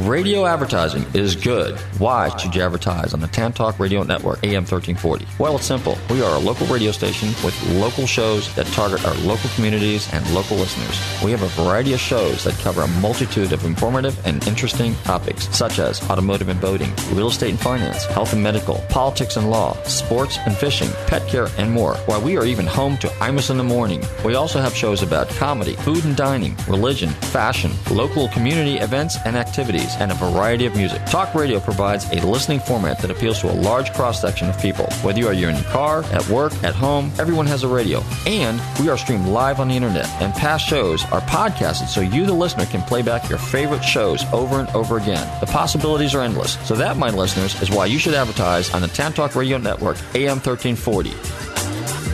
Radio 0.00 0.44
advertising 0.44 1.04
is 1.14 1.36
good. 1.36 1.78
Why 1.98 2.36
should 2.36 2.54
you 2.54 2.62
advertise 2.62 3.14
on 3.14 3.20
the 3.20 3.28
Tan 3.28 3.52
Talk 3.52 3.78
Radio 3.78 4.02
Network, 4.02 4.42
AM 4.42 4.64
1340? 4.64 5.26
Well, 5.38 5.54
it's 5.54 5.66
simple. 5.66 5.96
We 6.10 6.20
are 6.20 6.34
a 6.34 6.40
local 6.40 6.66
radio 6.66 6.90
station 6.90 7.28
with 7.44 7.56
local 7.74 8.06
shows 8.06 8.52
that 8.56 8.66
target 8.66 9.06
our 9.06 9.14
local 9.18 9.48
communities 9.50 10.12
and 10.12 10.28
local 10.34 10.56
listeners. 10.56 11.00
We 11.22 11.30
have 11.30 11.42
a 11.42 11.62
variety 11.62 11.92
of 11.92 12.00
shows 12.00 12.42
that 12.42 12.54
cover 12.54 12.82
a 12.82 12.88
multitude 13.00 13.52
of 13.52 13.64
informative 13.64 14.18
and 14.26 14.46
interesting 14.48 14.94
topics, 15.04 15.48
such 15.56 15.78
as 15.78 16.02
automotive 16.10 16.48
and 16.48 16.60
boating, 16.60 16.92
real 17.12 17.28
estate 17.28 17.50
and 17.50 17.60
finance, 17.60 18.04
health 18.06 18.32
and 18.32 18.42
medical, 18.42 18.84
politics 18.90 19.36
and 19.36 19.48
law, 19.48 19.80
sports 19.84 20.38
and 20.44 20.56
fishing, 20.56 20.90
pet 21.06 21.26
care, 21.28 21.46
and 21.56 21.70
more. 21.70 21.94
While 22.06 22.20
we 22.20 22.36
are 22.36 22.44
even 22.44 22.66
home 22.66 22.98
to 22.98 23.06
Imus 23.20 23.48
in 23.50 23.58
the 23.58 23.64
Morning, 23.64 24.02
we 24.24 24.34
also 24.34 24.60
have 24.60 24.74
shows 24.74 25.02
about 25.02 25.28
comedy, 25.30 25.74
food 25.76 26.04
and 26.04 26.16
dining, 26.16 26.56
religion, 26.68 27.10
fashion, 27.10 27.70
local 27.92 28.28
community 28.28 28.78
events 28.78 29.16
and 29.24 29.36
activities, 29.36 29.83
and 29.98 30.10
a 30.10 30.14
variety 30.14 30.66
of 30.66 30.74
music. 30.74 31.04
Talk 31.06 31.34
radio 31.34 31.60
provides 31.60 32.08
a 32.10 32.26
listening 32.26 32.60
format 32.60 32.98
that 32.98 33.10
appeals 33.10 33.40
to 33.40 33.50
a 33.50 33.54
large 33.54 33.92
cross 33.92 34.20
section 34.20 34.48
of 34.48 34.58
people. 34.60 34.86
Whether 35.02 35.20
you 35.20 35.28
are 35.28 35.32
in 35.32 35.38
your 35.38 35.64
car, 35.64 36.04
at 36.04 36.26
work, 36.28 36.52
at 36.64 36.74
home, 36.74 37.12
everyone 37.18 37.46
has 37.46 37.62
a 37.62 37.68
radio. 37.68 38.02
And 38.26 38.60
we 38.80 38.88
are 38.88 38.98
streamed 38.98 39.26
live 39.26 39.60
on 39.60 39.68
the 39.68 39.76
internet, 39.76 40.08
and 40.20 40.32
past 40.34 40.66
shows 40.66 41.04
are 41.06 41.20
podcasted 41.22 41.88
so 41.88 42.00
you, 42.00 42.26
the 42.26 42.32
listener, 42.32 42.66
can 42.66 42.82
play 42.82 43.02
back 43.02 43.28
your 43.28 43.38
favorite 43.38 43.84
shows 43.84 44.24
over 44.32 44.60
and 44.60 44.68
over 44.70 44.96
again. 44.96 45.28
The 45.40 45.46
possibilities 45.46 46.14
are 46.14 46.22
endless. 46.22 46.58
So 46.66 46.74
that, 46.74 46.96
my 46.96 47.10
listeners, 47.10 47.60
is 47.62 47.70
why 47.70 47.86
you 47.86 47.98
should 47.98 48.14
advertise 48.14 48.72
on 48.72 48.82
the 48.82 48.88
Tan 48.88 49.12
Talk 49.12 49.34
Radio 49.34 49.58
Network, 49.58 49.96
AM 50.14 50.38
1340. 50.40 52.13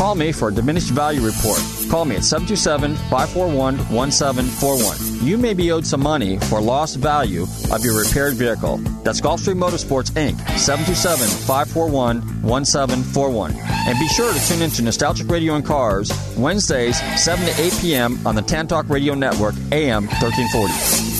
call 0.00 0.14
me 0.14 0.32
for 0.32 0.48
a 0.48 0.52
diminished 0.52 0.88
value 0.92 1.20
report. 1.20 1.60
Call 1.90 2.06
me 2.06 2.16
at 2.16 2.24
727 2.24 2.96
541 3.10 3.76
1741. 3.92 5.26
You 5.26 5.36
may 5.36 5.52
be 5.52 5.70
owed 5.72 5.84
some 5.84 6.00
money 6.00 6.38
for 6.38 6.58
lost 6.58 6.96
value 6.96 7.42
of 7.70 7.84
your 7.84 8.02
repaired 8.02 8.32
vehicle. 8.32 8.78
That's 9.04 9.20
Gulfstream 9.20 9.60
Motorsports 9.60 10.10
Inc. 10.12 10.38
727 10.58 11.28
541 11.44 12.42
1741. 12.42 13.52
And 13.60 13.98
be 13.98 14.08
sure 14.08 14.32
to 14.32 14.48
tune 14.48 14.62
in 14.62 14.70
to 14.70 14.82
Nostalgic 14.82 15.28
Radio 15.28 15.54
and 15.56 15.66
Cars 15.66 16.10
Wednesdays, 16.34 16.98
7 17.22 17.44
to 17.44 17.60
8 17.60 17.72
p.m. 17.82 18.26
on 18.26 18.34
the 18.34 18.42
Tan 18.42 18.68
Talk 18.68 18.88
Radio 18.88 19.12
Network, 19.12 19.54
AM 19.70 20.06
1340. 20.06 21.19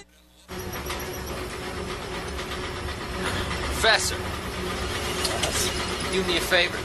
Professor, 3.81 4.15
do 6.13 6.23
me 6.25 6.37
a 6.37 6.39
favor. 6.39 6.77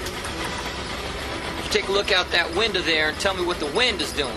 You 1.63 1.71
take 1.71 1.89
a 1.89 1.93
look 1.93 2.11
out 2.11 2.31
that 2.31 2.57
window 2.57 2.81
there 2.81 3.11
and 3.11 3.21
tell 3.21 3.35
me 3.35 3.45
what 3.45 3.61
the 3.61 3.67
wind 3.77 4.01
is 4.01 4.13
doing. 4.13 4.33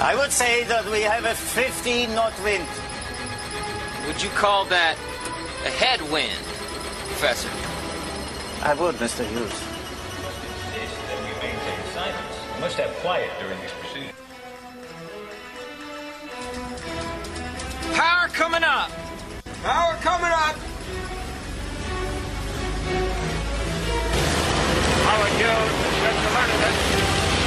I 0.00 0.14
would 0.16 0.30
say 0.30 0.62
that 0.62 0.88
we 0.92 1.00
have 1.00 1.24
a 1.24 1.34
15 1.34 2.14
knot 2.14 2.40
wind. 2.44 2.68
Would 4.06 4.22
you 4.22 4.30
call 4.30 4.64
that 4.66 4.94
a 5.66 5.70
headwind, 5.70 6.38
Professor? 7.18 7.50
I 8.62 8.74
would, 8.74 8.94
Mr. 8.94 9.26
Hughes. 9.26 9.50
that 11.08 11.18
we 11.18 11.32
maintain 11.42 11.82
silence. 11.92 12.36
We 12.54 12.60
must 12.60 12.76
have 12.76 12.94
quiet 13.02 13.28
during 13.40 13.60
these 13.60 13.81
Power 17.92 18.28
coming 18.28 18.64
up! 18.64 18.90
Power 19.62 19.94
coming 20.00 20.32
up! 20.32 20.56
Howard 25.04 25.32
Hughes 25.36 25.72
has 25.76 25.96
just 26.00 26.20
alerted 26.24 26.60
us. 26.64 26.78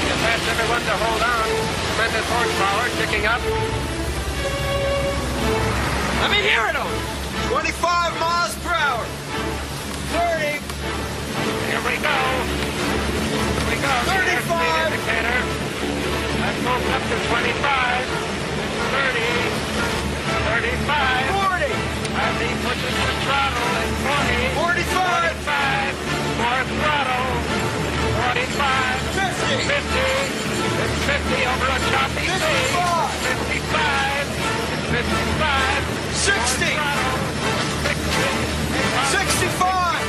He 0.02 0.08
has 0.14 0.22
asked 0.30 0.48
everyone 0.54 0.84
to 0.86 0.96
hold 1.02 1.22
on. 1.26 1.50
Tremendous 1.98 2.28
horsepower 2.30 2.86
ticking 3.02 3.26
up. 3.26 3.42
Let 6.22 6.30
me 6.30 6.46
hear 6.46 6.62
it, 6.70 6.78
Owen! 6.78 7.02
25 7.50 8.20
miles 8.22 8.54
per 8.62 8.70
hour! 8.70 9.02
30! 10.14 10.62
Here 11.74 11.82
we 11.90 11.98
go. 12.06 12.18
Here 13.50 13.66
we 13.66 13.78
go. 13.82 13.94
35. 14.14 14.94
indicator. 14.94 15.42
Let's 16.38 16.62
move 16.62 16.86
up 16.94 17.02
to 17.02 17.18
25. 17.34 17.85
30. 20.56 20.72
35. 20.72 21.36
40! 21.36 21.68
As 22.16 22.40
he 22.40 22.48
pushes 22.64 22.96
the 22.96 23.12
throttle 23.28 23.76
at 23.76 23.92
40. 24.08 24.56
45! 24.56 25.36
45. 25.36 25.92
More 26.40 26.64
throttle. 26.80 27.28
45. 28.24 28.96
50! 29.20 29.68
50. 29.68 30.00
It's 30.80 30.96
50 31.12 31.52
over 31.52 31.68
a 31.68 31.80
choppy 31.92 32.24
sea. 32.24 32.72
55. 32.72 34.32
55. 34.56 34.72
It's 34.72 34.96
55. 34.96 36.24
60! 36.24 36.72
More 36.72 36.88
throttle. 36.88 37.20
60. 37.92 38.32
65! 39.12 40.08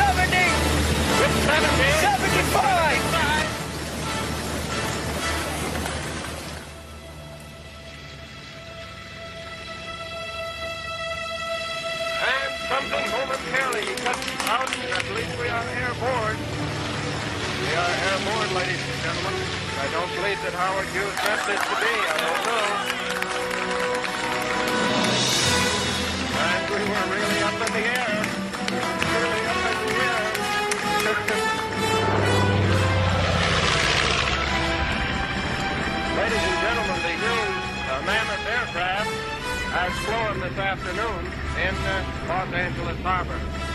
70! 0.00 0.48
It's 1.22 1.44
cuts 14.02 14.26
out. 14.50 14.68
We 15.38 15.46
are 15.48 15.66
airborne. 15.78 16.38
We 17.62 17.70
are 17.78 17.94
airborne, 18.10 18.50
ladies 18.58 18.82
and 18.82 18.98
gentlemen. 19.06 19.34
I 19.78 19.86
don't 19.94 20.12
believe 20.18 20.40
that 20.42 20.54
Howard 20.58 20.88
Hughes 20.90 21.14
meant 21.22 21.42
this 21.46 21.62
to 21.62 21.76
be. 21.78 21.94
I 21.94 22.18
don't 22.18 22.42
know. 22.50 22.66
And 26.42 26.62
we 26.74 26.82
were 26.82 27.06
really 27.14 27.40
up 27.46 27.58
in 27.62 27.70
the 27.78 27.84
air. 27.94 28.26
Really 29.06 29.42
up 29.46 29.62
in 29.70 29.78
the 29.86 29.94
air. 30.02 30.22
ladies 36.22 36.42
and 36.42 36.58
gentlemen, 36.62 36.98
uh, 37.02 38.02
Mammoth 38.06 38.46
aircraft 38.46 39.10
has 39.70 39.92
flown 40.04 40.40
this 40.40 40.58
afternoon 40.58 41.22
in 41.62 41.74
uh, 41.86 42.02
Los 42.28 42.52
Angeles 42.52 42.98
Harbor. 43.00 43.71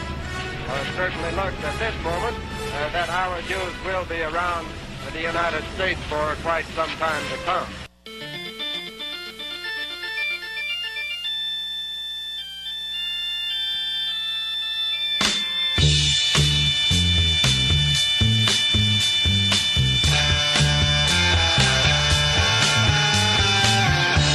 Certainly 0.95 1.31
looks 1.31 1.63
at 1.63 1.79
this 1.79 1.95
moment 2.03 2.35
uh, 2.35 2.91
that 2.91 3.09
our 3.09 3.39
Hughes 3.41 3.73
will 3.85 4.03
be 4.05 4.21
around 4.21 4.67
the 5.13 5.21
United 5.21 5.63
States 5.75 6.01
for 6.09 6.35
quite 6.43 6.65
some 6.75 6.89
time 6.99 7.23
to 7.31 7.37
come. 7.45 7.87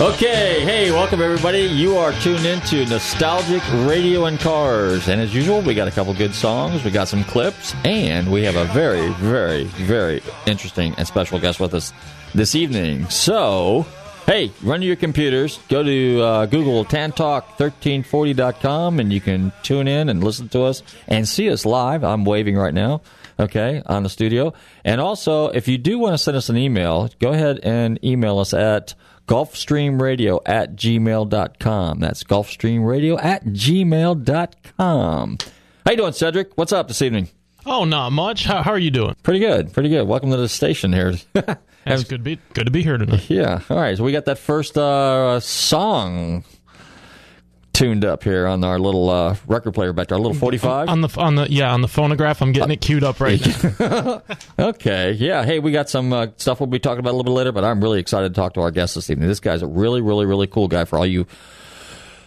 Okay, 0.00 0.64
hey, 0.64 0.90
welcome 0.90 1.20
everybody. 1.20 1.60
You 1.60 1.98
are 1.98 2.12
tuned 2.14 2.46
into 2.46 2.86
Nostalgic 2.86 3.62
Radio 3.86 4.24
and 4.24 4.40
Cars. 4.40 5.08
And 5.08 5.20
as 5.20 5.34
usual, 5.34 5.60
we 5.60 5.74
got 5.74 5.86
a 5.86 5.90
couple 5.90 6.14
good 6.14 6.34
songs, 6.34 6.82
we 6.82 6.90
got 6.90 7.08
some 7.08 7.24
clips, 7.24 7.74
and 7.84 8.32
we 8.32 8.42
have 8.44 8.56
a 8.56 8.64
very, 8.72 9.10
very, 9.14 9.64
very 9.64 10.22
interesting 10.46 10.94
and 10.96 11.06
special 11.06 11.38
guest 11.38 11.60
with 11.60 11.74
us 11.74 11.92
this 12.34 12.54
evening. 12.54 13.06
So, 13.10 13.84
hey, 14.24 14.50
run 14.62 14.80
to 14.80 14.86
your 14.86 14.96
computers, 14.96 15.58
go 15.68 15.82
to 15.82 16.22
uh, 16.22 16.46
Google 16.46 16.86
tantalk1340.com, 16.86 18.98
and 18.98 19.12
you 19.12 19.20
can 19.20 19.52
tune 19.62 19.88
in 19.88 20.08
and 20.08 20.24
listen 20.24 20.48
to 20.48 20.62
us 20.62 20.82
and 21.06 21.28
see 21.28 21.50
us 21.50 21.66
live. 21.66 22.02
I'm 22.02 22.24
waving 22.24 22.56
right 22.56 22.74
now 22.74 23.02
okay, 23.38 23.82
on 23.86 24.02
the 24.02 24.08
studio. 24.08 24.52
And 24.84 25.00
also, 25.00 25.48
if 25.48 25.68
you 25.68 25.78
do 25.78 25.98
want 25.98 26.14
to 26.14 26.18
send 26.18 26.36
us 26.36 26.48
an 26.48 26.56
email, 26.56 27.10
go 27.18 27.32
ahead 27.32 27.60
and 27.62 28.02
email 28.04 28.38
us 28.38 28.54
at 28.54 28.94
gulfstreamradio 29.32 30.40
at 30.44 30.76
gmail.com. 30.76 32.00
That's 32.00 32.22
gulfstreamradio 32.22 33.18
at 33.24 33.42
gmail.com. 33.46 35.38
How 35.86 35.90
you 35.90 35.96
doing, 35.96 36.12
Cedric? 36.12 36.52
What's 36.56 36.72
up 36.72 36.88
this 36.88 37.00
evening? 37.00 37.30
Oh, 37.64 37.84
not 37.84 38.12
much. 38.12 38.44
How, 38.44 38.62
how 38.62 38.72
are 38.72 38.78
you 38.78 38.90
doing? 38.90 39.16
Pretty 39.22 39.38
good, 39.40 39.72
pretty 39.72 39.88
good. 39.88 40.06
Welcome 40.06 40.32
to 40.32 40.36
the 40.36 40.48
station 40.48 40.92
here. 40.92 41.14
It's 41.84 42.04
good 42.04 42.18
to 42.18 42.22
be 42.22 42.38
good 42.54 42.66
to 42.66 42.70
be 42.70 42.84
here 42.84 42.96
tonight. 42.96 43.28
yeah, 43.28 43.60
all 43.68 43.76
right. 43.76 43.96
So 43.96 44.04
we 44.04 44.12
got 44.12 44.26
that 44.26 44.38
first 44.38 44.78
uh, 44.78 45.40
song 45.40 46.44
tuned 47.82 48.04
up 48.04 48.22
here 48.22 48.46
on 48.46 48.62
our 48.62 48.78
little 48.78 49.10
uh, 49.10 49.34
record 49.48 49.72
player 49.72 49.92
back 49.92 50.06
there, 50.06 50.14
our 50.14 50.22
little 50.22 50.36
45. 50.36 50.88
On 50.88 51.00
the 51.00 51.08
on 51.18 51.34
the 51.34 51.50
yeah 51.50 51.72
on 51.72 51.80
the 51.80 51.88
phonograph, 51.88 52.40
I'm 52.40 52.52
getting 52.52 52.70
it 52.70 52.80
queued 52.80 53.02
up 53.02 53.18
right 53.20 53.40
now. 53.80 54.22
Okay, 54.58 55.12
yeah. 55.12 55.44
Hey, 55.44 55.58
we 55.58 55.72
got 55.72 55.88
some 55.88 56.12
uh, 56.12 56.28
stuff 56.36 56.60
we'll 56.60 56.68
be 56.68 56.78
talking 56.78 57.00
about 57.00 57.10
a 57.10 57.16
little 57.16 57.24
bit 57.24 57.32
later, 57.32 57.50
but 57.50 57.64
I'm 57.64 57.82
really 57.82 57.98
excited 57.98 58.28
to 58.28 58.40
talk 58.40 58.54
to 58.54 58.60
our 58.60 58.70
guest 58.70 58.94
this 58.94 59.10
evening. 59.10 59.26
This 59.28 59.40
guy's 59.40 59.62
a 59.62 59.66
really, 59.66 60.00
really, 60.00 60.26
really 60.26 60.46
cool 60.46 60.68
guy 60.68 60.84
for 60.84 60.96
all 60.96 61.06
you 61.06 61.26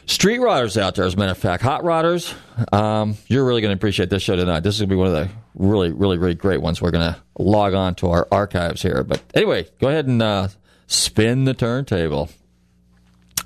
street 0.07 0.39
riders 0.39 0.77
out 0.77 0.95
there. 0.95 1.05
As 1.05 1.13
a 1.13 1.17
matter 1.17 1.31
of 1.31 1.37
fact, 1.37 1.63
hot 1.63 1.85
riders, 1.85 2.33
um, 2.73 3.15
you're 3.27 3.45
really 3.45 3.61
going 3.61 3.71
to 3.71 3.77
appreciate 3.79 4.09
this 4.09 4.23
show 4.23 4.35
tonight. 4.35 4.59
This 4.59 4.75
is 4.75 4.81
going 4.81 4.89
to 4.89 4.93
be 4.93 4.97
one 4.97 5.07
of 5.07 5.13
the 5.13 5.29
really, 5.53 5.93
really, 5.93 6.17
really 6.17 6.35
great 6.35 6.61
ones. 6.61 6.81
We're 6.81 6.91
going 6.91 7.13
to 7.13 7.21
log 7.39 7.73
on 7.73 7.95
to 7.95 8.09
our 8.09 8.27
archives 8.29 8.81
here. 8.81 9.05
But 9.05 9.21
anyway, 9.33 9.67
go 9.79 9.87
ahead 9.87 10.05
and 10.05 10.21
uh, 10.21 10.49
spin 10.87 11.45
the 11.45 11.53
turntable. 11.53 12.29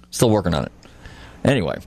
Still 0.10 0.32
working 0.32 0.56
on 0.56 0.66
it. 0.66 0.72
Anyway, 1.44 1.78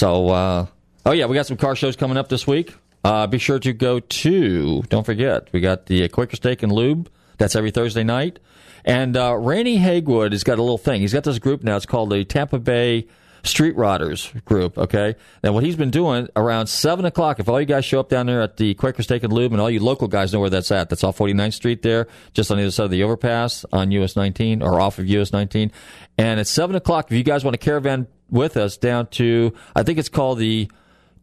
so 0.00 0.30
uh, 0.30 0.66
oh 1.04 1.12
yeah, 1.12 1.26
we 1.26 1.34
got 1.34 1.44
some 1.44 1.58
car 1.58 1.76
shows 1.76 1.94
coming 1.94 2.16
up 2.16 2.30
this 2.30 2.46
week. 2.46 2.74
Uh, 3.04 3.26
be 3.26 3.36
sure 3.36 3.58
to 3.58 3.74
go 3.74 4.00
to. 4.00 4.80
Don't 4.88 5.04
forget, 5.04 5.52
we 5.52 5.60
got 5.60 5.86
the 5.86 6.08
Quaker 6.08 6.36
Steak 6.36 6.62
and 6.62 6.72
Lube. 6.72 7.10
That's 7.36 7.54
every 7.54 7.70
Thursday 7.70 8.02
night. 8.02 8.38
And 8.82 9.14
uh, 9.14 9.36
Randy 9.36 9.78
Hagwood 9.78 10.32
has 10.32 10.42
got 10.42 10.58
a 10.58 10.62
little 10.62 10.78
thing. 10.78 11.02
He's 11.02 11.12
got 11.12 11.24
this 11.24 11.38
group 11.38 11.62
now. 11.62 11.76
It's 11.76 11.84
called 11.84 12.08
the 12.08 12.24
Tampa 12.24 12.58
Bay 12.58 13.08
Street 13.42 13.76
Riders 13.76 14.32
Group. 14.46 14.78
Okay. 14.78 15.16
Now 15.44 15.52
what 15.52 15.64
he's 15.64 15.76
been 15.76 15.90
doing 15.90 16.28
around 16.34 16.68
seven 16.68 17.04
o'clock. 17.04 17.38
If 17.38 17.50
all 17.50 17.60
you 17.60 17.66
guys 17.66 17.84
show 17.84 18.00
up 18.00 18.08
down 18.08 18.24
there 18.24 18.40
at 18.40 18.56
the 18.56 18.72
Quaker 18.72 19.02
Steak 19.02 19.22
and 19.22 19.34
Lube, 19.34 19.52
and 19.52 19.60
all 19.60 19.68
you 19.68 19.80
local 19.80 20.08
guys 20.08 20.32
know 20.32 20.40
where 20.40 20.48
that's 20.48 20.72
at. 20.72 20.88
That's 20.88 21.04
off 21.04 21.18
49th 21.18 21.52
Street 21.52 21.82
there, 21.82 22.08
just 22.32 22.50
on 22.50 22.56
the 22.56 22.62
other 22.62 22.70
side 22.70 22.84
of 22.84 22.90
the 22.90 23.02
overpass 23.02 23.66
on 23.70 23.90
US 23.90 24.16
19 24.16 24.62
or 24.62 24.80
off 24.80 24.98
of 24.98 25.06
US 25.08 25.30
19. 25.30 25.70
And 26.16 26.40
at 26.40 26.46
seven 26.46 26.74
o'clock, 26.74 27.10
if 27.10 27.18
you 27.18 27.22
guys 27.22 27.44
want 27.44 27.52
to 27.52 27.58
caravan 27.58 28.06
with 28.30 28.56
us 28.56 28.76
down 28.76 29.08
to, 29.08 29.52
I 29.74 29.82
think 29.82 29.98
it's 29.98 30.08
called 30.08 30.38
the 30.38 30.70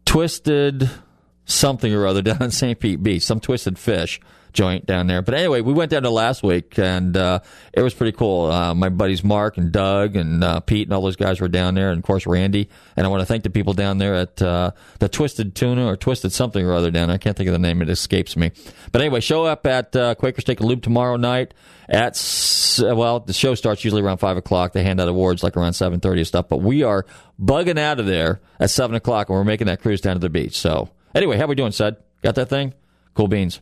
Twisted 0.06 0.89
something 1.45 1.94
or 1.94 2.06
other 2.06 2.21
down 2.24 2.42
in 2.42 2.51
St. 2.51 2.80
Pete 2.80 3.01
Beach, 3.01 3.24
some 3.24 3.39
twisted 3.39 3.80
fish 3.80 4.19
joint 4.57 4.88
down 4.88 5.06
there. 5.06 5.21
But 5.21 5.36
anyway, 5.36 5.62
we 5.62 5.71
went 5.71 5.92
down 5.92 6.01
to 6.01 6.09
last 6.09 6.42
week 6.42 6.80
and 6.80 7.15
uh, 7.15 7.42
it 7.74 7.83
was 7.83 7.94
pretty 7.94 8.18
cool. 8.18 8.50
Uh, 8.50 8.74
my 8.74 8.89
buddies 8.89 9.24
Mark 9.24 9.57
and 9.57 9.71
Doug 9.71 10.15
and 10.15 10.44
uh, 10.44 10.62
Pete 10.62 10.88
and 10.88 10.94
all 10.94 11.01
those 11.04 11.15
guys 11.15 11.39
were 11.39 11.48
down 11.48 11.75
there, 11.75 11.92
and 11.92 12.00
of 12.00 12.04
course 12.04 12.25
Randy. 12.25 12.68
And 12.95 13.06
I 13.06 13.09
want 13.09 13.21
to 13.21 13.27
thank 13.27 13.44
the 13.44 13.51
people 13.51 13.74
down 13.74 14.00
there 14.00 14.15
at 14.15 14.42
uh, 14.42 14.71
the 14.98 15.09
Twisted 15.09 15.54
Tuna 15.54 15.86
or 15.86 15.95
Twisted 15.95 16.33
something 16.33 16.65
or 16.65 16.74
other 16.74 16.89
down 16.89 17.07
there. 17.07 17.15
I 17.15 17.19
can't 17.19 17.38
think 17.38 17.48
of 17.48 17.54
the 17.54 17.59
name; 17.59 17.83
it 17.83 17.89
escapes 17.89 18.36
me. 18.36 18.51
But 18.92 19.01
anyway, 19.01 19.19
show 19.19 19.45
up 19.45 19.68
at 19.68 19.95
uh, 19.95 20.15
Quaker 20.15 20.42
Steak 20.42 20.59
and 20.59 20.68
Lube 20.68 20.81
tomorrow 20.81 21.18
night. 21.18 21.54
At 21.88 22.18
well, 22.81 23.19
the 23.19 23.33
show 23.33 23.54
starts 23.54 23.86
usually 23.86 24.01
around 24.01 24.18
five 24.18 24.38
o'clock. 24.38 24.74
They 24.74 24.83
hand 24.83 25.00
out 25.00 25.07
awards 25.07 25.44
like 25.44 25.56
around 25.56 25.74
seven 25.74 26.00
thirty 26.00 26.21
and 26.21 26.27
stuff. 26.27 26.50
But 26.50 26.62
we 26.62 26.81
are 26.81 27.06
bugging 27.39 27.77
out 27.77 28.00
of 28.00 28.07
there 28.07 28.42
at 28.59 28.71
seven 28.71 28.95
o'clock, 28.95 29.30
and 29.30 29.38
we're 29.38 29.45
making 29.45 29.68
that 29.68 29.81
cruise 29.81 30.01
down 30.01 30.15
to 30.15 30.19
the 30.19 30.30
beach. 30.30 30.57
So 30.57 30.89
anyway, 31.13 31.38
how 31.38 31.45
we 31.45 31.54
doing, 31.54 31.71
Sed? 31.71 31.98
Got 32.24 32.36
that 32.36 32.50
thing? 32.50 32.74
Cool 33.13 33.27
beans. 33.27 33.62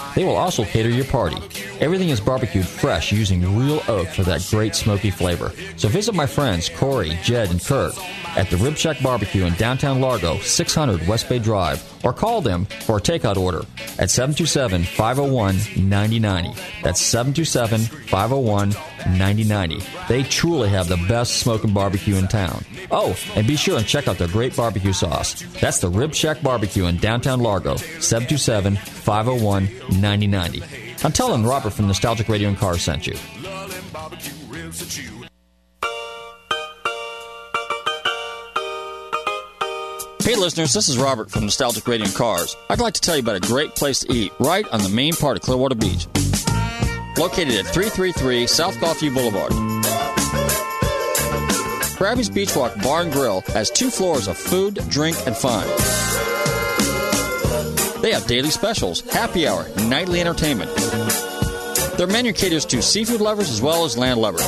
They 0.15 0.23
will 0.23 0.35
also 0.35 0.63
cater 0.63 0.89
your 0.89 1.05
party. 1.05 1.37
Everything 1.79 2.09
is 2.09 2.19
barbecued 2.19 2.67
fresh 2.67 3.11
using 3.11 3.57
real 3.57 3.81
oak 3.87 4.07
for 4.09 4.23
that 4.23 4.45
great 4.49 4.75
smoky 4.75 5.09
flavor. 5.09 5.51
So 5.77 5.87
visit 5.87 6.13
my 6.13 6.25
friends 6.25 6.69
Corey, 6.69 7.17
Jed, 7.23 7.49
and 7.51 7.63
Kurt 7.63 7.93
at 8.37 8.49
the 8.49 8.57
Rib 8.57 8.77
Shack 8.77 9.01
Barbecue 9.01 9.45
in 9.45 9.53
downtown 9.55 9.99
Largo, 9.99 10.37
600 10.39 11.07
West 11.07 11.27
Bay 11.27 11.39
Drive, 11.39 11.83
or 12.03 12.13
call 12.13 12.41
them 12.41 12.65
for 12.65 12.97
a 12.97 13.01
takeout 13.01 13.37
order 13.37 13.61
at 13.99 14.09
727 14.09 14.83
501 14.83 15.55
9090. 15.89 16.61
That's 16.83 17.01
727 17.01 17.81
501 18.07 18.69
9090. 19.17 19.79
They 20.07 20.23
truly 20.23 20.69
have 20.69 20.87
the 20.87 21.03
best 21.07 21.39
smoking 21.39 21.73
barbecue 21.73 22.15
in 22.15 22.27
town. 22.27 22.63
Oh, 22.89 23.15
and 23.35 23.47
be 23.47 23.55
sure 23.55 23.77
and 23.77 23.87
check 23.87 24.07
out 24.07 24.17
their 24.17 24.27
great 24.27 24.55
barbecue 24.55 24.93
sauce. 24.93 25.41
That's 25.59 25.79
the 25.79 25.89
Rib 25.89 26.13
Shack 26.13 26.41
Barbecue 26.41 26.85
in 26.85 26.97
downtown 26.97 27.39
Largo, 27.39 27.75
727 27.75 28.75
501 28.75 29.63
9090. 30.00 30.00
I'm 31.03 31.11
telling 31.11 31.43
Robert 31.43 31.71
from 31.71 31.87
Nostalgic 31.87 32.27
Radio 32.27 32.49
and 32.49 32.57
Cars 32.57 32.81
sent 32.81 33.07
you. 33.07 33.15
Hey 40.23 40.35
listeners, 40.35 40.71
this 40.73 40.87
is 40.87 40.97
Robert 40.97 41.31
from 41.31 41.43
Nostalgic 41.43 41.87
Radio 41.87 42.05
and 42.05 42.15
Cars. 42.15 42.55
I'd 42.69 42.79
like 42.79 42.93
to 42.93 43.01
tell 43.01 43.15
you 43.15 43.21
about 43.21 43.35
a 43.35 43.39
great 43.39 43.75
place 43.75 44.01
to 44.01 44.13
eat 44.13 44.31
right 44.39 44.67
on 44.71 44.83
the 44.83 44.89
main 44.89 45.13
part 45.13 45.35
of 45.35 45.43
Clearwater 45.43 45.75
Beach. 45.75 46.07
Located 47.17 47.55
at 47.55 47.65
333 47.65 48.47
South 48.47 48.75
Gulfview 48.77 49.13
Boulevard. 49.13 49.51
Krabby's 51.97 52.29
Beach 52.29 52.55
Walk 52.55 52.79
Bar 52.81 53.01
and 53.01 53.11
Grill 53.11 53.41
has 53.53 53.69
two 53.69 53.89
floors 53.89 54.27
of 54.27 54.37
food, 54.37 54.75
drink, 54.89 55.17
and 55.27 55.35
fun. 55.35 55.67
They 58.01 58.11
have 58.11 58.25
daily 58.25 58.49
specials, 58.49 59.01
happy 59.01 59.47
hour, 59.47 59.67
nightly 59.87 60.21
entertainment. 60.21 60.75
Their 61.97 62.07
menu 62.07 62.33
caters 62.33 62.65
to 62.65 62.81
seafood 62.81 63.21
lovers 63.21 63.49
as 63.49 63.61
well 63.61 63.85
as 63.85 63.97
land 63.97 64.19
lovers. 64.19 64.41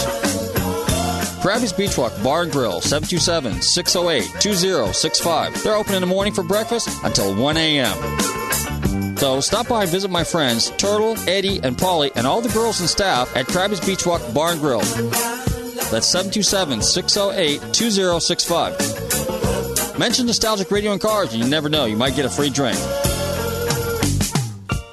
Krabby's 1.44 1.74
Beach 1.74 1.98
Walk 1.98 2.14
Bar 2.24 2.44
and 2.44 2.52
Grill, 2.52 2.82
727 2.82 3.62
608 3.62 4.42
2065. 4.42 5.62
They're 5.62 5.76
open 5.76 5.94
in 5.94 6.02
the 6.02 6.08
morning 6.08 6.34
for 6.34 6.44
breakfast 6.44 6.90
until 7.04 7.36
1 7.36 7.58
a.m. 7.58 9.18
So 9.18 9.40
stop 9.40 9.68
by 9.68 9.84
and 9.84 9.92
visit 9.92 10.10
my 10.10 10.24
friends 10.24 10.72
Turtle, 10.72 11.16
Eddie, 11.30 11.60
and 11.62 11.78
Polly, 11.78 12.12
and 12.16 12.26
all 12.26 12.42
the 12.42 12.50
girls 12.50 12.80
and 12.80 12.90
staff 12.90 13.36
at 13.36 13.46
Krabby's 13.46 13.86
Beach 13.86 14.06
Walk 14.06 14.22
Bar 14.34 14.54
and 14.54 14.62
Grill. 14.62 14.80
That's 15.92 16.08
727 16.08 16.82
608 16.82 17.74
2065. 17.74 20.00
Mention 20.00 20.26
Nostalgic 20.26 20.72
Radio 20.72 20.94
and 20.94 21.02
Cars, 21.02 21.34
and 21.34 21.44
you 21.44 21.50
never 21.50 21.70
know, 21.70 21.86
you 21.86 21.98
might 21.98 22.16
get 22.16 22.26
a 22.26 22.30
free 22.30 22.50
drink. 22.50 22.80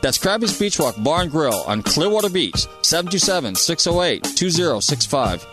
That's 0.03 0.17
Krabby's 0.17 0.59
Beach 0.59 0.79
Walk 0.79 0.95
Bar 1.03 1.23
and 1.23 1.31
Grill 1.31 1.63
on 1.67 1.83
Clearwater 1.83 2.31
Beach, 2.31 2.67
727 2.83 3.55
608 3.55 4.25
2065. 4.35 5.47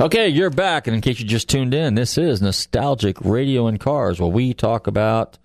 Okay, 0.00 0.28
you're 0.28 0.50
back, 0.50 0.86
and 0.86 0.94
in 0.94 1.02
case 1.02 1.20
you 1.20 1.26
just 1.26 1.48
tuned 1.48 1.74
in, 1.74 1.96
this 1.96 2.16
is 2.16 2.40
Nostalgic 2.40 3.20
Radio 3.20 3.66
and 3.66 3.78
Cars, 3.78 4.20
where 4.20 4.30
we 4.30 4.54
talk 4.54 4.86
about 4.86 5.38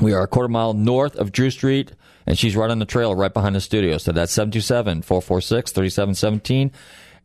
We 0.00 0.12
are 0.12 0.24
a 0.24 0.28
quarter 0.28 0.48
mile 0.48 0.74
north 0.74 1.16
of 1.16 1.32
Drew 1.32 1.50
Street, 1.50 1.92
and 2.26 2.38
she's 2.38 2.56
right 2.56 2.70
on 2.70 2.78
the 2.78 2.84
trail 2.84 3.14
right 3.14 3.32
behind 3.32 3.54
the 3.54 3.60
studio. 3.60 3.98
So 3.98 4.12
that's 4.12 4.32
727 4.32 5.02
446 5.02 5.72
3717. 5.72 6.72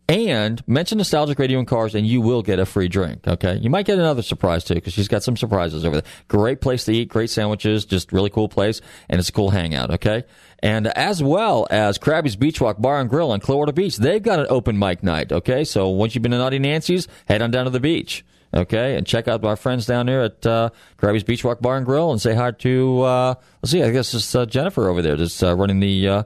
And 0.09 0.67
mention 0.67 0.97
Nostalgic 0.97 1.39
Radio 1.39 1.59
and 1.59 1.67
Cars, 1.67 1.95
and 1.95 2.05
you 2.05 2.19
will 2.19 2.41
get 2.41 2.59
a 2.59 2.65
free 2.65 2.89
drink. 2.89 3.25
Okay, 3.25 3.55
you 3.57 3.69
might 3.69 3.85
get 3.85 3.97
another 3.97 4.21
surprise 4.21 4.65
too, 4.65 4.73
because 4.73 4.91
she's 4.91 5.07
got 5.07 5.23
some 5.23 5.37
surprises 5.37 5.85
over 5.85 6.01
there. 6.01 6.11
Great 6.27 6.59
place 6.59 6.83
to 6.85 6.91
eat, 6.91 7.07
great 7.07 7.29
sandwiches, 7.29 7.85
just 7.85 8.11
really 8.11 8.29
cool 8.29 8.49
place, 8.49 8.81
and 9.07 9.19
it's 9.19 9.29
a 9.29 9.31
cool 9.31 9.51
hangout. 9.51 9.89
Okay, 9.91 10.23
and 10.59 10.87
as 10.87 11.23
well 11.23 11.65
as 11.69 11.97
Krabby's 11.97 12.35
Beach 12.35 12.59
Walk 12.59 12.81
Bar 12.81 12.99
and 12.99 13.09
Grill 13.09 13.31
on 13.31 13.39
Clearwater 13.39 13.71
Beach, 13.71 13.95
they've 13.95 14.21
got 14.21 14.39
an 14.39 14.47
open 14.49 14.77
mic 14.77 15.01
night. 15.01 15.31
Okay, 15.31 15.63
so 15.63 15.87
once 15.87 16.13
you've 16.13 16.23
been 16.23 16.33
to 16.33 16.37
Naughty 16.39 16.59
Nancy's, 16.59 17.07
head 17.25 17.41
on 17.41 17.51
down 17.51 17.63
to 17.63 17.71
the 17.71 17.79
beach. 17.79 18.25
Okay, 18.53 18.97
and 18.97 19.07
check 19.07 19.27
out 19.27 19.43
our 19.45 19.55
friends 19.55 19.85
down 19.85 20.07
there 20.07 20.23
at 20.23 20.45
uh, 20.45 20.69
Krabby's 20.97 21.23
Beach 21.23 21.43
Walk 21.43 21.61
Bar 21.61 21.77
and 21.77 21.85
Grill, 21.85 22.11
and 22.11 22.21
say 22.21 22.33
hi 22.33 22.51
to 22.51 23.01
uh, 23.01 23.35
let's 23.61 23.71
see, 23.71 23.81
I 23.81 23.91
guess 23.91 24.13
it's 24.13 24.35
uh, 24.35 24.45
Jennifer 24.45 24.89
over 24.89 25.01
there, 25.01 25.15
just 25.15 25.43
uh, 25.43 25.55
running 25.55 25.79
the. 25.79 26.07
Uh, 26.07 26.23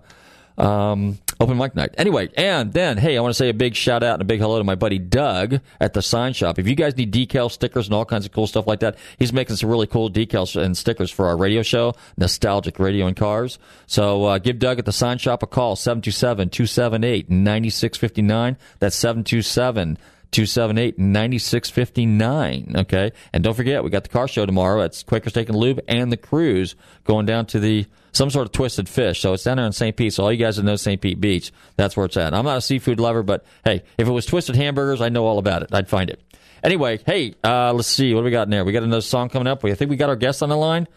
um, 0.58 1.20
open 1.40 1.58
mic 1.58 1.76
night. 1.76 1.94
Anyway, 1.98 2.30
and 2.38 2.74
then, 2.74 2.98
hey, 2.98 3.18
I 3.18 3.22
want 3.22 3.32
to 3.32 3.38
say 3.38 3.50
a 3.50 3.54
big 3.54 3.76
shout 3.76 4.04
out 4.04 4.14
and 4.14 4.22
a 4.22 4.26
big 4.26 4.40
hello 4.40 4.58
to 4.58 4.64
my 4.64 4.76
buddy 4.76 5.00
Doug 5.00 5.60
at 5.80 5.94
the 5.94 6.02
sign 6.02 6.34
shop. 6.34 6.60
If 6.60 6.68
you 6.68 6.76
guys 6.76 6.96
need 6.96 7.14
decals, 7.14 7.52
stickers, 7.52 7.88
and 7.88 7.94
all 7.94 8.06
kinds 8.06 8.26
of 8.26 8.32
cool 8.32 8.48
stuff 8.48 8.68
like 8.68 8.80
that, 8.80 8.98
he's 9.18 9.34
making 9.34 9.58
some 9.58 9.70
really 9.70 9.88
cool 9.88 10.10
decals 10.10 10.60
and 10.60 10.78
stickers 10.78 11.12
for 11.12 11.28
our 11.28 11.38
radio 11.38 11.62
show, 11.62 11.94
Nostalgic 12.18 12.80
Radio 12.80 13.08
and 13.08 13.16
Cars. 13.16 13.60
So 13.86 14.26
uh, 14.26 14.38
give 14.38 14.60
Doug 14.60 14.80
at 14.80 14.86
the 14.86 14.94
sign 14.94 15.18
shop 15.18 15.44
a 15.44 15.48
call, 15.48 15.76
727 15.76 16.50
278 16.50 17.30
9659. 17.30 18.58
That's 18.80 18.96
727 18.96 19.98
278 20.36 21.00
9659. 21.00 22.76
Okay. 22.76 23.14
And 23.32 23.42
don't 23.42 23.54
forget, 23.54 23.86
we 23.86 23.90
got 23.90 24.04
the 24.04 24.10
car 24.10 24.28
show 24.28 24.46
tomorrow. 24.46 24.82
It's 24.82 25.02
Quaker 25.02 25.30
Steak 25.30 25.48
and 25.48 25.58
Lube 25.58 25.80
and 25.88 26.12
the 26.12 26.18
cruise 26.18 26.76
going 27.06 27.26
down 27.26 27.46
to 27.48 27.60
the 27.60 27.86
some 28.12 28.30
sort 28.30 28.46
of 28.46 28.52
twisted 28.52 28.90
fish. 28.90 29.22
So 29.22 29.32
it's 29.32 29.46
down 29.46 29.56
there 29.58 29.66
in 29.66 29.72
St. 29.72 29.96
Pete. 29.96 30.14
So 30.14 30.26
all 30.26 30.34
you 30.34 30.38
guys 30.38 30.58
that 30.58 30.64
know 30.64 30.76
St. 30.76 31.00
Pete 31.00 31.22
Beach, 31.22 31.54
that's 31.78 31.96
where 31.96 32.06
it's 32.06 32.18
at. 32.18 32.34
I'm 32.34 32.44
not 32.44 32.58
a 32.58 32.62
seafood 32.62 33.00
lover, 33.00 33.24
but 33.24 33.46
hey, 33.64 33.84
if 33.98 34.10
it 34.10 34.12
was 34.12 34.26
twisted 34.26 34.58
hamburgers, 34.58 35.00
I 35.00 35.08
know 35.08 35.26
all 35.26 35.38
about 35.38 35.64
it. 35.64 35.70
I'd 35.74 35.88
find 35.88 36.10
it. 36.10 36.22
Anyway, 36.64 37.00
hey, 37.06 37.34
uh, 37.42 37.72
let's 37.72 37.88
see. 37.88 38.14
What 38.14 38.22
do 38.22 38.26
we 38.26 38.32
got 38.32 38.44
in 38.44 38.50
there? 38.50 38.66
We 38.66 38.74
got 38.74 38.84
another 38.84 39.02
song 39.02 39.30
coming 39.30 39.48
up. 39.48 39.64
I 39.64 39.74
think 39.76 39.90
we 39.90 39.96
got 39.96 40.10
our 40.10 40.16
guest 40.18 40.44
on 40.44 40.50
the 40.50 40.58
line. 40.58 40.88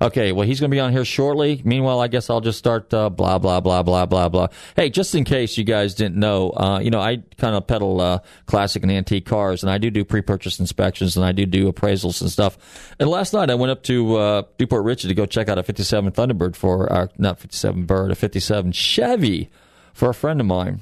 Okay, 0.00 0.30
well, 0.30 0.46
he's 0.46 0.60
going 0.60 0.70
to 0.70 0.74
be 0.74 0.80
on 0.80 0.92
here 0.92 1.04
shortly. 1.04 1.60
Meanwhile, 1.64 1.98
I 2.00 2.06
guess 2.06 2.30
I'll 2.30 2.40
just 2.40 2.58
start 2.58 2.94
uh, 2.94 3.10
blah, 3.10 3.38
blah, 3.38 3.60
blah, 3.60 3.82
blah, 3.82 4.06
blah, 4.06 4.28
blah. 4.28 4.46
Hey, 4.76 4.90
just 4.90 5.12
in 5.14 5.24
case 5.24 5.58
you 5.58 5.64
guys 5.64 5.94
didn't 5.94 6.16
know, 6.16 6.50
uh, 6.50 6.78
you 6.78 6.90
know, 6.90 7.00
I 7.00 7.22
kind 7.36 7.56
of 7.56 7.66
peddle 7.66 8.00
uh, 8.00 8.20
classic 8.46 8.84
and 8.84 8.92
antique 8.92 9.26
cars, 9.26 9.64
and 9.64 9.70
I 9.70 9.78
do 9.78 9.90
do 9.90 10.04
pre 10.04 10.22
purchase 10.22 10.60
inspections, 10.60 11.16
and 11.16 11.26
I 11.26 11.32
do 11.32 11.46
do 11.46 11.72
appraisals 11.72 12.20
and 12.20 12.30
stuff. 12.30 12.94
And 13.00 13.10
last 13.10 13.32
night 13.32 13.50
I 13.50 13.56
went 13.56 13.72
up 13.72 13.82
to 13.84 14.16
uh, 14.16 14.42
Newport 14.60 14.84
Richey 14.84 15.08
to 15.08 15.14
go 15.14 15.26
check 15.26 15.48
out 15.48 15.58
a 15.58 15.64
57 15.64 16.12
Thunderbird 16.12 16.54
for 16.54 16.92
our, 16.92 17.10
not 17.18 17.40
57 17.40 17.84
Bird, 17.84 18.12
a 18.12 18.14
57 18.14 18.70
Chevy 18.70 19.50
for 19.94 20.10
a 20.10 20.14
friend 20.14 20.40
of 20.40 20.46
mine. 20.46 20.80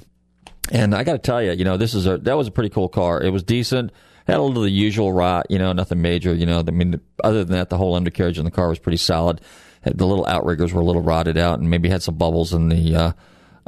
And 0.71 0.93
I 0.93 1.03
got 1.03 1.13
to 1.13 1.19
tell 1.19 1.41
you, 1.41 1.53
you 1.53 1.63
know, 1.63 1.77
this 1.77 1.95
is 1.95 2.05
a, 2.05 2.17
that 2.19 2.37
was 2.37 2.47
a 2.47 2.51
pretty 2.51 2.69
cool 2.69 2.89
car. 2.89 3.21
It 3.21 3.29
was 3.31 3.41
decent 3.41 3.91
had 4.27 4.37
a 4.37 4.41
little 4.41 4.61
the 4.61 4.69
usual 4.69 5.13
rot, 5.13 5.47
you 5.49 5.57
know, 5.57 5.71
nothing 5.73 6.01
major. 6.01 6.33
You 6.33 6.45
know, 6.45 6.59
I 6.59 6.71
mean, 6.71 6.99
other 7.23 7.43
than 7.43 7.57
that, 7.57 7.69
the 7.69 7.77
whole 7.77 7.95
undercarriage 7.95 8.37
in 8.37 8.45
the 8.45 8.51
car 8.51 8.69
was 8.69 8.79
pretty 8.79 8.97
solid. 8.97 9.41
The 9.83 10.05
little 10.05 10.25
outriggers 10.25 10.73
were 10.73 10.81
a 10.81 10.85
little 10.85 11.01
rotted 11.01 11.37
out, 11.37 11.59
and 11.59 11.69
maybe 11.69 11.87
had 11.87 12.03
some 12.03 12.15
bubbles 12.15 12.53
in 12.53 12.67
the, 12.67 12.95
uh, 12.95 13.11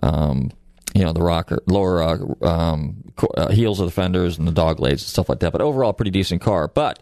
um, 0.03 0.51
you 0.93 1.03
know, 1.03 1.13
the 1.13 1.21
rocker 1.21 1.59
lower 1.65 2.03
uh, 2.03 2.45
um, 2.45 3.03
uh, 3.37 3.49
heels 3.49 3.79
of 3.79 3.85
the 3.85 3.91
fenders 3.91 4.37
and 4.37 4.47
the 4.47 4.51
dog 4.51 4.79
legs 4.79 5.01
and 5.01 5.09
stuff 5.09 5.29
like 5.29 5.39
that. 5.39 5.51
But 5.51 5.61
overall, 5.61 5.93
pretty 5.93 6.11
decent 6.11 6.41
car. 6.41 6.67
But 6.67 7.01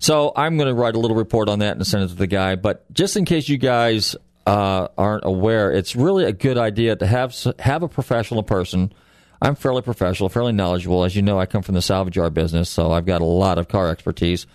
so 0.00 0.32
I'm 0.34 0.56
going 0.56 0.68
to 0.68 0.74
write 0.74 0.94
a 0.94 0.98
little 0.98 1.16
report 1.16 1.48
on 1.48 1.60
that 1.60 1.76
and 1.76 1.86
send 1.86 2.04
it 2.04 2.08
to 2.08 2.14
the 2.14 2.26
guy. 2.26 2.56
But 2.56 2.92
just 2.92 3.16
in 3.16 3.24
case 3.24 3.48
you 3.48 3.58
guys 3.58 4.16
uh, 4.46 4.88
aren't 4.96 5.24
aware, 5.24 5.70
it's 5.70 5.94
really 5.94 6.24
a 6.24 6.32
good 6.32 6.58
idea 6.58 6.96
to 6.96 7.06
have 7.06 7.36
have 7.58 7.82
a 7.82 7.88
professional 7.88 8.42
person 8.42 8.92
I'm 9.40 9.54
fairly 9.54 9.82
professional, 9.82 10.28
fairly 10.28 10.52
knowledgeable. 10.52 11.04
As 11.04 11.14
you 11.14 11.22
know, 11.22 11.38
I 11.38 11.46
come 11.46 11.62
from 11.62 11.74
the 11.74 11.82
salvage 11.82 12.16
yard 12.16 12.34
business, 12.34 12.68
so 12.68 12.92
I've 12.92 13.06
got 13.06 13.20
a 13.20 13.24
lot 13.24 13.58
of 13.58 13.68
car 13.68 13.88
expertise. 13.88 14.46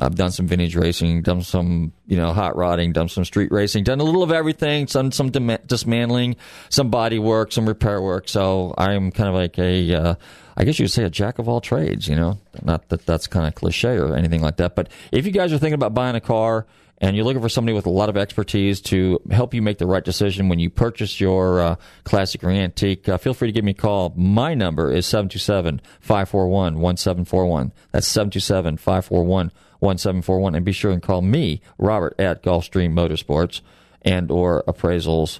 I've 0.00 0.14
done 0.14 0.30
some 0.30 0.46
vintage 0.46 0.76
racing, 0.76 1.22
done 1.22 1.42
some, 1.42 1.92
you 2.06 2.16
know, 2.16 2.32
hot 2.32 2.56
rodding, 2.56 2.92
done 2.92 3.08
some 3.08 3.24
street 3.24 3.50
racing, 3.50 3.82
done 3.82 3.98
a 3.98 4.04
little 4.04 4.22
of 4.22 4.30
everything, 4.30 4.84
done 4.84 5.10
some 5.10 5.30
dismantling, 5.30 6.36
some 6.68 6.88
body 6.88 7.18
work, 7.18 7.50
some 7.50 7.66
repair 7.66 8.00
work. 8.00 8.28
So 8.28 8.74
I'm 8.78 9.10
kind 9.10 9.28
of 9.28 9.34
like 9.34 9.58
a, 9.58 9.94
uh, 9.94 10.14
I 10.56 10.64
guess 10.64 10.78
you 10.78 10.84
would 10.84 10.92
say 10.92 11.02
a 11.02 11.10
jack 11.10 11.40
of 11.40 11.48
all 11.48 11.60
trades, 11.60 12.06
you 12.06 12.14
know, 12.14 12.38
not 12.62 12.88
that 12.90 13.06
that's 13.06 13.26
kind 13.26 13.48
of 13.48 13.56
cliche 13.56 13.98
or 13.98 14.14
anything 14.14 14.40
like 14.40 14.58
that. 14.58 14.76
But 14.76 14.88
if 15.10 15.26
you 15.26 15.32
guys 15.32 15.52
are 15.52 15.58
thinking 15.58 15.74
about 15.74 15.94
buying 15.94 16.14
a 16.14 16.20
car 16.20 16.64
and 17.00 17.16
you're 17.16 17.24
looking 17.24 17.42
for 17.42 17.48
somebody 17.48 17.74
with 17.74 17.86
a 17.86 17.90
lot 17.90 18.08
of 18.08 18.16
expertise 18.16 18.80
to 18.80 19.20
help 19.30 19.54
you 19.54 19.62
make 19.62 19.78
the 19.78 19.86
right 19.86 20.04
decision 20.04 20.48
when 20.48 20.58
you 20.58 20.68
purchase 20.68 21.20
your 21.20 21.60
uh, 21.60 21.76
classic 22.04 22.42
or 22.42 22.50
antique, 22.50 23.08
uh, 23.08 23.16
feel 23.16 23.34
free 23.34 23.48
to 23.48 23.52
give 23.52 23.64
me 23.64 23.70
a 23.70 23.74
call. 23.74 24.12
My 24.16 24.54
number 24.54 24.90
is 24.90 25.06
727 25.06 25.80
541 26.00 26.80
1741. 26.80 27.72
That's 27.92 28.08
727 28.08 28.76
541 28.78 29.52
1741. 29.78 30.54
And 30.56 30.64
be 30.64 30.72
sure 30.72 30.90
and 30.90 31.02
call 31.02 31.22
me, 31.22 31.60
Robert, 31.78 32.14
at 32.18 32.42
Gulfstream 32.42 32.92
Motorsports 32.92 33.60
and 34.02 34.30
or 34.30 34.64
appraisals. 34.66 35.38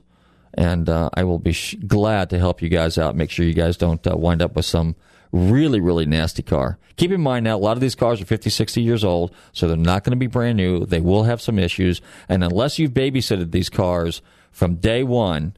And 0.55 0.89
uh, 0.89 1.11
I 1.15 1.25
will 1.25 1.39
be 1.41 1.53
sh- 1.53 1.77
glad 1.87 2.31
to 2.31 2.39
help 2.39 2.63
you 2.63 2.69
guys 2.69 2.99
out. 2.99 3.17
Make 3.17 3.31
sure 3.31 3.45
you 3.45 3.55
guys 3.55 3.77
don't 3.77 4.05
uh, 4.07 4.17
wind 4.17 4.43
up 4.43 4.55
with 4.55 4.65
some 4.65 4.95
really, 5.33 5.81
really 5.81 6.07
nasty 6.07 6.43
car. 6.43 6.79
Keep 6.97 7.13
in 7.13 7.21
mind 7.21 7.45
now, 7.45 7.57
a 7.57 7.59
lot 7.59 7.77
of 7.77 7.81
these 7.81 7.95
cars 7.95 8.21
are 8.21 8.25
50, 8.25 8.51
60 8.51 8.83
years 8.83 9.05
old, 9.05 9.35
so 9.53 9.69
they're 9.69 9.77
not 9.77 10.05
going 10.05 10.13
to 10.13 10.17
be 10.17 10.27
brand 10.27 10.57
new. 10.57 10.85
They 10.85 11.01
will 11.01 11.25
have 11.25 11.41
some 11.41 11.59
issues. 11.59 12.01
And 12.29 12.43
unless 12.43 12.79
you've 12.79 12.93
babysitted 12.93 13.53
these 13.53 13.69
cars 13.69 14.23
from 14.51 14.77
day 14.77 15.03
one 15.05 15.55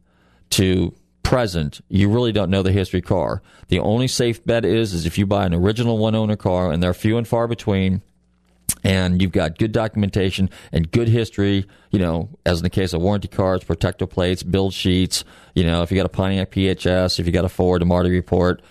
to 0.50 0.94
present, 1.22 1.80
you 1.88 2.10
really 2.10 2.32
don't 2.32 2.50
know 2.50 2.62
the 2.62 2.72
history 2.72 3.00
car. 3.00 3.42
The 3.68 3.78
only 3.78 4.08
safe 4.08 4.44
bet 4.44 4.64
is, 4.64 4.92
is 4.92 5.06
if 5.06 5.16
you 5.16 5.26
buy 5.26 5.46
an 5.46 5.54
original 5.54 5.96
one 5.98 6.14
owner 6.14 6.36
car, 6.36 6.72
and 6.72 6.82
they're 6.82 6.92
few 6.92 7.16
and 7.16 7.26
far 7.26 7.46
between, 7.46 8.02
and 8.84 9.20
you've 9.20 9.32
got 9.32 9.58
good 9.58 9.72
documentation 9.72 10.50
and 10.72 10.90
good 10.90 11.08
history, 11.08 11.66
you 11.90 11.98
know, 11.98 12.28
as 12.46 12.58
in 12.58 12.62
the 12.62 12.70
case 12.70 12.92
of 12.92 13.02
warranty 13.02 13.28
cards, 13.28 13.64
protective 13.64 14.10
plates, 14.10 14.42
build 14.42 14.72
sheets, 14.72 15.24
you 15.54 15.64
know, 15.64 15.82
if 15.82 15.90
you 15.90 15.96
got 15.96 16.06
a 16.06 16.10
Pontiac 16.10 16.50
PHS, 16.50 17.18
if 17.18 17.26
you 17.26 17.32
got 17.32 17.44
a 17.44 17.48
Ford, 17.48 17.82
a 17.82 17.84
Marti 17.84 18.10
report, 18.10 18.62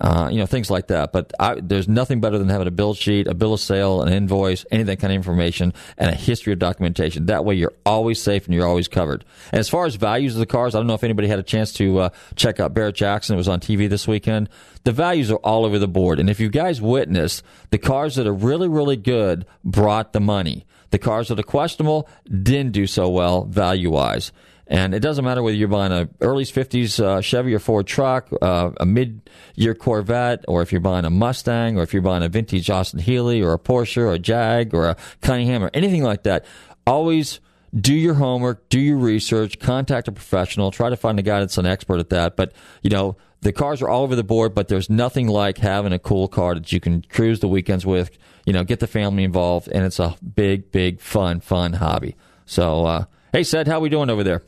uh, 0.00 0.28
you 0.30 0.38
know, 0.38 0.46
things 0.46 0.70
like 0.70 0.88
that. 0.88 1.12
But 1.12 1.32
I, 1.38 1.60
there's 1.60 1.88
nothing 1.88 2.20
better 2.20 2.38
than 2.38 2.48
having 2.48 2.66
a 2.66 2.72
bill 2.72 2.94
sheet, 2.94 3.26
a 3.26 3.34
bill 3.34 3.54
of 3.54 3.60
sale, 3.60 4.02
an 4.02 4.12
invoice, 4.12 4.66
any 4.70 4.80
of 4.80 4.86
that 4.88 4.98
kind 4.98 5.12
of 5.12 5.16
information, 5.16 5.72
and 5.96 6.10
a 6.10 6.14
history 6.14 6.52
of 6.52 6.58
documentation. 6.58 7.26
That 7.26 7.44
way, 7.44 7.54
you're 7.54 7.74
always 7.86 8.20
safe 8.20 8.46
and 8.46 8.54
you're 8.54 8.66
always 8.66 8.88
covered. 8.88 9.24
And 9.52 9.60
as 9.60 9.68
far 9.68 9.86
as 9.86 9.94
values 9.94 10.34
of 10.34 10.40
the 10.40 10.46
cars, 10.46 10.74
I 10.74 10.78
don't 10.78 10.86
know 10.86 10.94
if 10.94 11.04
anybody 11.04 11.28
had 11.28 11.38
a 11.38 11.44
chance 11.44 11.72
to 11.74 11.98
uh, 11.98 12.08
check 12.34 12.60
out 12.60 12.74
Barrett 12.74 12.96
Jackson. 12.96 13.34
It 13.34 13.38
was 13.38 13.48
on 13.48 13.60
TV 13.60 13.88
this 13.88 14.08
weekend. 14.08 14.48
The 14.84 14.92
values 14.92 15.30
are 15.30 15.36
all 15.36 15.64
over 15.64 15.78
the 15.78 15.88
board. 15.88 16.18
And 16.18 16.28
if 16.28 16.40
you 16.40 16.48
guys 16.48 16.82
witnessed, 16.82 17.42
the 17.70 17.78
cars 17.78 18.16
that 18.16 18.26
are 18.26 18.34
really, 18.34 18.68
really 18.68 18.96
good 18.96 19.46
brought 19.64 20.12
the 20.12 20.20
money. 20.20 20.66
The 20.90 20.98
cars 20.98 21.28
that 21.28 21.38
are 21.38 21.42
questionable 21.42 22.08
didn't 22.26 22.72
do 22.72 22.86
so 22.86 23.08
well 23.08 23.44
value 23.44 23.90
wise. 23.90 24.30
And 24.66 24.94
it 24.94 25.00
doesn't 25.00 25.24
matter 25.24 25.42
whether 25.42 25.56
you're 25.56 25.68
buying 25.68 25.92
a 25.92 26.08
early 26.20 26.44
50s 26.44 27.02
uh, 27.02 27.20
Chevy 27.20 27.54
or 27.54 27.58
Ford 27.58 27.86
truck, 27.86 28.30
uh, 28.40 28.70
a 28.78 28.86
mid-year 28.86 29.74
Corvette, 29.74 30.44
or 30.48 30.62
if 30.62 30.72
you're 30.72 30.80
buying 30.80 31.04
a 31.04 31.10
Mustang, 31.10 31.78
or 31.78 31.82
if 31.82 31.92
you're 31.92 32.02
buying 32.02 32.22
a 32.22 32.28
vintage 32.28 32.70
Austin 32.70 33.00
Healey, 33.00 33.42
or 33.42 33.52
a 33.52 33.58
Porsche, 33.58 33.98
or 33.98 34.12
a 34.12 34.18
Jag, 34.18 34.72
or 34.72 34.88
a 34.88 34.96
Cunningham, 35.20 35.62
or 35.62 35.70
anything 35.74 36.02
like 36.02 36.22
that. 36.22 36.46
Always 36.86 37.40
do 37.78 37.94
your 37.94 38.14
homework, 38.14 38.68
do 38.68 38.78
your 38.78 38.96
research, 38.96 39.58
contact 39.58 40.08
a 40.08 40.12
professional, 40.12 40.70
try 40.70 40.88
to 40.88 40.96
find 40.96 41.18
a 41.18 41.22
guy 41.22 41.40
that's 41.40 41.58
an 41.58 41.66
expert 41.66 41.98
at 41.98 42.10
that. 42.10 42.36
But, 42.36 42.52
you 42.82 42.90
know, 42.90 43.16
the 43.40 43.52
cars 43.52 43.82
are 43.82 43.88
all 43.88 44.02
over 44.02 44.16
the 44.16 44.24
board, 44.24 44.54
but 44.54 44.68
there's 44.68 44.88
nothing 44.88 45.28
like 45.28 45.58
having 45.58 45.92
a 45.92 45.98
cool 45.98 46.28
car 46.28 46.54
that 46.54 46.72
you 46.72 46.80
can 46.80 47.02
cruise 47.02 47.40
the 47.40 47.48
weekends 47.48 47.84
with, 47.84 48.16
you 48.46 48.52
know, 48.52 48.64
get 48.64 48.80
the 48.80 48.86
family 48.86 49.24
involved, 49.24 49.68
and 49.68 49.84
it's 49.84 49.98
a 49.98 50.16
big, 50.34 50.70
big, 50.72 51.00
fun, 51.00 51.40
fun 51.40 51.74
hobby. 51.74 52.16
So, 52.46 52.86
uh, 52.86 53.04
hey, 53.32 53.42
Seth, 53.42 53.66
how 53.66 53.80
we 53.80 53.88
doing 53.90 54.08
over 54.08 54.24
there? 54.24 54.42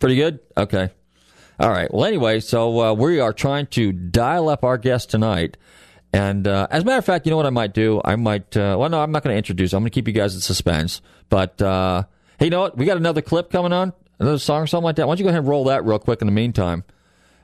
Pretty 0.00 0.16
good? 0.16 0.40
Okay. 0.56 0.90
All 1.60 1.68
right. 1.68 1.92
Well, 1.92 2.06
anyway, 2.06 2.40
so 2.40 2.80
uh, 2.80 2.92
we 2.94 3.20
are 3.20 3.34
trying 3.34 3.66
to 3.68 3.92
dial 3.92 4.48
up 4.48 4.64
our 4.64 4.78
guest 4.78 5.10
tonight. 5.10 5.58
And 6.12 6.48
uh, 6.48 6.66
as 6.70 6.82
a 6.82 6.86
matter 6.86 6.98
of 6.98 7.04
fact, 7.04 7.26
you 7.26 7.30
know 7.30 7.36
what 7.36 7.44
I 7.46 7.50
might 7.50 7.74
do? 7.74 8.00
I 8.02 8.16
might, 8.16 8.56
uh, 8.56 8.76
well, 8.78 8.88
no, 8.88 9.00
I'm 9.00 9.12
not 9.12 9.22
going 9.22 9.34
to 9.34 9.38
introduce. 9.38 9.74
I'm 9.74 9.82
going 9.82 9.90
to 9.90 9.94
keep 9.94 10.08
you 10.08 10.14
guys 10.14 10.34
in 10.34 10.40
suspense. 10.40 11.02
But 11.28 11.60
uh, 11.60 12.04
hey, 12.38 12.46
you 12.46 12.50
know 12.50 12.62
what? 12.62 12.78
We 12.78 12.86
got 12.86 12.96
another 12.96 13.20
clip 13.20 13.52
coming 13.52 13.74
on, 13.74 13.92
another 14.18 14.38
song 14.38 14.62
or 14.62 14.66
something 14.66 14.86
like 14.86 14.96
that. 14.96 15.06
Why 15.06 15.12
don't 15.12 15.18
you 15.18 15.24
go 15.24 15.28
ahead 15.28 15.40
and 15.40 15.48
roll 15.48 15.64
that 15.64 15.84
real 15.84 15.98
quick 15.98 16.22
in 16.22 16.26
the 16.26 16.32
meantime? 16.32 16.82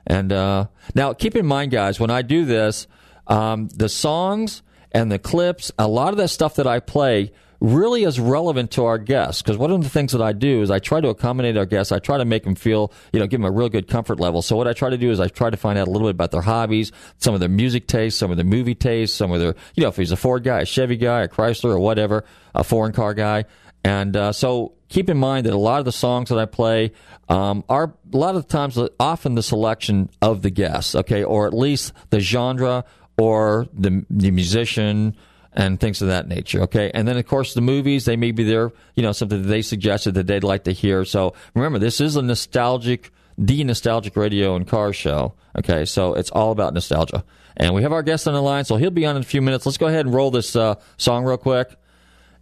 And 0.07 0.33
uh, 0.33 0.67
now, 0.95 1.13
keep 1.13 1.35
in 1.35 1.45
mind, 1.45 1.71
guys, 1.71 1.99
when 1.99 2.09
I 2.09 2.23
do 2.23 2.43
this, 2.43 2.87
um, 3.27 3.67
the 3.67 3.87
songs 3.87 4.63
and 4.91 5.11
the 5.11 5.19
clips, 5.19 5.71
a 5.77 5.87
lot 5.87 6.09
of 6.09 6.17
that 6.17 6.29
stuff 6.29 6.55
that 6.55 6.65
I 6.65 6.79
play 6.79 7.33
really 7.59 8.03
is 8.03 8.19
relevant 8.19 8.71
to 8.71 8.85
our 8.85 8.97
guests. 8.97 9.41
Because 9.41 9.57
one 9.57 9.71
of 9.71 9.83
the 9.83 9.89
things 9.89 10.11
that 10.11 10.21
I 10.21 10.33
do 10.33 10.61
is 10.61 10.71
I 10.71 10.79
try 10.79 11.01
to 11.01 11.09
accommodate 11.09 11.57
our 11.57 11.65
guests. 11.65 11.91
I 11.91 11.99
try 11.99 12.17
to 12.17 12.25
make 12.25 12.43
them 12.43 12.55
feel, 12.55 12.91
you 13.11 13.19
know, 13.19 13.27
give 13.27 13.39
them 13.39 13.45
a 13.45 13.51
real 13.51 13.69
good 13.69 13.87
comfort 13.87 14.19
level. 14.19 14.41
So 14.41 14.55
what 14.55 14.67
I 14.67 14.73
try 14.73 14.89
to 14.89 14.97
do 14.97 15.11
is 15.11 15.19
I 15.19 15.27
try 15.27 15.49
to 15.49 15.57
find 15.57 15.77
out 15.77 15.87
a 15.87 15.91
little 15.91 16.07
bit 16.07 16.15
about 16.15 16.31
their 16.31 16.41
hobbies, 16.41 16.91
some 17.17 17.33
of 17.33 17.39
their 17.39 17.49
music 17.49 17.87
tastes, 17.87 18.19
some 18.19 18.31
of 18.31 18.37
their 18.37 18.45
movie 18.45 18.75
tastes, 18.75 19.15
some 19.15 19.31
of 19.31 19.39
their, 19.39 19.55
you 19.75 19.83
know, 19.83 19.89
if 19.89 19.97
he's 19.97 20.11
a 20.11 20.17
Ford 20.17 20.43
guy, 20.43 20.61
a 20.61 20.65
Chevy 20.65 20.97
guy, 20.97 21.23
a 21.23 21.27
Chrysler, 21.27 21.71
or 21.71 21.79
whatever, 21.79 22.23
a 22.53 22.63
foreign 22.63 22.93
car 22.93 23.13
guy. 23.13 23.45
And 23.83 24.15
uh, 24.15 24.33
so 24.33 24.73
keep 24.89 25.09
in 25.09 25.17
mind 25.17 25.45
that 25.45 25.53
a 25.53 25.57
lot 25.57 25.79
of 25.79 25.85
the 25.85 25.91
songs 25.91 26.29
that 26.29 26.37
I 26.37 26.45
play 26.45 26.91
um, 27.29 27.63
are 27.69 27.93
a 28.13 28.17
lot 28.17 28.35
of 28.35 28.43
the 28.43 28.49
times 28.49 28.77
often 28.99 29.35
the 29.35 29.43
selection 29.43 30.09
of 30.21 30.41
the 30.41 30.49
guests, 30.49 30.95
okay, 30.95 31.23
or 31.23 31.47
at 31.47 31.53
least 31.53 31.93
the 32.09 32.19
genre 32.19 32.85
or 33.17 33.67
the 33.73 34.05
the 34.09 34.31
musician 34.31 35.15
and 35.57 35.79
things 35.79 36.01
of 36.03 36.07
that 36.07 36.27
nature. 36.27 36.61
Okay, 36.61 36.91
and 36.93 37.07
then 37.07 37.17
of 37.17 37.25
course 37.25 37.53
the 37.55 37.61
movies 37.61 38.05
they 38.05 38.15
may 38.15 38.31
be 38.31 38.43
there, 38.43 38.71
you 38.95 39.03
know, 39.03 39.11
something 39.11 39.41
that 39.41 39.47
they 39.47 39.63
suggested 39.63 40.13
that 40.13 40.27
they'd 40.27 40.43
like 40.43 40.63
to 40.65 40.71
hear. 40.71 41.03
So 41.03 41.33
remember, 41.55 41.79
this 41.79 41.99
is 41.99 42.15
a 42.15 42.21
nostalgic, 42.21 43.11
the 43.37 43.63
nostalgic 43.63 44.15
radio 44.15 44.55
and 44.55 44.65
car 44.67 44.93
show. 44.93 45.33
Okay, 45.57 45.83
so 45.83 46.13
it's 46.13 46.29
all 46.29 46.51
about 46.51 46.75
nostalgia. 46.75 47.25
And 47.57 47.73
we 47.73 47.81
have 47.81 47.91
our 47.91 48.03
guest 48.03 48.27
on 48.27 48.35
the 48.35 48.41
line, 48.41 48.65
so 48.65 48.77
he'll 48.77 48.91
be 48.91 49.07
on 49.07 49.15
in 49.15 49.23
a 49.23 49.25
few 49.25 49.41
minutes. 49.41 49.65
Let's 49.65 49.79
go 49.79 49.87
ahead 49.87 50.05
and 50.05 50.13
roll 50.13 50.29
this 50.29 50.55
uh, 50.55 50.75
song 50.97 51.25
real 51.25 51.37
quick, 51.37 51.75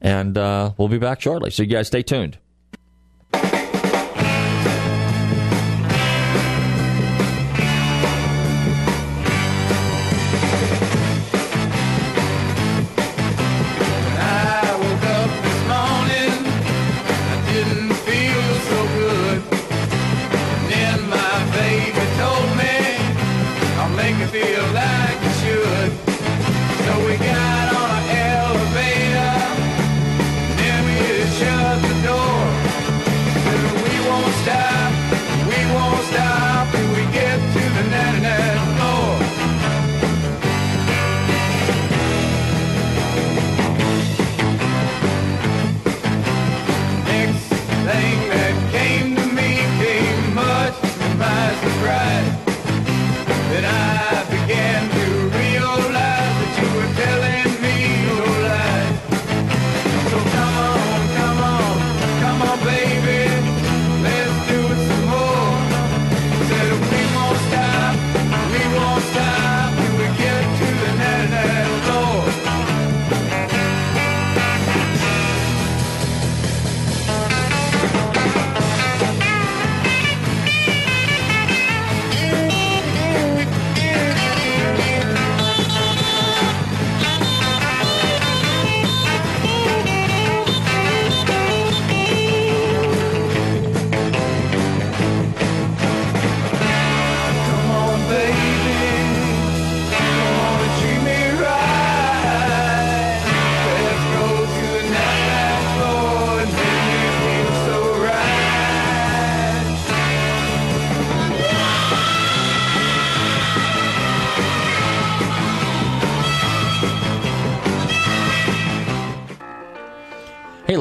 and 0.02 0.38
uh, 0.38 0.74
we'll 0.78 0.90
be 0.90 0.98
back 0.98 1.22
shortly. 1.22 1.52
So 1.52 1.64
you 1.64 1.70
guys 1.70 1.88
stay 1.88 2.04
tuned. 2.04 2.38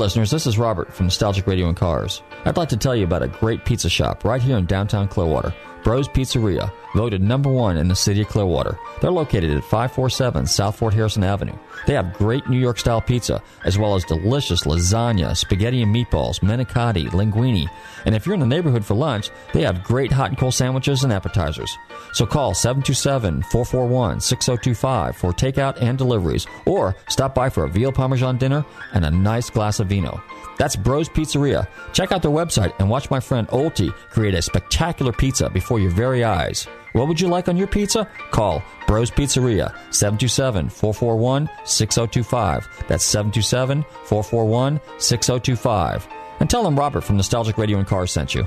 Listeners, 0.04 0.30
this 0.30 0.46
is 0.46 0.58
Robert 0.58 0.92
from 0.92 1.06
Nostalgic 1.06 1.46
Radio 1.46 1.66
and 1.66 1.76
Cars. 1.78 2.22
I'd 2.44 2.58
like 2.58 2.68
to 2.68 2.76
tell 2.76 2.94
you 2.94 3.04
about 3.04 3.22
a 3.22 3.28
great 3.28 3.64
pizza 3.64 3.88
shop 3.88 4.22
right 4.22 4.42
here 4.42 4.58
in 4.58 4.66
downtown 4.66 5.08
Clearwater, 5.08 5.54
Bros 5.82 6.08
Pizzeria, 6.08 6.70
voted 6.94 7.22
number 7.22 7.50
one 7.50 7.78
in 7.78 7.88
the 7.88 7.96
city 7.96 8.20
of 8.20 8.28
Clearwater. 8.28 8.78
They're 9.00 9.10
located 9.10 9.56
at 9.56 9.64
547 9.64 10.46
South 10.46 10.76
Fort 10.76 10.92
Harrison 10.92 11.24
Avenue. 11.24 11.56
They 11.86 11.94
have 11.94 12.14
great 12.14 12.48
New 12.48 12.58
York 12.58 12.78
style 12.78 13.00
pizza, 13.00 13.42
as 13.64 13.78
well 13.78 13.94
as 13.94 14.04
delicious 14.04 14.64
lasagna, 14.64 15.36
spaghetti 15.36 15.82
and 15.82 15.94
meatballs, 15.94 16.40
manicotti, 16.40 17.08
linguine. 17.10 17.68
And 18.04 18.14
if 18.14 18.26
you're 18.26 18.34
in 18.34 18.40
the 18.40 18.46
neighborhood 18.46 18.84
for 18.84 18.94
lunch, 18.94 19.30
they 19.52 19.62
have 19.62 19.84
great 19.84 20.12
hot 20.12 20.30
and 20.30 20.38
cold 20.38 20.54
sandwiches 20.54 21.04
and 21.04 21.12
appetizers. 21.12 21.76
So 22.12 22.26
call 22.26 22.54
727 22.54 23.42
441 23.42 24.20
6025 24.20 25.16
for 25.16 25.32
takeout 25.32 25.80
and 25.80 25.98
deliveries, 25.98 26.46
or 26.66 26.94
stop 27.08 27.34
by 27.34 27.50
for 27.50 27.64
a 27.64 27.70
veal 27.70 27.92
parmesan 27.92 28.38
dinner 28.38 28.64
and 28.92 29.04
a 29.04 29.10
nice 29.10 29.50
glass 29.50 29.80
of 29.80 29.88
vino. 29.88 30.22
That's 30.58 30.76
Bros 30.76 31.08
Pizzeria. 31.08 31.68
Check 31.92 32.12
out 32.12 32.22
their 32.22 32.30
website 32.30 32.72
and 32.78 32.88
watch 32.88 33.10
my 33.10 33.20
friend 33.20 33.48
Olti 33.48 33.92
create 34.10 34.34
a 34.34 34.42
spectacular 34.42 35.12
pizza 35.12 35.50
before 35.50 35.80
your 35.80 35.90
very 35.90 36.24
eyes. 36.24 36.66
What 36.94 37.08
would 37.08 37.20
you 37.20 37.26
like 37.26 37.48
on 37.48 37.56
your 37.56 37.66
pizza? 37.66 38.08
Call 38.30 38.62
Bros 38.86 39.10
Pizzeria 39.10 39.74
727 39.92 40.68
441 40.68 41.50
6025. 41.64 42.68
That's 42.86 43.04
727 43.04 43.82
441 44.04 44.80
6025. 44.98 46.08
And 46.38 46.48
tell 46.48 46.62
them 46.62 46.78
Robert 46.78 47.00
from 47.00 47.16
Nostalgic 47.16 47.58
Radio 47.58 47.78
and 47.78 47.86
Cars 47.86 48.12
sent 48.12 48.32
you. 48.32 48.46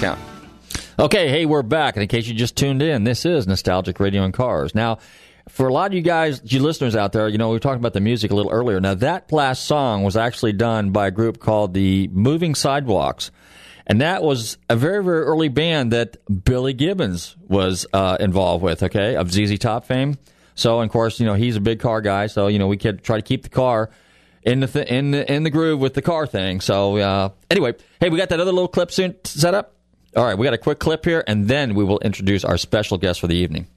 Okay, 0.97 1.29
hey, 1.29 1.45
we're 1.45 1.61
back. 1.61 1.95
And 1.95 2.01
in 2.01 2.09
case 2.09 2.25
you 2.25 2.33
just 2.33 2.55
tuned 2.55 2.81
in, 2.81 3.03
this 3.03 3.23
is 3.23 3.45
Nostalgic 3.45 3.99
Radio 3.99 4.23
and 4.23 4.33
Cars. 4.33 4.73
Now, 4.73 4.97
for 5.47 5.67
a 5.67 5.73
lot 5.73 5.91
of 5.91 5.93
you 5.93 6.01
guys, 6.01 6.41
you 6.43 6.59
listeners 6.59 6.95
out 6.95 7.11
there, 7.11 7.27
you 7.27 7.37
know, 7.37 7.49
we 7.49 7.55
were 7.55 7.59
talking 7.59 7.79
about 7.79 7.93
the 7.93 7.99
music 7.99 8.31
a 8.31 8.35
little 8.35 8.51
earlier. 8.51 8.79
Now, 8.79 8.95
that 8.95 9.31
last 9.31 9.65
song 9.65 10.03
was 10.03 10.17
actually 10.17 10.53
done 10.53 10.89
by 10.89 11.05
a 11.05 11.11
group 11.11 11.39
called 11.39 11.75
the 11.75 12.07
Moving 12.07 12.55
Sidewalks. 12.55 13.29
And 13.85 14.01
that 14.01 14.23
was 14.23 14.57
a 14.71 14.75
very, 14.75 15.03
very 15.03 15.21
early 15.21 15.49
band 15.49 15.91
that 15.91 16.17
Billy 16.45 16.73
Gibbons 16.73 17.35
was 17.47 17.85
uh, 17.93 18.17
involved 18.19 18.63
with, 18.63 18.81
okay, 18.81 19.15
of 19.15 19.31
ZZ 19.31 19.59
Top 19.59 19.85
fame. 19.85 20.17
So, 20.55 20.81
of 20.81 20.89
course, 20.89 21.19
you 21.19 21.27
know, 21.27 21.35
he's 21.35 21.57
a 21.57 21.61
big 21.61 21.79
car 21.79 22.01
guy. 22.01 22.25
So, 22.25 22.47
you 22.47 22.57
know, 22.57 22.67
we 22.67 22.77
could 22.77 23.03
try 23.03 23.17
to 23.17 23.23
keep 23.23 23.43
the 23.43 23.49
car 23.49 23.91
in 24.41 24.61
the 24.61 24.67
th- 24.67 24.87
in 24.87 25.11
the 25.11 25.31
in 25.31 25.43
the 25.43 25.51
groove 25.51 25.79
with 25.79 25.93
the 25.93 26.01
car 26.01 26.25
thing. 26.25 26.59
So, 26.59 26.97
uh, 26.97 27.29
anyway, 27.51 27.75
hey, 27.99 28.09
we 28.09 28.17
got 28.17 28.29
that 28.29 28.39
other 28.39 28.51
little 28.51 28.67
clip 28.67 28.91
soon 28.91 29.15
set 29.23 29.53
up. 29.53 29.75
All 30.13 30.25
right, 30.25 30.37
we 30.37 30.43
got 30.43 30.53
a 30.53 30.57
quick 30.57 30.79
clip 30.79 31.05
here, 31.05 31.23
and 31.25 31.47
then 31.47 31.73
we 31.73 31.85
will 31.85 31.99
introduce 31.99 32.43
our 32.43 32.57
special 32.57 32.97
guest 32.97 33.21
for 33.21 33.27
the 33.27 33.35
evening. 33.35 33.67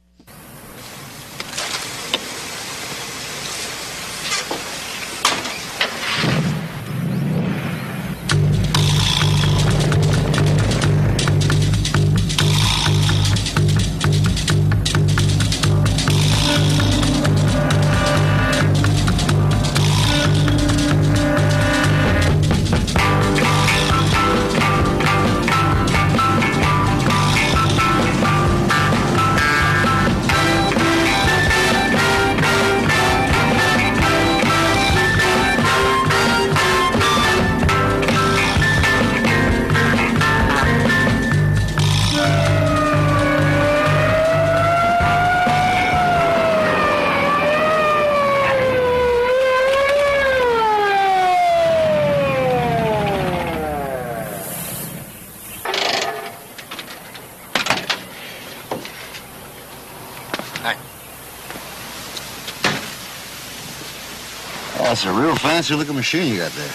Fancy 65.45 65.75
looking 65.75 65.95
machine 65.95 66.33
you 66.33 66.39
got 66.39 66.51
there. 66.53 66.73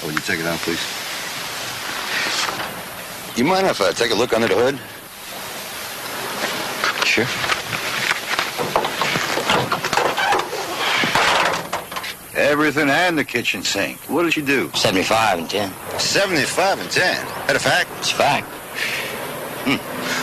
Oh, 0.00 0.06
will 0.06 0.14
you 0.14 0.20
take 0.20 0.40
it 0.40 0.46
out, 0.46 0.58
please? 0.60 0.80
You 3.36 3.44
mind 3.44 3.66
if 3.66 3.78
I 3.78 3.92
take 3.92 4.10
a 4.10 4.14
look 4.14 4.32
under 4.32 4.48
the 4.48 4.54
hood? 4.54 4.78
Sure. 7.04 7.26
Everything 12.34 12.88
and 12.88 13.18
the 13.18 13.24
kitchen 13.24 13.62
sink. 13.62 13.98
What 14.08 14.22
did 14.22 14.34
you 14.34 14.42
do? 14.42 14.70
75 14.74 15.40
and 15.40 15.50
10. 15.50 15.70
75 15.98 16.80
and 16.80 16.90
10. 16.90 17.26
That 17.46 17.56
a 17.56 17.58
fact? 17.58 17.90
It's 17.98 18.12
a 18.12 18.14
fact. 18.14 18.46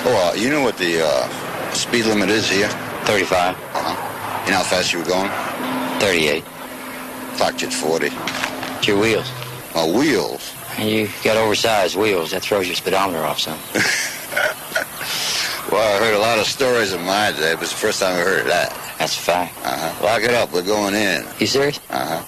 Oh, 0.03 0.31
uh, 0.33 0.35
you 0.35 0.49
know 0.49 0.61
what 0.61 0.79
the 0.79 1.05
uh, 1.05 1.29
speed 1.73 2.05
limit 2.05 2.29
is 2.29 2.49
here? 2.49 2.69
35. 3.05 3.55
Uh-huh. 3.55 4.45
You 4.45 4.51
know 4.51 4.57
how 4.57 4.63
fast 4.63 4.91
you 4.91 4.97
were 4.97 5.05
going? 5.05 5.29
38. 6.01 6.43
Clocked 7.37 7.61
you 7.61 7.67
at 7.67 7.73
40. 7.73 8.07
It's 8.11 8.87
your 8.87 8.99
wheels. 8.99 9.31
My 9.75 9.85
wheels. 9.87 10.53
You 10.79 11.09
got 11.23 11.37
oversized 11.37 11.95
wheels. 11.95 12.31
That 12.31 12.41
throws 12.43 12.67
your 12.67 12.75
speedometer 12.75 13.23
off 13.23 13.39
some. 13.39 13.59
Well, 15.71 15.95
I 15.95 16.05
heard 16.05 16.15
a 16.15 16.19
lot 16.19 16.37
of 16.37 16.47
stories 16.47 16.91
in 16.91 17.01
my 17.05 17.31
day, 17.31 17.53
but 17.53 17.63
it's 17.63 17.71
the 17.71 17.77
first 17.77 18.01
time 18.01 18.15
I 18.15 18.19
heard 18.19 18.41
of 18.41 18.47
that. 18.47 18.71
That's 18.99 19.15
a 19.15 19.19
fact. 19.21 19.55
Uh-huh. 19.63 20.05
Lock 20.05 20.21
it 20.21 20.31
up. 20.31 20.51
We're 20.51 20.63
going 20.63 20.93
in. 20.93 21.25
You 21.39 21.47
serious? 21.47 21.79
Uh-huh. 21.89 22.25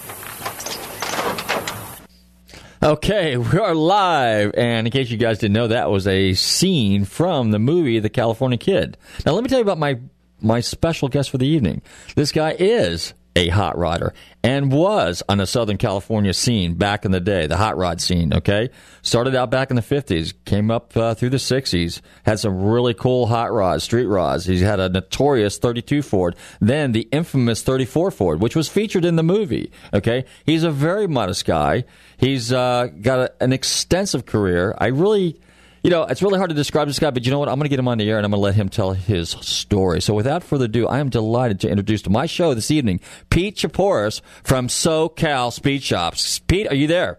Okay, 2.82 3.36
we 3.52 3.58
are 3.58 3.74
live, 3.74 4.52
and 4.56 4.86
in 4.86 4.90
case 4.90 5.10
you 5.10 5.18
guys 5.18 5.40
didn't 5.40 5.52
know, 5.52 5.66
that 5.68 5.90
was 5.90 6.06
a 6.06 6.32
scene 6.32 7.04
from 7.04 7.50
the 7.50 7.58
movie 7.58 7.98
The 7.98 8.08
California 8.08 8.56
Kid. 8.56 8.96
Now, 9.26 9.32
let 9.32 9.42
me 9.42 9.50
tell 9.50 9.58
you 9.58 9.64
about 9.64 9.78
my 9.78 9.98
my 10.40 10.60
special 10.60 11.08
guest 11.08 11.28
for 11.28 11.36
the 11.36 11.46
evening. 11.46 11.82
This 12.16 12.32
guy 12.32 12.56
is 12.58 13.12
a 13.36 13.48
hot 13.48 13.76
rodder 13.76 14.12
and 14.42 14.70
was 14.70 15.22
on 15.28 15.38
the 15.38 15.46
Southern 15.46 15.78
California 15.78 16.32
scene 16.34 16.74
back 16.74 17.04
in 17.04 17.10
the 17.10 17.20
day, 17.20 17.46
the 17.46 17.56
hot 17.56 17.76
rod 17.76 18.00
scene. 18.00 18.32
Okay, 18.32 18.70
started 19.02 19.34
out 19.34 19.50
back 19.50 19.70
in 19.70 19.76
the 19.76 19.82
fifties, 19.82 20.34
came 20.44 20.70
up 20.70 20.96
uh, 20.96 21.14
through 21.14 21.30
the 21.30 21.38
sixties, 21.38 22.02
had 22.24 22.38
some 22.38 22.62
really 22.64 22.94
cool 22.94 23.26
hot 23.26 23.52
rods, 23.52 23.84
street 23.84 24.06
rods. 24.06 24.44
He's 24.44 24.60
had 24.60 24.80
a 24.80 24.88
notorious 24.88 25.58
32 25.58 26.02
Ford, 26.02 26.36
then 26.60 26.92
the 26.92 27.08
infamous 27.10 27.62
34 27.62 28.10
Ford, 28.10 28.40
which 28.40 28.54
was 28.54 28.68
featured 28.68 29.04
in 29.04 29.16
the 29.16 29.22
movie. 29.22 29.72
Okay, 29.92 30.24
he's 30.44 30.62
a 30.62 30.70
very 30.70 31.06
modest 31.06 31.44
guy. 31.44 31.84
He's 32.16 32.52
uh, 32.52 32.88
got 33.00 33.18
a, 33.18 33.42
an 33.42 33.52
extensive 33.52 34.26
career. 34.26 34.74
I 34.78 34.86
really. 34.86 35.40
You 35.84 35.90
know, 35.90 36.04
it's 36.04 36.22
really 36.22 36.38
hard 36.38 36.48
to 36.48 36.56
describe 36.56 36.88
this 36.88 36.98
guy, 36.98 37.10
but 37.10 37.26
you 37.26 37.30
know 37.30 37.38
what? 37.38 37.50
I'm 37.50 37.56
going 37.56 37.66
to 37.66 37.68
get 37.68 37.78
him 37.78 37.88
on 37.88 37.98
the 37.98 38.08
air 38.08 38.16
and 38.16 38.24
I'm 38.24 38.30
going 38.30 38.40
to 38.40 38.42
let 38.44 38.54
him 38.54 38.70
tell 38.70 38.92
his 38.94 39.28
story. 39.28 40.00
So 40.00 40.14
without 40.14 40.42
further 40.42 40.64
ado, 40.64 40.88
I 40.88 40.98
am 40.98 41.10
delighted 41.10 41.60
to 41.60 41.68
introduce 41.68 42.00
to 42.02 42.10
my 42.10 42.24
show 42.24 42.54
this 42.54 42.70
evening 42.70 43.00
Pete 43.28 43.56
Chapouris 43.56 44.22
from 44.44 44.68
SoCal 44.68 45.52
Speed 45.52 45.82
Shops. 45.82 46.38
Pete, 46.38 46.68
are 46.68 46.74
you 46.74 46.86
there? 46.86 47.18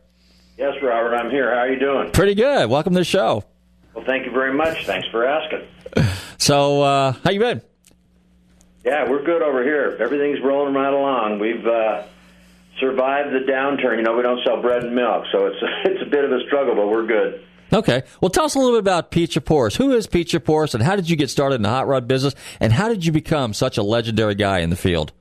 Yes, 0.58 0.74
Robert, 0.82 1.14
I'm 1.14 1.30
here. 1.30 1.54
How 1.54 1.62
are 1.62 1.72
you 1.72 1.78
doing? 1.78 2.10
Pretty 2.12 2.34
good. 2.34 2.68
Welcome 2.68 2.94
to 2.94 3.02
the 3.02 3.06
show. 3.06 3.44
Well, 3.94 4.04
thank 4.04 4.26
you 4.26 4.32
very 4.32 4.56
much. 4.56 4.84
Thanks 4.88 5.08
for 5.10 5.28
asking. 5.28 5.68
So, 6.40 6.82
uh, 6.82 7.12
how 7.24 7.30
you 7.30 7.40
been? 7.40 7.62
Yeah, 8.84 9.08
we're 9.08 9.24
good 9.24 9.44
over 9.44 9.64
here. 9.64 9.96
Everything's 10.00 10.42
rolling 10.42 10.74
right 10.74 10.92
along. 10.92 11.38
We've 11.38 11.66
uh, 11.68 12.04
survived 12.80 13.32
the 13.32 13.50
downturn. 13.52 13.98
You 13.98 14.04
know, 14.04 14.16
we 14.16 14.24
don't 14.24 14.44
sell 14.44 14.60
bread 14.60 14.84
and 14.84 14.96
milk, 14.96 15.26
so 15.32 15.46
it's 15.46 15.58
it's 15.86 16.02
a 16.02 16.10
bit 16.10 16.26
of 16.26 16.32
a 16.32 16.40
struggle, 16.48 16.74
but 16.74 16.88
we're 16.88 17.06
good. 17.06 17.44
Okay. 17.76 18.04
Well, 18.22 18.30
tell 18.30 18.46
us 18.46 18.56
a 18.56 18.58
little 18.58 18.74
bit 18.74 18.80
about 18.80 19.12
Pete 19.12 19.32
Chapouris. 19.32 19.76
Who 19.76 19.92
is 19.92 20.08
Pete 20.08 20.30
Chapouris, 20.30 20.74
and 20.74 20.82
how 20.82 20.96
did 20.96 21.10
you 21.10 21.18
get 21.18 21.30
started 21.30 21.56
in 21.56 21.62
the 21.62 21.70
hot 21.70 21.88
rod 21.88 22.08
business, 22.08 22.34
and 22.62 22.72
how 22.72 22.88
did 22.88 23.06
you 23.06 23.12
become 23.12 23.54
such 23.54 23.78
a 23.78 23.84
legendary 23.84 24.36
guy 24.36 24.60
in 24.60 24.70
the 24.70 24.78
field? 24.78 25.12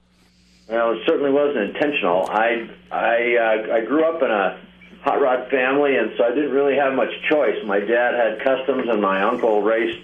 Well, 0.69 0.93
it 0.93 1.01
certainly 1.05 1.33
wasn't 1.33 1.75
intentional. 1.75 2.29
I 2.31 2.71
I 2.93 3.37
uh, 3.37 3.75
I 3.75 3.85
grew 3.85 4.05
up 4.05 4.23
in 4.23 4.31
a 4.31 4.61
hot 5.03 5.21
rod 5.21 5.51
family, 5.51 5.97
and 5.97 6.13
so 6.17 6.25
I 6.25 6.31
didn't 6.31 6.53
really 6.53 6.77
have 6.77 6.95
much 6.95 7.11
choice. 7.29 7.57
My 7.67 7.81
dad 7.81 8.15
had 8.15 8.45
customs, 8.45 8.89
and 8.89 9.03
my 9.03 9.23
uncle 9.23 9.61
raced 9.61 9.99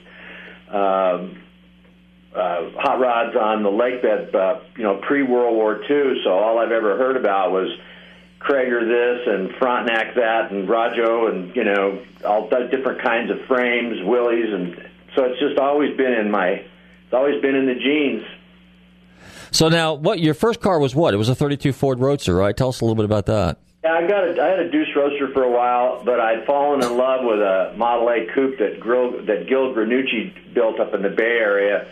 um 0.69 1.43
uh, 2.35 2.71
hot 2.79 3.01
rods 3.01 3.37
on 3.37 3.63
the 3.63 3.71
lake 3.71 4.03
bed, 4.03 4.35
uh, 4.35 4.61
you 4.77 4.85
know, 4.85 5.01
pre 5.03 5.23
World 5.23 5.55
War 5.55 5.81
II. 5.83 6.21
So 6.25 6.31
all 6.31 6.59
I've 6.59 6.71
ever 6.71 6.97
heard 6.97 7.17
about 7.17 7.51
was 7.51 7.69
Cragar 8.41 8.87
this 8.89 9.27
and 9.27 9.55
Frontenac 9.59 10.15
that 10.15 10.51
and 10.51 10.69
Rajo 10.69 11.27
and 11.27 11.55
you 11.55 11.65
know 11.65 12.03
all 12.25 12.49
the 12.49 12.69
different 12.71 13.03
kinds 13.03 13.31
of 13.31 13.39
frames, 13.47 13.99
Willys, 14.03 14.53
and 14.53 14.89
so 15.15 15.25
it's 15.25 15.41
just 15.41 15.59
always 15.59 15.97
been 15.97 16.13
in 16.13 16.31
my, 16.31 16.49
it's 16.49 17.13
always 17.13 17.41
been 17.43 17.55
in 17.55 17.67
the 17.67 17.75
genes. 17.75 18.25
So 19.51 19.69
now, 19.69 19.95
what 19.95 20.21
your 20.21 20.35
first 20.35 20.61
car 20.61 20.79
was? 20.79 20.95
What 20.95 21.13
it 21.13 21.19
was 21.19 21.29
a 21.29 21.35
'32 21.35 21.73
Ford 21.73 22.01
Roadster, 22.01 22.35
right? 22.35 22.57
Tell 22.57 22.69
us 22.69 22.81
a 22.81 22.85
little 22.85 22.95
bit 22.95 23.05
about 23.05 23.27
that. 23.27 23.59
Yeah, 23.85 23.93
I 23.93 24.07
got 24.07 24.25
a, 24.25 24.43
I 24.43 24.47
had 24.47 24.59
a 24.61 24.71
Deuce 24.71 24.95
Roadster 24.95 25.33
for 25.33 25.43
a 25.43 25.51
while, 25.51 26.03
but 26.05 26.21
I'd 26.21 26.47
fallen 26.47 26.83
in 26.83 26.97
love 26.97 27.25
with 27.25 27.41
a 27.41 27.75
Model 27.77 28.09
A 28.11 28.27
coupe 28.35 28.59
that 28.59 28.83
Gil, 28.83 29.25
that 29.25 29.49
Gil 29.49 29.75
Granucci 29.75 30.55
built 30.55 30.79
up 30.81 30.95
in 30.95 31.03
the 31.03 31.09
Bay 31.09 31.39
Area, 31.41 31.91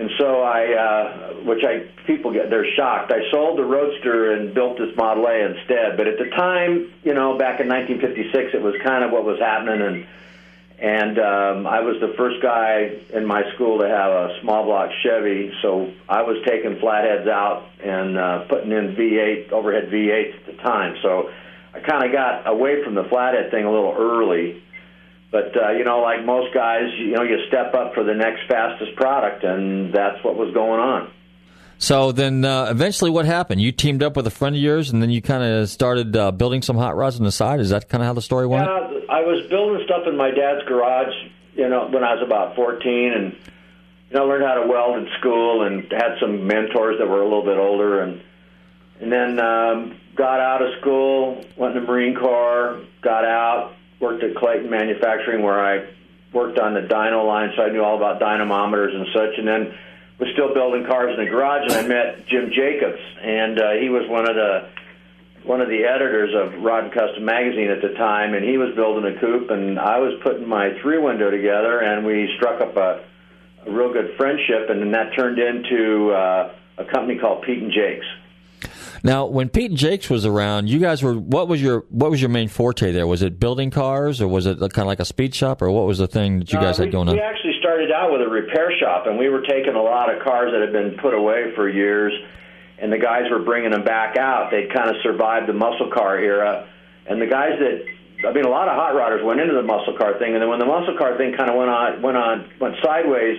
and 0.00 0.10
so 0.18 0.40
I, 0.40 0.72
uh, 0.72 1.32
which 1.44 1.62
I 1.62 1.80
people 2.06 2.32
get 2.32 2.48
they're 2.48 2.72
shocked. 2.74 3.12
I 3.12 3.30
sold 3.30 3.58
the 3.58 3.64
Roadster 3.64 4.32
and 4.32 4.54
built 4.54 4.78
this 4.78 4.96
Model 4.96 5.26
A 5.26 5.44
instead. 5.44 5.98
But 5.98 6.08
at 6.08 6.18
the 6.18 6.30
time, 6.30 6.90
you 7.04 7.12
know, 7.12 7.36
back 7.36 7.60
in 7.60 7.68
1956, 7.68 8.54
it 8.54 8.62
was 8.62 8.74
kind 8.82 9.04
of 9.04 9.10
what 9.10 9.24
was 9.24 9.38
happening, 9.38 9.82
and 9.82 10.06
and 10.78 11.18
um, 11.18 11.66
I 11.66 11.80
was 11.80 12.00
the 12.00 12.14
first 12.16 12.40
guy 12.40 12.96
in 13.12 13.26
my 13.26 13.42
school 13.52 13.80
to 13.80 13.88
have 13.88 14.10
a 14.10 14.40
small 14.40 14.64
block 14.64 14.90
Chevy, 15.02 15.52
so 15.60 15.92
I 16.08 16.22
was 16.22 16.38
taking 16.46 16.78
flatheads 16.78 17.28
out 17.28 17.68
and 17.84 18.16
uh, 18.16 18.44
putting 18.48 18.72
in 18.72 18.96
V8 18.96 19.52
overhead 19.52 19.90
V8s 19.90 20.34
at 20.34 20.46
the 20.46 20.62
time. 20.62 20.96
So 21.02 21.30
I 21.74 21.80
kind 21.80 22.06
of 22.06 22.12
got 22.12 22.48
away 22.48 22.82
from 22.82 22.94
the 22.94 23.04
flathead 23.04 23.50
thing 23.50 23.66
a 23.66 23.70
little 23.70 23.94
early. 23.94 24.62
But 25.30 25.56
uh, 25.56 25.70
you 25.70 25.84
know, 25.84 26.00
like 26.00 26.24
most 26.24 26.52
guys, 26.52 26.90
you 26.98 27.12
know, 27.12 27.22
you 27.22 27.38
step 27.46 27.74
up 27.74 27.94
for 27.94 28.02
the 28.02 28.14
next 28.14 28.48
fastest 28.48 28.96
product, 28.96 29.44
and 29.44 29.92
that's 29.94 30.22
what 30.24 30.36
was 30.36 30.52
going 30.52 30.80
on. 30.80 31.12
So 31.78 32.12
then, 32.12 32.44
uh, 32.44 32.66
eventually, 32.70 33.10
what 33.10 33.24
happened? 33.24 33.60
You 33.60 33.72
teamed 33.72 34.02
up 34.02 34.14
with 34.14 34.26
a 34.26 34.30
friend 34.30 34.54
of 34.54 34.60
yours, 34.60 34.90
and 34.90 35.00
then 35.00 35.08
you 35.08 35.22
kind 35.22 35.42
of 35.42 35.70
started 35.70 36.14
uh, 36.14 36.30
building 36.30 36.62
some 36.62 36.76
hot 36.76 36.96
rods 36.96 37.16
on 37.16 37.24
the 37.24 37.32
side. 37.32 37.60
Is 37.60 37.70
that 37.70 37.88
kind 37.88 38.02
of 38.02 38.06
how 38.06 38.12
the 38.12 38.20
story 38.20 38.46
went? 38.46 38.66
Yeah, 38.66 39.00
I 39.08 39.20
was 39.20 39.48
building 39.48 39.82
stuff 39.86 40.02
in 40.06 40.16
my 40.16 40.30
dad's 40.30 40.66
garage, 40.66 41.14
you 41.54 41.68
know, 41.68 41.88
when 41.88 42.04
I 42.04 42.14
was 42.14 42.22
about 42.22 42.54
14, 42.54 43.12
and 43.12 43.32
you 43.32 44.16
know, 44.16 44.26
learned 44.26 44.44
how 44.44 44.60
to 44.62 44.66
weld 44.68 44.98
in 44.98 45.08
school, 45.20 45.62
and 45.62 45.90
had 45.90 46.18
some 46.20 46.46
mentors 46.46 46.98
that 46.98 47.08
were 47.08 47.22
a 47.22 47.24
little 47.24 47.44
bit 47.44 47.56
older, 47.56 48.02
and 48.02 48.20
and 49.00 49.10
then 49.10 49.38
um, 49.38 49.98
got 50.16 50.40
out 50.40 50.60
of 50.60 50.78
school, 50.80 51.42
went 51.56 51.76
in 51.76 51.82
the 51.82 51.88
Marine 51.88 52.14
Corps, 52.14 52.80
got 53.00 53.24
out, 53.24 53.72
worked 54.00 54.24
at 54.24 54.34
Clayton 54.34 54.70
Manufacturing, 54.70 55.42
where 55.42 55.60
I 55.60 55.86
worked 56.32 56.58
on 56.58 56.74
the 56.74 56.80
dyno 56.80 57.26
line, 57.26 57.52
so 57.56 57.62
I 57.62 57.70
knew 57.70 57.82
all 57.82 57.96
about 57.96 58.20
dynamometers 58.20 58.94
and 58.94 59.06
such, 59.14 59.38
and 59.38 59.46
then 59.46 59.74
was 60.18 60.28
still 60.32 60.52
building 60.52 60.84
cars 60.86 61.16
in 61.16 61.24
the 61.24 61.30
garage, 61.30 61.72
and 61.72 61.72
I 61.72 61.88
met 61.88 62.26
Jim 62.26 62.50
Jacobs, 62.54 63.00
and 63.22 63.58
uh, 63.58 63.72
he 63.80 63.88
was 63.88 64.08
one 64.08 64.28
of 64.28 64.36
the 64.36 64.68
one 65.42 65.62
of 65.62 65.68
the 65.68 65.84
editors 65.84 66.34
of 66.34 66.62
Rod 66.62 66.84
and 66.84 66.92
Custom 66.92 67.24
magazine 67.24 67.70
at 67.70 67.80
the 67.80 67.94
time, 67.96 68.34
and 68.34 68.44
he 68.44 68.58
was 68.58 68.74
building 68.74 69.10
a 69.10 69.18
coupe, 69.18 69.50
and 69.50 69.78
I 69.78 69.98
was 69.98 70.12
putting 70.22 70.46
my 70.46 70.78
three 70.82 70.98
window 70.98 71.30
together, 71.30 71.80
and 71.80 72.04
we 72.04 72.28
struck 72.36 72.60
up 72.60 72.76
a, 72.76 73.02
a 73.66 73.70
real 73.70 73.90
good 73.90 74.16
friendship, 74.18 74.68
and 74.68 74.82
then 74.82 74.90
that 74.92 75.16
turned 75.16 75.38
into 75.38 76.10
uh, 76.10 76.52
a 76.76 76.84
company 76.84 77.18
called 77.18 77.42
Pete 77.42 77.62
and 77.62 77.72
Jakes. 77.72 78.04
Now, 79.02 79.26
when 79.26 79.48
Pete 79.48 79.70
and 79.70 79.78
Jakes 79.78 80.10
was 80.10 80.26
around, 80.26 80.68
you 80.68 80.78
guys 80.78 81.02
were 81.02 81.14
what 81.14 81.48
was 81.48 81.62
your 81.62 81.84
what 81.88 82.10
was 82.10 82.20
your 82.20 82.28
main 82.28 82.48
forte 82.48 82.92
there? 82.92 83.06
Was 83.06 83.22
it 83.22 83.40
building 83.40 83.70
cars, 83.70 84.20
or 84.20 84.28
was 84.28 84.46
it 84.46 84.58
kind 84.58 84.78
of 84.78 84.86
like 84.86 85.00
a 85.00 85.04
speed 85.04 85.34
shop, 85.34 85.62
or 85.62 85.70
what 85.70 85.86
was 85.86 85.98
the 85.98 86.06
thing 86.06 86.40
that 86.40 86.52
you 86.52 86.58
No, 86.58 86.66
guys 86.66 86.78
we, 86.78 86.84
had 86.84 86.92
going 86.92 87.08
on? 87.08 87.14
We 87.14 87.20
actually 87.20 87.54
started 87.60 87.90
out 87.92 88.12
with 88.12 88.20
a 88.20 88.28
repair 88.28 88.70
shop, 88.78 89.06
and 89.06 89.18
we 89.18 89.28
were 89.28 89.42
taking 89.42 89.74
a 89.74 89.82
lot 89.82 90.14
of 90.14 90.22
cars 90.22 90.52
that 90.52 90.60
had 90.60 90.72
been 90.72 90.98
put 91.00 91.14
away 91.14 91.52
for 91.54 91.68
years, 91.68 92.12
and 92.78 92.92
the 92.92 92.98
guys 92.98 93.30
were 93.30 93.38
bringing 93.42 93.70
them 93.70 93.84
back 93.84 94.16
out. 94.18 94.50
They'd 94.50 94.72
kind 94.72 94.90
of 94.90 94.96
survived 95.02 95.48
the 95.48 95.54
muscle 95.54 95.90
car 95.90 96.18
era, 96.18 96.68
and 97.06 97.20
the 97.22 97.26
guys 97.26 97.58
that 97.58 98.28
I 98.28 98.32
mean, 98.34 98.44
a 98.44 98.50
lot 98.50 98.68
of 98.68 98.76
hot 98.76 98.92
rodders 98.92 99.24
went 99.24 99.40
into 99.40 99.54
the 99.54 99.62
muscle 99.62 99.96
car 99.96 100.18
thing, 100.18 100.34
and 100.34 100.42
then 100.42 100.48
when 100.50 100.58
the 100.58 100.66
muscle 100.66 100.96
car 100.98 101.16
thing 101.16 101.32
kind 101.36 101.48
of 101.48 101.56
went 101.56 101.70
on 101.70 102.02
went 102.02 102.18
on 102.18 102.50
went 102.60 102.74
sideways, 102.84 103.38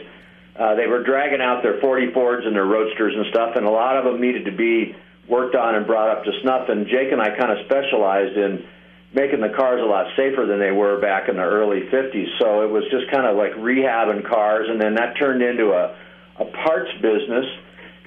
uh, 0.57 0.73
they 0.73 0.87
were 0.87 1.03
dragging 1.03 1.39
out 1.39 1.61
their 1.61 1.79
40 1.79 2.13
Fords 2.13 2.47
and 2.47 2.55
their 2.55 2.65
Roadsters 2.65 3.13
and 3.15 3.27
stuff, 3.29 3.55
and 3.55 3.67
a 3.67 3.69
lot 3.69 3.95
of 3.95 4.05
them 4.05 4.19
needed 4.19 4.45
to 4.45 4.51
be 4.51 4.95
worked 5.31 5.55
on 5.55 5.75
and 5.75 5.87
brought 5.87 6.09
up 6.09 6.25
to 6.25 6.31
snuff. 6.41 6.67
And 6.67 6.85
Jake 6.85 7.11
and 7.11 7.21
I 7.21 7.35
kind 7.35 7.57
of 7.57 7.65
specialized 7.65 8.37
in 8.37 8.67
making 9.13 9.39
the 9.39 9.49
cars 9.49 9.81
a 9.81 9.85
lot 9.85 10.07
safer 10.17 10.45
than 10.45 10.59
they 10.59 10.71
were 10.71 10.99
back 10.99 11.29
in 11.29 11.37
the 11.37 11.43
early 11.43 11.87
50s. 11.87 12.27
So 12.37 12.63
it 12.63 12.69
was 12.69 12.83
just 12.91 13.09
kind 13.09 13.25
of 13.25 13.37
like 13.37 13.53
rehabbing 13.53 14.27
cars, 14.27 14.67
and 14.69 14.79
then 14.79 14.95
that 14.95 15.17
turned 15.17 15.41
into 15.41 15.71
a, 15.71 15.95
a 16.37 16.45
parts 16.45 16.91
business. 17.01 17.45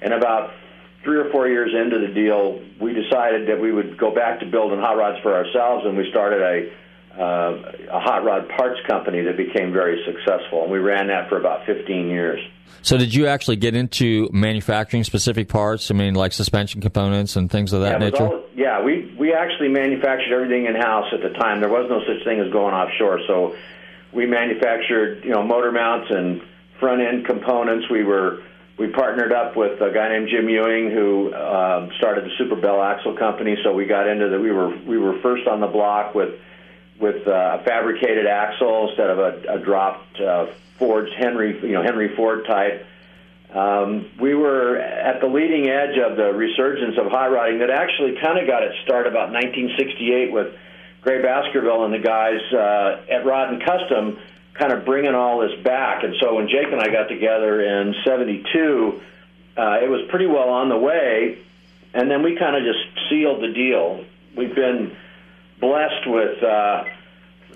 And 0.03 0.13
about 0.13 0.53
three 1.03 1.17
or 1.19 1.31
four 1.31 1.49
years 1.49 1.73
into 1.75 1.99
the 2.07 2.13
deal, 2.13 2.61
we 2.79 2.93
decided 2.93 3.49
that 3.49 3.61
we 3.61 3.73
would 3.73 3.97
go 3.97 4.15
back 4.15 4.41
to 4.41 4.47
building 4.47 4.79
hot 4.79 4.97
rods 4.97 5.19
for 5.23 5.35
ourselves, 5.35 5.87
and 5.87 5.97
we 5.97 6.11
started 6.11 6.43
a 6.43 6.73
uh, 7.19 7.73
a 7.91 8.01
hot 8.01 8.25
rod 8.25 8.49
parts 8.49 8.81
company 8.89 9.23
that 9.23 9.37
became 9.37 9.73
very 9.73 10.03
successful, 10.05 10.63
and 10.63 10.73
we 10.73 10.79
ran 10.79 11.09
that 11.09 11.29
for 11.29 11.39
about 11.39 11.65
15 11.67 12.09
years. 12.09 12.41
So, 12.83 12.99
did 12.99 13.15
you 13.15 13.27
actually 13.29 13.57
get 13.57 13.75
into 13.75 14.29
manufacturing 14.33 15.05
specific 15.05 15.49
parts? 15.49 15.91
I 15.91 15.95
mean, 15.95 16.15
like 16.15 16.33
suspension 16.33 16.81
components 16.81 17.37
and 17.37 17.51
things 17.51 17.73
of 17.73 17.81
that 17.83 17.93
yeah, 17.93 18.11
nature. 18.11 18.27
all- 18.27 18.45
yeah, 18.55 18.83
we 18.83 19.15
we 19.19 19.33
actually 19.33 19.69
manufactured 19.69 20.35
everything 20.35 20.67
in 20.67 20.75
house 20.75 21.07
at 21.13 21.23
the 21.23 21.31
time. 21.39 21.61
There 21.61 21.71
was 21.71 21.87
no 21.89 22.01
such 22.01 22.25
thing 22.25 22.41
as 22.41 22.53
going 22.53 22.75
offshore, 22.75 23.21
so 23.27 23.55
we 24.13 24.27
manufactured 24.27 25.25
you 25.25 25.31
know 25.31 25.43
motor 25.43 25.73
mounts 25.73 26.11
and 26.11 26.43
front 26.81 27.01
end 27.01 27.27
components. 27.27 27.87
We 27.91 28.05
were 28.05 28.43
we 28.79 28.89
partnered 28.89 29.33
up 29.33 29.57
with 29.57 29.81
a 29.81 29.93
guy 29.93 30.09
named 30.09 30.29
Jim 30.29 30.49
Ewing 30.49 30.91
who 30.91 31.33
uh, 31.33 31.89
started 31.99 32.25
the 32.25 32.31
Super 32.39 32.57
Bell 32.57 32.83
Axle 32.83 33.17
Company. 33.17 33.57
So 33.63 33.73
we 33.73 33.87
got 33.87 34.09
into 34.09 34.29
the 34.29 34.39
we 34.39 34.51
were 34.51 34.77
we 34.85 34.99
were 34.99 35.21
first 35.23 35.47
on 35.47 35.61
the 35.61 35.69
block 35.69 36.15
with 36.15 36.31
with 37.05 37.29
uh, 37.29 37.59
a 37.61 37.65
fabricated 37.65 38.27
axle 38.27 38.89
instead 38.89 39.11
of 39.11 39.19
a, 39.19 39.57
a 39.57 39.59
dropped 39.59 40.19
uh, 40.19 40.47
Henry 41.19 41.61
you 41.61 41.73
know 41.73 41.83
Henry 41.83 42.17
Ford 42.17 42.47
type. 42.47 42.87
Um, 43.53 44.11
we 44.19 44.35
were 44.35 44.79
at 44.79 45.21
the 45.21 45.27
leading 45.27 45.69
edge 45.69 45.99
of 45.99 46.17
the 46.17 46.33
resurgence 46.33 46.97
of 46.99 47.11
hot 47.13 47.31
rodding 47.31 47.59
that 47.59 47.71
actually 47.71 48.17
kind 48.21 48.39
of 48.39 48.47
got 48.47 48.63
its 48.63 48.75
start 48.85 49.07
about 49.07 49.31
1968 49.33 50.33
with 50.33 50.57
Gray 51.03 51.21
Baskerville 51.21 51.85
and 51.85 51.93
the 51.93 51.99
guys 51.99 52.41
uh, 52.53 53.05
at 53.13 53.27
Rod 53.27 53.53
and 53.53 53.63
Custom 53.63 54.19
kind 54.55 54.73
of 54.73 54.87
bringing 54.87 55.15
all 55.15 55.41
this 55.41 55.61
back. 55.63 56.05
And 56.05 56.15
so 56.21 56.37
when 56.37 56.49
Jake 56.49 56.73
and 56.73 56.81
I 56.81 56.89
got 56.89 57.09
together 57.09 57.61
in 57.61 57.95
72, 58.05 59.01
uh, 59.57 59.79
it 59.83 59.91
was 59.91 60.09
pretty 60.09 60.27
well 60.27 60.49
on 60.49 60.69
the 60.71 60.79
way. 60.79 61.39
And 61.93 62.11
then 62.11 62.23
we 62.23 62.37
kind 62.37 62.57
of 62.57 62.63
just 62.65 63.11
sealed 63.11 63.43
the 63.43 63.53
deal. 63.53 64.05
We've 64.37 64.55
been 64.55 64.97
blessed 65.65 66.07
with 66.07 66.43
uh, 66.43 66.85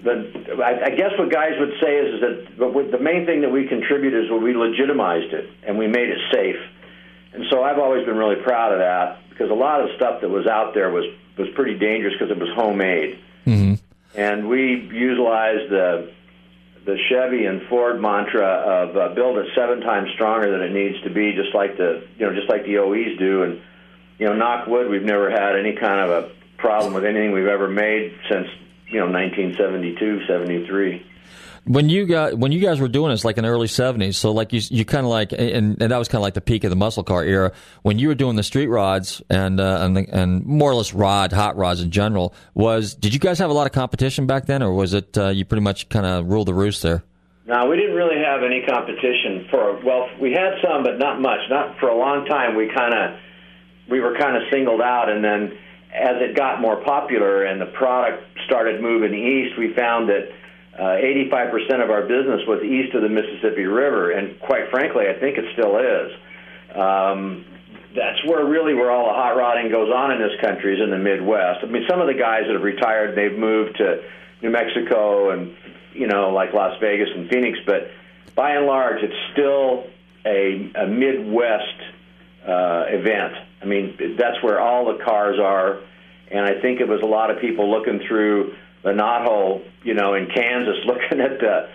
the. 0.03 0.62
I, 0.64 0.87
I 0.87 0.90
guess 0.97 1.12
what 1.18 1.31
guys 1.31 1.53
would 1.59 1.75
say 1.81 1.97
is, 1.97 2.14
is 2.14 2.21
that 2.21 2.59
but 2.59 2.75
with 2.75 2.90
the 2.90 2.99
main 2.99 3.27
thing 3.27 3.42
that 3.42 3.53
we 3.53 3.66
contributed 3.66 4.25
is 4.25 4.31
when 4.31 4.42
we 4.42 4.55
legitimized 4.55 5.33
it 5.33 5.51
and 5.66 5.79
we 5.79 5.87
made 5.87 6.09
it 6.09 6.18
safe. 6.33 6.61
And 7.33 7.44
so 7.51 7.62
I've 7.62 7.79
always 7.79 8.07
been 8.07 8.16
really 8.16 8.42
proud 8.42 8.73
of 8.73 8.79
that 8.79 9.29
because 9.29 9.51
a 9.51 9.55
lot 9.55 9.81
of 9.81 9.88
the 9.88 9.97
stuff 9.97 10.23
that 10.23 10.31
was 10.31 10.47
out 10.47 10.75
there 10.75 10.90
was 10.90 11.05
was 11.37 11.49
pretty 11.55 11.79
dangerous 11.79 12.14
because 12.18 12.31
it 12.31 12.38
was 12.38 12.49
homemade. 12.55 13.18
Mm-hmm. 13.47 13.75
And 14.14 14.49
we 14.49 14.88
utilized 14.92 15.71
the 15.71 16.12
the 16.85 16.97
Chevy 17.11 17.44
and 17.44 17.61
Ford 17.68 18.01
mantra 18.01 18.47
of 18.47 18.97
uh, 18.97 19.14
build 19.14 19.37
it 19.37 19.47
seven 19.55 19.81
times 19.81 20.09
stronger 20.14 20.51
than 20.51 20.62
it 20.62 20.73
needs 20.73 21.03
to 21.05 21.11
be, 21.11 21.33
just 21.33 21.55
like 21.55 21.77
the 21.77 22.07
you 22.18 22.27
know 22.27 22.35
just 22.35 22.49
like 22.49 22.64
the 22.64 22.79
OEs 22.79 23.18
do. 23.18 23.42
And 23.42 23.61
you 24.18 24.27
know, 24.27 24.35
knock 24.35 24.66
wood, 24.66 24.90
we've 24.90 25.05
never 25.05 25.31
had 25.31 25.57
any 25.57 25.77
kind 25.77 26.01
of 26.01 26.11
a 26.11 26.38
problem 26.59 26.92
with 26.92 27.05
anything 27.05 27.33
we've 27.33 27.47
ever 27.47 27.68
made 27.68 28.12
since 28.31 28.47
you 28.88 29.01
know 29.01 29.11
1972, 29.11 30.27
73. 30.27 31.05
When 31.64 31.90
you 31.90 32.07
got 32.07 32.38
when 32.38 32.51
you 32.51 32.61
guys 32.61 32.81
were 32.81 32.88
doing 32.88 33.11
this, 33.11 33.25
like 33.25 33.37
in 33.37 33.44
the 33.44 33.51
early 33.51 33.66
'70s, 33.66 34.14
so 34.14 34.33
like 34.33 34.53
you 34.53 34.61
you 34.71 34.85
kind 34.85 35.05
of 35.05 35.11
like, 35.11 35.33
and, 35.33 35.81
and 35.83 35.90
that 35.92 35.99
was 35.99 36.09
kind 36.09 36.21
of 36.21 36.23
like 36.23 36.35
the 36.35 36.40
peak 36.40 36.64
of 36.64 36.71
the 36.71 36.77
muscle 36.77 37.05
car 37.05 37.23
era. 37.23 37.53
When 37.83 37.99
you 37.99 38.09
were 38.09 38.14
doing 38.14 38.37
the 38.37 38.42
street 38.42 38.68
rods 38.68 39.21
and 39.29 39.61
uh, 39.61 39.79
and 39.83 39.97
the, 39.97 40.07
and 40.11 40.47
more 40.47 40.71
or 40.71 40.75
less 40.75 40.94
rod 40.94 41.33
hot 41.33 41.57
rods 41.57 41.83
in 41.83 41.90
general, 41.90 42.35
was 42.55 42.94
did 42.94 43.12
you 43.12 43.21
guys 43.21 43.38
have 43.38 43.51
a 43.51 43.53
lot 43.53 43.66
of 43.66 43.73
competition 43.73 44.27
back 44.27 44.47
then, 44.47 44.62
or 44.62 44.73
was 44.73 44.94
it 44.94 45.18
uh, 45.18 45.29
you 45.29 45.44
pretty 45.44 45.62
much 45.62 45.88
kind 45.90 46.07
of 46.07 46.27
ruled 46.27 46.49
the 46.49 46.55
roost 46.55 46.83
there? 46.83 47.05
No, 47.47 47.66
we 47.66 47.77
didn't 47.77 47.97
really 47.97 48.23
have 48.25 48.42
any 48.42 48.62
competition 48.66 49.47
for. 49.51 49.81
Well, 49.85 50.09
we 50.21 50.33
had 50.33 50.55
some, 50.62 50.83
but 50.85 50.99
not 50.99 51.21
much. 51.21 51.40
Not 51.51 51.79
for 51.81 51.88
a 51.88 51.97
long 51.97 52.25
time. 52.25 52.57
We 52.57 52.71
kind 52.75 52.94
of 52.94 53.21
we 53.90 54.01
were 54.01 54.16
kind 54.18 54.37
of 54.37 54.44
singled 54.51 54.81
out, 54.81 55.11
and 55.11 55.23
then 55.23 55.59
as 55.99 56.23
it 56.23 56.37
got 56.37 56.61
more 56.61 56.77
popular 56.77 57.45
and 57.45 57.61
the 57.61 57.67
product 57.67 58.23
started 58.47 58.81
moving 58.81 59.15
east, 59.15 59.59
we 59.59 59.75
found 59.75 60.09
that 60.09 60.31
uh, 60.79 60.97
85% 61.33 61.83
of 61.83 61.91
our 61.91 62.03
business 62.03 62.41
was 62.47 62.63
east 62.63 62.95
of 62.95 63.03
the 63.03 63.09
Mississippi 63.09 63.65
River, 63.65 64.13
and 64.13 64.39
quite 64.41 64.71
frankly, 64.71 65.07
I 65.09 65.19
think 65.19 65.37
it 65.37 65.45
still 65.53 65.77
is. 65.79 66.13
Um, 66.75 67.45
that's 67.97 68.25
where 68.27 68.45
really 68.45 68.75
where 68.75 68.91
all 68.91 69.07
the 69.07 69.15
hot 69.15 69.37
rodding 69.37 69.71
goes 69.71 69.91
on 69.93 70.13
in 70.13 70.19
this 70.19 70.39
country 70.41 70.75
is 70.75 70.81
in 70.81 70.91
the 70.91 70.99
Midwest. 70.99 71.65
I 71.65 71.67
mean, 71.67 71.85
some 71.89 72.01
of 72.01 72.07
the 72.07 72.15
guys 72.15 72.43
that 72.47 72.53
have 72.53 72.63
retired, 72.63 73.17
they've 73.17 73.37
moved 73.37 73.79
to 73.79 74.05
New 74.43 74.51
Mexico 74.51 75.31
and 75.31 75.57
you 75.95 76.07
know, 76.07 76.31
like 76.31 76.53
Las 76.53 76.79
Vegas 76.81 77.09
and 77.15 77.29
Phoenix, 77.29 77.59
but 77.67 77.91
by 78.37 78.53
and 78.53 78.67
large, 78.67 79.03
it's 79.03 79.17
still 79.33 79.87
a, 80.25 80.71
a 80.77 80.87
Midwest 80.87 81.81
uh, 82.47 82.85
event. 82.87 83.35
I 83.61 83.64
mean, 83.64 83.99
that's 84.18 84.42
where 84.42 84.61
all 84.61 84.87
the 84.87 85.03
cars 85.05 85.38
are, 85.40 85.81
and 86.31 86.44
I 86.44 86.61
think 86.61 86.81
it 86.81 86.88
was 86.88 87.01
a 87.03 87.07
lot 87.07 87.31
of 87.31 87.40
people 87.40 87.71
looking 87.71 88.01
through 88.07 88.55
the 88.83 88.90
knothole, 88.90 89.64
you 89.83 89.94
know, 89.94 90.14
in 90.14 90.27
Kansas, 90.27 90.77
looking 90.87 91.21
at 91.21 91.40
the, 91.40 91.68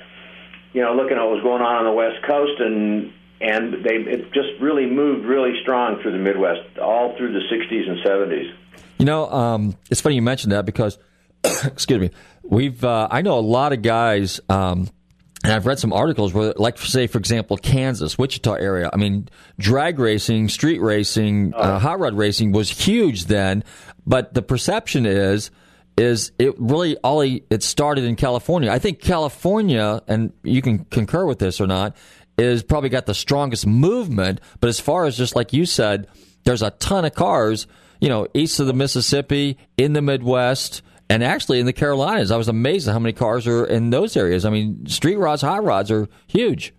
you 0.74 0.82
know, 0.82 0.93
looking 0.93 1.17
at 1.17 1.24
what 1.24 1.36
was 1.36 1.43
going 1.43 1.62
on 1.62 1.76
on 1.78 1.86
the 1.86 1.91
West 1.91 2.26
Coast, 2.26 2.60
and 2.60 3.13
and 3.41 3.84
they 3.84 3.96
it 3.96 4.34
just 4.34 4.50
really 4.62 4.86
moved 4.86 5.26
really 5.26 5.54
strong 5.62 6.02
through 6.02 6.13
the 6.13 6.17
Midwest, 6.17 6.78
all 6.80 7.15
through 7.17 7.34
the 7.34 7.41
'60s 7.52 7.89
and 7.89 8.00
'70s. 8.06 8.54
You 9.00 9.06
know, 9.06 9.30
um, 9.30 9.76
it's 9.89 10.00
funny 10.00 10.15
you 10.15 10.22
mentioned 10.22 10.54
that 10.54 10.65
because, 10.65 10.98
excuse 11.65 12.00
me, 12.00 12.12
we've 12.43 12.84
uh, 12.84 13.08
I 13.12 13.22
know 13.22 13.38
a 13.38 13.41
lot 13.41 13.74
of 13.74 13.82
guys, 13.82 14.39
um, 14.50 14.89
and 15.44 15.52
I've 15.52 15.66
read 15.66 15.80
some 15.80 15.92
articles 15.92 16.34
where, 16.34 16.54
like, 16.56 16.78
say 16.78 17.08
for 17.08 17.18
example, 17.18 17.58
Kansas, 17.58 18.18
Wichita 18.18 18.54
area. 18.54 18.90
I 18.92 18.98
mean, 18.98 19.28
drag 19.60 20.00
racing, 20.00 20.50
street 20.50 20.80
racing, 20.80 21.54
uh, 21.54 21.80
hot 21.80 22.00
rod 22.00 22.16
racing 22.16 22.54
was 22.54 22.70
huge 22.70 23.26
then, 23.26 23.64
but 24.06 24.34
the 24.34 24.42
perception 24.42 25.06
is 25.06 25.52
is 25.96 26.32
it 26.40 26.56
really 26.58 26.98
all 26.98 27.22
it 27.22 27.62
started 27.64 28.04
in 28.04 28.16
California. 28.16 28.72
I 28.72 28.80
think 28.80 29.00
California, 29.00 30.02
and 30.08 30.34
you 30.44 30.62
can 30.62 30.86
concur 30.86 31.26
with 31.26 31.40
this 31.40 31.62
or 31.62 31.68
not, 31.68 31.96
is 32.38 32.64
probably 32.64 32.90
got 32.90 33.06
the 33.06 33.14
strongest 33.14 33.68
movement. 33.68 34.42
But 34.60 34.70
as 34.70 34.80
far 34.80 35.06
as 35.06 35.18
just 35.18 35.36
like 35.36 35.54
you 35.54 35.66
said, 35.66 36.08
there's 36.46 36.62
a 36.62 36.72
ton 36.72 37.06
of 37.06 37.14
cars, 37.14 37.68
you 38.02 38.10
know, 38.10 38.28
east 38.34 38.60
of 38.60 38.68
the 38.68 38.74
Mississippi, 38.74 39.58
in 39.78 39.94
the 39.94 40.02
Midwest, 40.02 40.82
and 41.10 41.24
actually 41.24 41.60
in 41.60 41.66
the 41.66 41.74
Carolinas. 41.74 42.32
I 42.32 42.38
was 42.38 42.48
amazed 42.48 42.88
at 42.88 42.94
how 42.94 43.00
many 43.00 43.13
cars 43.13 43.48
are 43.48 43.66
in 43.66 43.89
those 43.89 44.16
areas. 44.18 44.46
I 44.46 44.50
mean, 44.50 44.86
street 44.88 45.18
rods, 45.18 45.42
hot 45.42 45.63
rods 45.63 45.92
are 45.92 46.08
huge. 46.28 46.74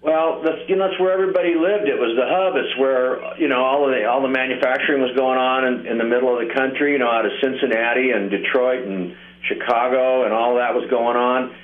Well, 0.00 0.42
that's 0.44 0.58
you 0.68 0.76
know 0.76 0.88
that's 0.88 1.00
where 1.00 1.12
everybody 1.12 1.54
lived. 1.54 1.88
It 1.88 1.98
was 1.98 2.14
the 2.16 2.24
hub. 2.24 2.54
It's 2.56 2.78
where 2.78 3.36
you 3.36 3.48
know 3.48 3.64
all 3.64 3.84
of 3.84 3.90
the 3.90 4.06
all 4.06 4.22
the 4.22 4.28
manufacturing 4.28 5.02
was 5.02 5.14
going 5.16 5.38
on 5.38 5.66
in, 5.66 5.86
in 5.86 5.98
the 5.98 6.04
middle 6.04 6.32
of 6.32 6.46
the 6.46 6.54
country. 6.54 6.92
You 6.92 6.98
know, 6.98 7.10
out 7.10 7.26
of 7.26 7.32
Cincinnati 7.42 8.12
and 8.12 8.30
Detroit 8.30 8.86
and 8.86 9.16
Chicago, 9.42 10.24
and 10.24 10.32
all 10.32 10.56
that 10.56 10.74
was 10.74 10.88
going 10.88 11.16
on. 11.16 11.54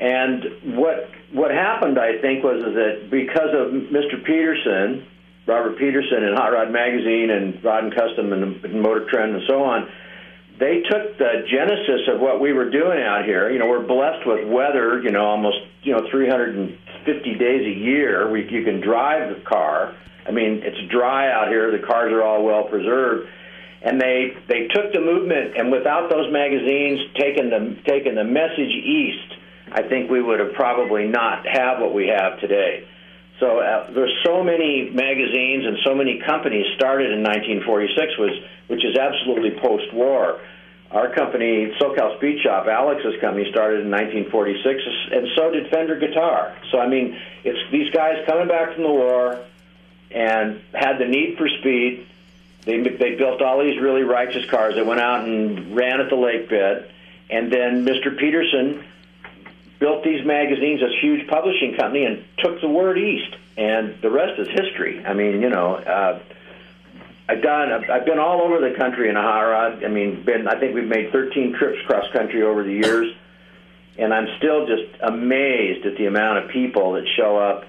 And 0.00 0.76
what 0.76 1.08
what 1.32 1.50
happened, 1.50 1.98
I 1.98 2.18
think, 2.20 2.42
was 2.42 2.62
is 2.62 2.74
that 2.74 3.10
because 3.10 3.54
of 3.54 3.70
Mr. 3.94 4.22
Peterson, 4.24 5.06
Robert 5.46 5.78
Peterson, 5.78 6.24
and 6.24 6.36
Hot 6.36 6.52
Rod 6.52 6.72
Magazine, 6.72 7.30
and 7.30 7.62
Rod 7.62 7.84
and 7.84 7.94
Custom, 7.94 8.32
and, 8.32 8.64
and 8.64 8.82
Motor 8.82 9.06
Trend, 9.08 9.34
and 9.34 9.42
so 9.46 9.62
on, 9.62 9.88
they 10.58 10.82
took 10.88 11.18
the 11.18 11.44
genesis 11.50 12.08
of 12.08 12.20
what 12.20 12.40
we 12.40 12.52
were 12.52 12.70
doing 12.70 13.02
out 13.02 13.24
here. 13.24 13.50
You 13.50 13.58
know, 13.58 13.66
we're 13.66 13.86
blessed 13.86 14.26
with 14.26 14.46
weather. 14.46 15.00
You 15.02 15.10
know, 15.10 15.24
almost 15.24 15.58
you 15.82 15.92
know 15.92 16.06
350 16.10 17.34
days 17.34 17.66
a 17.66 17.78
year. 17.78 18.30
We, 18.30 18.48
you 18.48 18.62
can 18.62 18.80
drive 18.80 19.34
the 19.34 19.40
car. 19.42 19.94
I 20.26 20.30
mean, 20.30 20.62
it's 20.62 20.90
dry 20.90 21.30
out 21.30 21.48
here. 21.48 21.70
The 21.70 21.84
cars 21.84 22.12
are 22.12 22.22
all 22.22 22.44
well 22.44 22.64
preserved, 22.64 23.28
and 23.82 24.00
they 24.00 24.36
they 24.48 24.68
took 24.68 24.92
the 24.92 25.00
movement. 25.00 25.56
And 25.56 25.72
without 25.72 26.08
those 26.08 26.32
magazines 26.32 27.00
taking 27.18 27.50
the 27.50 27.76
taking 27.84 28.14
the 28.14 28.24
message 28.24 28.70
east, 28.70 29.34
I 29.72 29.82
think 29.82 30.08
we 30.08 30.22
would 30.22 30.38
have 30.38 30.52
probably 30.54 31.08
not 31.08 31.46
have 31.46 31.80
what 31.80 31.92
we 31.92 32.06
have 32.06 32.38
today. 32.40 32.86
So 33.44 33.58
uh, 33.58 33.90
there's 33.90 34.16
so 34.24 34.42
many 34.42 34.88
magazines 34.88 35.66
and 35.66 35.76
so 35.84 35.94
many 35.94 36.18
companies 36.18 36.64
started 36.76 37.12
in 37.12 37.22
1946, 37.22 38.16
was 38.16 38.30
which 38.68 38.82
is 38.82 38.96
absolutely 38.96 39.50
post-war. 39.60 40.40
Our 40.90 41.12
company, 41.12 41.70
SoCal 41.78 42.16
Speed 42.16 42.40
Shop, 42.40 42.66
Alex's 42.66 43.20
company, 43.20 43.50
started 43.50 43.84
in 43.84 43.90
1946, 43.90 44.82
and 45.12 45.28
so 45.36 45.50
did 45.50 45.68
Fender 45.68 45.96
Guitar. 45.96 46.56
So 46.70 46.78
I 46.78 46.88
mean, 46.88 47.20
it's 47.44 47.70
these 47.70 47.92
guys 47.92 48.24
coming 48.24 48.48
back 48.48 48.72
from 48.72 48.84
the 48.84 48.88
war 48.88 49.44
and 50.10 50.62
had 50.72 50.96
the 50.96 51.04
need 51.04 51.36
for 51.36 51.46
speed. 51.46 52.06
They 52.64 52.80
they 52.80 53.16
built 53.16 53.42
all 53.42 53.62
these 53.62 53.78
really 53.78 54.04
righteous 54.04 54.48
cars. 54.48 54.74
They 54.76 54.82
went 54.82 55.00
out 55.00 55.28
and 55.28 55.76
ran 55.76 56.00
at 56.00 56.08
the 56.08 56.16
lake 56.16 56.48
bed, 56.48 56.90
and 57.28 57.52
then 57.52 57.84
Mr. 57.84 58.16
Peterson 58.16 58.84
built 59.84 60.02
these 60.02 60.24
magazines, 60.24 60.80
this 60.80 60.96
huge 61.02 61.28
publishing 61.28 61.76
company, 61.76 62.06
and 62.06 62.24
took 62.38 62.58
the 62.62 62.68
word 62.68 62.96
east. 62.96 63.36
And 63.58 64.00
the 64.00 64.10
rest 64.10 64.40
is 64.40 64.48
history. 64.48 65.04
I 65.04 65.12
mean, 65.12 65.42
you 65.42 65.50
know, 65.50 65.74
uh, 65.74 66.20
I've 67.28 67.42
done. 67.42 67.70
I've, 67.70 67.90
I've 67.90 68.06
been 68.06 68.18
all 68.18 68.40
over 68.40 68.66
the 68.66 68.74
country 68.78 69.10
in 69.10 69.16
a 69.16 69.22
hot 69.22 69.40
rod. 69.40 69.84
I 69.84 69.88
mean, 69.88 70.24
been. 70.24 70.48
I 70.48 70.58
think 70.58 70.74
we've 70.74 70.88
made 70.88 71.12
13 71.12 71.56
trips 71.58 71.78
cross 71.86 72.10
country 72.14 72.42
over 72.42 72.64
the 72.64 72.72
years, 72.72 73.14
and 73.98 74.14
I'm 74.14 74.26
still 74.38 74.66
just 74.66 74.88
amazed 75.02 75.84
at 75.84 75.98
the 75.98 76.06
amount 76.06 76.38
of 76.38 76.50
people 76.50 76.92
that 76.92 77.04
show 77.16 77.36
up. 77.36 77.66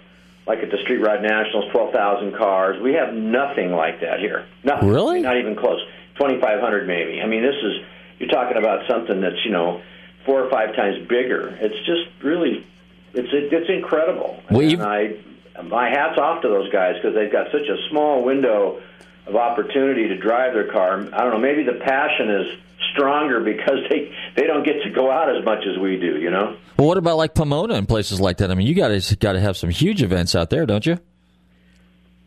Like 0.47 0.59
at 0.59 0.69
the 0.69 0.77
Street 0.83 0.99
Rod 0.99 1.23
Nationals, 1.23 1.71
12,000 1.71 2.37
cars. 2.37 2.79
We 2.79 2.93
have 2.93 3.15
nothing 3.15 3.71
like 3.71 4.01
that 4.01 4.19
here. 4.19 4.45
Nothing. 4.63 4.89
Really? 4.89 5.19
Not 5.19 5.37
even 5.37 5.55
close. 5.55 5.81
2,500 6.19 6.85
maybe. 6.85 7.19
I 7.19 7.25
mean, 7.25 7.41
this 7.41 7.55
is. 7.55 7.83
You're 8.19 8.29
talking 8.29 8.55
about 8.55 8.87
something 8.87 9.19
that's 9.21 9.43
you 9.43 9.51
know 9.51 9.81
four 10.25 10.43
or 10.43 10.49
five 10.49 10.75
times 10.75 11.07
bigger. 11.07 11.57
It's 11.61 11.77
just 11.85 12.23
really, 12.23 12.65
it's 13.13 13.29
it's 13.31 13.69
incredible. 13.69 14.41
Well, 14.49 14.61
and 14.61 14.81
I, 14.83 15.17
my 15.63 15.89
hats 15.89 16.17
off 16.19 16.41
to 16.41 16.49
those 16.49 16.71
guys 16.71 16.95
because 16.95 17.15
they've 17.15 17.31
got 17.31 17.51
such 17.51 17.67
a 17.67 17.89
small 17.89 18.23
window 18.23 18.81
of 19.25 19.35
opportunity 19.35 20.07
to 20.09 20.17
drive 20.17 20.53
their 20.53 20.71
car. 20.71 20.99
I 21.13 21.21
don't 21.23 21.31
know. 21.31 21.39
Maybe 21.39 21.63
the 21.63 21.79
passion 21.83 22.29
is 22.29 22.57
stronger 22.91 23.39
because 23.39 23.79
they 23.89 24.13
they 24.35 24.47
don't 24.47 24.63
get 24.63 24.83
to 24.83 24.89
go 24.89 25.11
out 25.11 25.35
as 25.35 25.43
much 25.43 25.65
as 25.65 25.79
we 25.79 25.97
do. 25.97 26.19
You 26.19 26.29
know. 26.29 26.57
Well, 26.77 26.87
what 26.87 26.97
about 26.97 27.17
like 27.17 27.33
Pomona 27.33 27.75
and 27.75 27.87
places 27.87 28.19
like 28.19 28.37
that? 28.37 28.51
I 28.51 28.55
mean, 28.55 28.67
you 28.67 28.75
guys 28.75 29.13
got 29.15 29.33
to 29.33 29.39
have 29.39 29.57
some 29.57 29.69
huge 29.69 30.03
events 30.03 30.35
out 30.35 30.49
there, 30.49 30.65
don't 30.65 30.85
you? 30.85 30.99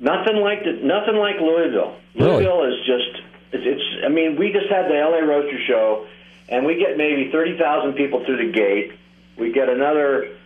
Nothing 0.00 0.36
like 0.36 0.62
the, 0.62 0.78
nothing 0.82 1.16
like 1.16 1.36
Louisville. 1.40 1.96
Really? 2.14 2.44
Louisville 2.44 2.64
is 2.64 2.78
just 2.86 3.28
it's, 3.52 3.64
it's. 3.66 4.04
I 4.04 4.08
mean, 4.08 4.36
we 4.38 4.52
just 4.52 4.68
had 4.70 4.86
the 4.86 4.94
LA 4.94 5.18
Roadster 5.26 5.58
Show, 5.66 6.06
and 6.48 6.64
we 6.64 6.76
get 6.76 6.96
maybe 6.96 7.30
thirty 7.30 7.58
thousand 7.58 7.94
people 7.94 8.24
through 8.24 8.46
the 8.46 8.52
gate. 8.52 8.92
We 9.38 9.52
get 9.52 9.68
another, 9.68 10.36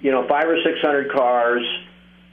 you 0.00 0.10
know, 0.10 0.26
five 0.26 0.48
or 0.48 0.56
six 0.64 0.80
hundred 0.80 1.12
cars 1.12 1.62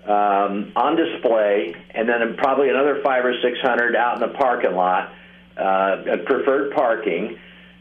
um, 0.06 0.72
on 0.76 0.96
display, 0.96 1.76
and 1.92 2.08
then 2.08 2.36
probably 2.38 2.70
another 2.70 3.02
five 3.04 3.26
or 3.26 3.34
six 3.42 3.60
hundred 3.62 3.96
out 3.96 4.16
in 4.16 4.22
the 4.22 4.38
parking 4.38 4.74
lot, 4.74 5.12
uh, 5.58 6.18
preferred 6.26 6.74
parking. 6.74 7.38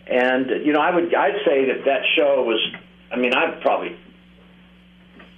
And 0.07 0.67
you 0.67 0.73
know, 0.73 0.81
I 0.81 0.95
would 0.95 1.15
I'd 1.15 1.45
say 1.45 1.67
that 1.67 1.85
that 1.87 2.03
show 2.17 2.43
was. 2.43 2.61
I 3.11 3.17
mean, 3.17 3.33
I'm 3.35 3.61
probably 3.61 3.97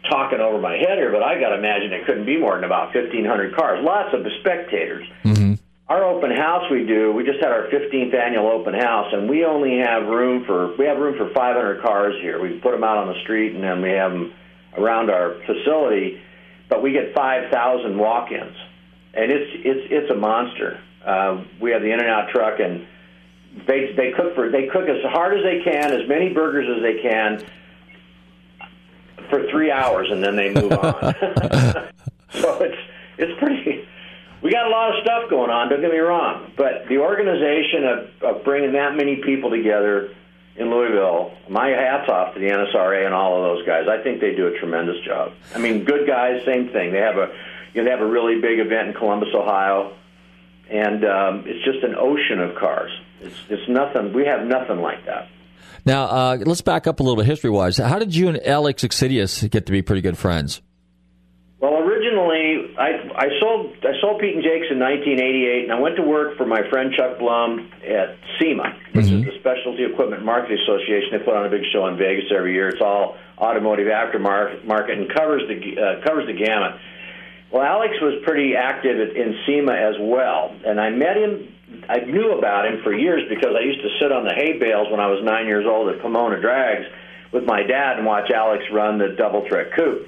talking 0.09 0.41
over 0.41 0.59
my 0.59 0.77
head 0.77 0.97
here, 0.97 1.13
but 1.13 1.23
I 1.23 1.39
got 1.39 1.51
to 1.51 1.59
imagine 1.59 1.93
it 1.93 2.07
couldn't 2.07 2.25
be 2.25 2.39
more 2.39 2.55
than 2.55 2.65
about 2.65 2.95
1,500 2.95 3.55
cars. 3.55 3.85
Lots 3.85 4.15
of 4.15 4.25
spectators. 4.41 5.07
Mm-hmm. 5.25 5.55
Our 5.89 6.05
open 6.05 6.31
house 6.31 6.71
we 6.71 6.85
do, 6.85 7.13
we 7.13 7.25
just 7.25 7.41
had 7.41 7.51
our 7.51 7.69
15th 7.69 8.15
annual 8.15 8.49
open 8.49 8.75
house, 8.75 9.07
and 9.11 9.29
we 9.29 9.47
only 9.47 9.79
have 9.79 10.07
room 10.07 10.45
for 10.45 10.77
we 10.77 10.85
have 10.85 10.99
room 10.99 11.17
for 11.17 11.33
500 11.33 11.81
cars 11.81 12.15
here. 12.21 12.43
We 12.43 12.59
put 12.59 12.73
them 12.73 12.85
out 12.85 12.99
on 12.99 13.09
the 13.09 13.19
street, 13.23 13.55
and 13.55 13.65
then 13.65 13.81
we 13.81 13.91
have 13.93 14.13
them 14.13 14.35
around 14.77 15.09
our 15.09 15.37
facility. 15.47 16.21
But 16.69 16.83
we 16.83 16.93
get 16.93 17.15
5,000 17.15 17.97
walk-ins, 17.97 18.57
and 19.15 19.33
it's 19.33 19.51
it's 19.65 19.89
it's 19.91 20.11
a 20.11 20.15
monster. 20.15 20.79
Uh, 21.03 21.45
we 21.59 21.71
have 21.71 21.81
the 21.81 21.91
In-N-Out 21.91 22.29
truck, 22.35 22.61
and 22.61 22.87
they 23.67 23.95
they 23.97 24.13
cook 24.13 24.35
for 24.35 24.51
they 24.51 24.67
cook 24.67 24.91
as 24.91 25.03
hard 25.11 25.39
as 25.39 25.43
they 25.43 25.63
can, 25.65 25.91
as 25.91 26.07
many 26.07 26.35
burgers 26.35 26.69
as 26.69 26.83
they 26.83 27.01
can, 27.01 27.43
for 29.31 29.49
three 29.51 29.71
hours, 29.71 30.09
and 30.11 30.23
then 30.23 30.37
they 30.37 30.53
move 30.53 30.73
on. 30.73 31.15
so 32.31 32.61
it's 32.61 32.79
it's 33.17 33.39
pretty. 33.39 33.78
We 34.49 34.55
got 34.55 34.67
a 34.67 34.71
lot 34.71 34.97
of 34.97 35.05
stuff 35.05 35.29
going 35.29 35.51
on. 35.51 35.69
Don't 35.69 35.83
get 35.83 35.91
me 35.91 35.99
wrong, 35.99 36.53
but 36.57 36.89
the 36.89 36.97
organization 37.05 37.85
of, 37.85 38.37
of 38.39 38.45
bringing 38.45 38.73
that 38.73 38.97
many 38.97 39.17
people 39.17 39.51
together 39.51 40.15
in 40.57 40.71
Louisville, 40.71 41.37
my 41.51 41.69
hats 41.69 42.09
off 42.09 42.33
to 42.33 42.41
the 42.41 42.47
NSRA 42.47 43.05
and 43.05 43.13
all 43.13 43.37
of 43.37 43.43
those 43.43 43.67
guys. 43.67 43.85
I 43.93 44.03
think 44.03 44.23
they 44.23 44.35
do 44.35 44.47
a 44.47 44.59
tremendous 44.59 45.05
job. 45.05 45.33
I 45.55 45.59
mean, 45.59 45.85
good 45.85 46.07
guys, 46.07 46.41
same 46.47 46.71
thing. 46.71 46.93
They 46.93 47.01
have 47.01 47.19
a 47.19 47.29
you 47.75 47.83
know, 47.83 47.85
they 47.85 47.91
have 47.91 48.01
a 48.01 48.11
really 48.11 48.41
big 48.41 48.59
event 48.59 48.89
in 48.89 48.95
Columbus, 48.95 49.29
Ohio, 49.35 49.95
and 50.71 51.05
um, 51.05 51.45
it's 51.45 51.63
just 51.63 51.85
an 51.85 51.95
ocean 51.95 52.41
of 52.41 52.57
cars. 52.57 52.91
It's 53.21 53.37
it's 53.51 53.69
nothing. 53.69 54.15
We 54.15 54.25
have 54.25 54.47
nothing 54.47 54.81
like 54.81 55.05
that. 55.05 55.29
Now, 55.85 56.05
uh, 56.05 56.39
let's 56.47 56.63
back 56.63 56.87
up 56.87 57.01
a 57.01 57.03
little 57.03 57.17
bit 57.17 57.27
history 57.27 57.51
wise. 57.51 57.77
How 57.77 57.99
did 57.99 58.17
you 58.17 58.29
and 58.29 58.41
Alex 58.47 58.83
Xydias 58.83 59.51
get 59.51 59.67
to 59.67 59.73
be 59.73 59.83
pretty 59.83 60.01
good 60.01 60.17
friends? 60.17 60.63
Well, 61.61 61.75
originally, 61.75 62.58
I, 63.19 63.27
sold 63.41 63.75
I 63.83 64.01
sold 64.01 64.21
Pete 64.21 64.35
and 64.35 64.45
Jake's 64.45 64.71
in 64.71 64.79
1988, 64.79 65.65
and 65.65 65.73
I 65.73 65.81
went 65.81 65.97
to 65.97 66.03
work 66.03 66.37
for 66.37 66.47
my 66.47 66.63
friend 66.71 66.93
Chuck 66.97 67.19
Blum 67.19 67.71
at 67.83 68.17
SEMA, 68.39 68.79
which 68.93 69.07
is 69.07 69.25
the 69.27 69.33
Specialty 69.41 69.85
Equipment 69.85 70.25
Marketing 70.25 70.59
Association. 70.63 71.19
They 71.19 71.25
put 71.25 71.35
on 71.35 71.45
a 71.45 71.51
big 71.51 71.65
show 71.73 71.87
in 71.89 71.97
Vegas 71.99 72.31
every 72.31 72.55
year. 72.55 72.69
It's 72.69 72.81
all 72.81 73.17
automotive 73.37 73.89
aftermarket 73.89 74.65
market 74.65 74.99
and 74.99 75.13
covers 75.13 75.43
the 75.49 75.59
uh, 75.59 76.07
covers 76.07 76.27
the 76.27 76.33
gamut. 76.33 76.79
Well, 77.51 77.63
Alex 77.63 77.95
was 78.01 78.23
pretty 78.25 78.55
active 78.55 79.01
at- 79.01 79.17
in 79.17 79.35
SEMA 79.47 79.73
as 79.73 79.97
well, 79.99 80.55
and 80.65 80.81
I 80.81 80.91
met 80.91 81.17
him. 81.17 81.55
I 81.89 82.01
knew 82.01 82.39
about 82.39 82.67
him 82.67 82.83
for 82.83 82.95
years 82.95 83.29
because 83.29 83.55
I 83.57 83.61
used 83.65 83.81
to 83.83 83.89
sit 84.01 84.13
on 84.13 84.25
the 84.25 84.33
hay 84.33 84.59
bales 84.59 84.91
when 84.91 85.01
I 85.01 85.07
was 85.09 85.25
nine 85.25 85.47
years 85.47 85.67
old 85.67 85.89
at 85.89 86.01
Pomona 86.01 86.41
Drags 86.41 86.87
with 87.33 87.45
my 87.45 87.63
dad 87.63 87.99
and 87.99 88.07
watch 88.07 88.31
Alex 88.31 88.65
run 88.73 88.99
the 88.99 89.09
double 89.09 89.47
trek 89.49 89.73
coupe. 89.75 90.07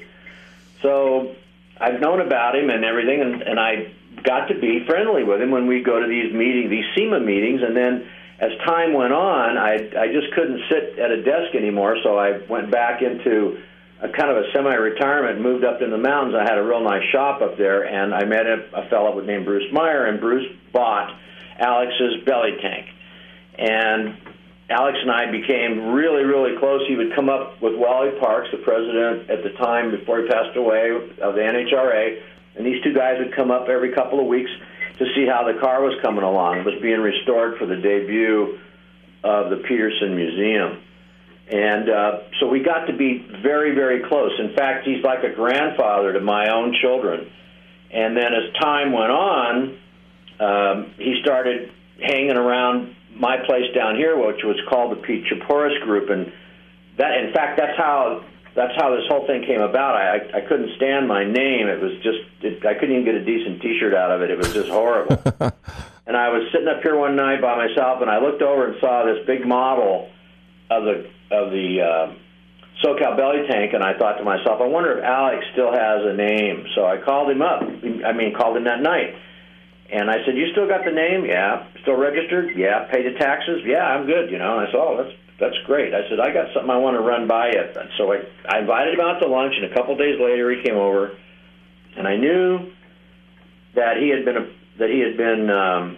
So 0.81 1.35
I've 1.81 2.01
known 2.01 2.21
about 2.21 2.55
him 2.55 2.69
and 2.71 2.85
everything, 2.85 3.23
and, 3.23 3.43
and 3.43 3.59
I 3.59 3.93
got 4.23 4.49
to 4.49 4.55
be 4.55 4.85
friendly 4.87 5.25
with 5.25 5.41
him 5.41 5.51
when 5.51 5.67
we 5.67 5.83
go 5.83 5.99
to 5.99 6.07
these 6.07 6.33
meetings, 6.33 6.71
these 6.71 6.85
SEMA 6.95 7.21
meetings, 7.21 7.63
and 7.63 7.77
then 7.77 8.07
as 8.39 8.53
time 8.67 8.93
went 8.93 9.13
on, 9.13 9.59
I 9.59 9.75
I 9.99 10.13
just 10.13 10.33
couldn't 10.35 10.61
sit 10.69 10.99
at 10.99 11.11
a 11.11 11.23
desk 11.23 11.55
anymore, 11.55 11.97
so 12.03 12.19
I 12.19 12.39
went 12.49 12.71
back 12.71 13.03
into 13.03 13.63
a 14.03 14.09
kind 14.09 14.31
of 14.31 14.39
a 14.39 14.51
semi-retirement, 14.53 15.41
moved 15.41 15.65
up 15.65 15.83
in 15.83 15.91
the 15.91 15.99
mountains. 15.99 16.35
I 16.35 16.43
had 16.43 16.57
a 16.57 16.63
real 16.63 16.83
nice 16.83 17.05
shop 17.13 17.43
up 17.43 17.59
there, 17.59 17.85
and 17.85 18.15
I 18.15 18.25
met 18.25 18.47
a, 18.47 18.65
a 18.75 18.89
fellow 18.89 19.21
named 19.21 19.45
Bruce 19.45 19.71
Meyer, 19.73 20.07
and 20.07 20.21
Bruce 20.21 20.51
bought 20.73 21.15
Alex's 21.59 22.25
belly 22.25 22.57
tank, 22.63 22.87
and 23.59 24.17
Alex 24.71 24.99
and 25.03 25.11
I 25.11 25.31
became 25.31 25.91
really, 25.91 26.23
really 26.23 26.57
close. 26.57 26.87
He 26.87 26.95
would 26.95 27.13
come 27.15 27.29
up 27.29 27.61
with 27.61 27.75
Wally 27.75 28.13
Parks, 28.21 28.49
the 28.53 28.59
president 28.59 29.29
at 29.29 29.43
the 29.43 29.51
time 29.59 29.91
before 29.91 30.23
he 30.23 30.29
passed 30.29 30.57
away 30.57 30.91
of 31.21 31.35
the 31.35 31.41
NHRA, 31.41 32.23
and 32.57 32.65
these 32.65 32.81
two 32.85 32.95
guys 32.95 33.19
would 33.19 33.35
come 33.35 33.51
up 33.51 33.69
every 33.69 33.93
couple 33.93 34.21
of 34.21 34.27
weeks 34.27 34.51
to 34.99 35.07
see 35.17 35.27
how 35.27 35.45
the 35.51 35.59
car 35.59 35.83
was 35.83 35.99
coming 36.03 36.23
along. 36.23 36.59
It 36.59 36.67
was 36.67 36.81
being 36.81 37.01
restored 37.01 37.59
for 37.59 37.67
the 37.67 37.77
debut 37.77 38.61
of 39.25 39.51
the 39.51 39.57
Peterson 39.57 40.15
Museum. 40.15 40.83
And 41.51 41.91
uh, 41.91 42.19
so 42.39 42.47
we 42.47 42.63
got 42.63 42.87
to 42.87 42.97
be 42.97 43.27
very, 43.43 43.75
very 43.75 44.09
close. 44.09 44.31
In 44.39 44.55
fact, 44.55 44.87
he's 44.87 45.03
like 45.03 45.25
a 45.25 45.35
grandfather 45.35 46.13
to 46.13 46.21
my 46.21 46.49
own 46.49 46.77
children. 46.81 47.29
And 47.91 48.17
then 48.17 48.33
as 48.35 48.53
time 48.61 48.93
went 48.93 49.11
on, 49.11 49.79
um, 50.39 50.95
he 50.97 51.19
started 51.23 51.73
hanging 52.01 52.37
around 52.37 52.95
my 53.21 53.37
place 53.45 53.73
down 53.75 53.97
here, 53.97 54.17
which 54.17 54.43
was 54.43 54.57
called 54.69 54.97
the 54.97 55.03
Pete 55.03 55.27
Chapouris 55.27 55.79
Group, 55.83 56.09
and 56.09 56.33
that, 56.97 57.19
in 57.19 57.33
fact, 57.33 57.59
that's 57.59 57.77
how 57.77 58.25
that's 58.57 58.75
how 58.77 58.91
this 58.97 59.05
whole 59.09 59.27
thing 59.27 59.45
came 59.47 59.61
about. 59.61 59.95
I 59.95 60.17
I, 60.17 60.39
I 60.39 60.41
couldn't 60.49 60.75
stand 60.77 61.07
my 61.07 61.23
name; 61.23 61.69
it 61.69 61.81
was 61.81 61.93
just 62.03 62.19
it, 62.41 62.65
I 62.67 62.75
couldn't 62.75 62.93
even 62.93 63.05
get 63.05 63.15
a 63.15 63.25
decent 63.25 63.61
T-shirt 63.63 63.95
out 63.95 64.11
of 64.11 64.23
it. 64.23 64.31
It 64.31 64.39
was 64.39 64.53
just 64.53 64.71
horrible. 64.71 65.23
and 66.07 66.17
I 66.17 66.31
was 66.31 66.49
sitting 66.51 66.67
up 66.67 66.83
here 66.83 66.97
one 66.97 67.15
night 67.15 67.41
by 67.43 67.55
myself, 67.57 68.01
and 68.01 68.11
I 68.11 68.19
looked 68.19 68.43
over 68.43 68.73
and 68.73 68.81
saw 68.81 69.05
this 69.05 69.25
big 69.27 69.47
model 69.47 70.11
of 70.71 70.85
the 70.85 71.07
of 71.31 71.53
the 71.53 71.81
uh, 71.85 72.15
SoCal 72.83 73.17
belly 73.17 73.47
tank, 73.49 73.75
and 73.75 73.85
I 73.85 73.99
thought 73.99 74.17
to 74.17 74.25
myself, 74.25 74.61
I 74.61 74.67
wonder 74.67 74.99
if 74.99 75.05
Alex 75.05 75.45
still 75.53 75.73
has 75.73 76.01
a 76.07 76.15
name. 76.15 76.67
So 76.75 76.87
I 76.87 76.97
called 76.97 77.31
him 77.31 77.43
up. 77.43 77.63
I 77.63 78.13
mean, 78.13 78.33
called 78.35 78.57
him 78.57 78.65
that 78.65 78.81
night. 78.81 79.15
And 79.93 80.11
I 80.11 80.25
said, 80.25 80.37
"You 80.37 80.47
still 80.53 80.69
got 80.69 80.85
the 80.85 80.93
name? 80.93 81.25
Yeah. 81.25 81.67
Still 81.83 81.97
registered? 81.97 82.57
Yeah. 82.57 82.87
Pay 82.91 83.03
the 83.03 83.19
taxes? 83.19 83.63
Yeah. 83.65 83.85
I'm 83.85 84.07
good. 84.07 84.31
You 84.31 84.39
know." 84.39 84.59
And 84.59 84.69
I 84.69 84.71
said, 84.71 84.79
"Oh, 84.79 85.03
that's 85.03 85.17
that's 85.41 85.59
great." 85.67 85.95
I 85.95 86.09
said, 86.09 86.21
"I 86.21 86.33
got 86.33 86.53
something 86.55 86.71
I 86.71 86.79
want 86.79 86.97
to 86.97 87.03
run 87.03 87.27
by 87.27 87.51
you." 87.51 87.61
And 87.61 87.91
so 87.99 88.13
I 88.13 88.23
I 88.49 88.61
invited 88.61 88.95
him 88.95 89.01
out 89.01 89.21
to 89.21 89.29
lunch, 89.29 89.55
and 89.57 89.71
a 89.71 89.75
couple 89.75 89.97
days 89.97 90.21
later 90.21 90.51
he 90.51 90.63
came 90.63 90.77
over, 90.77 91.17
and 91.97 92.07
I 92.07 92.17
knew 92.17 92.71
that 93.75 93.97
he 93.99 94.09
had 94.09 94.25
been 94.25 94.37
a, 94.37 94.47
that 94.79 94.91
he 94.91 95.01
had 95.01 95.17
been 95.17 95.51
um, 95.51 95.97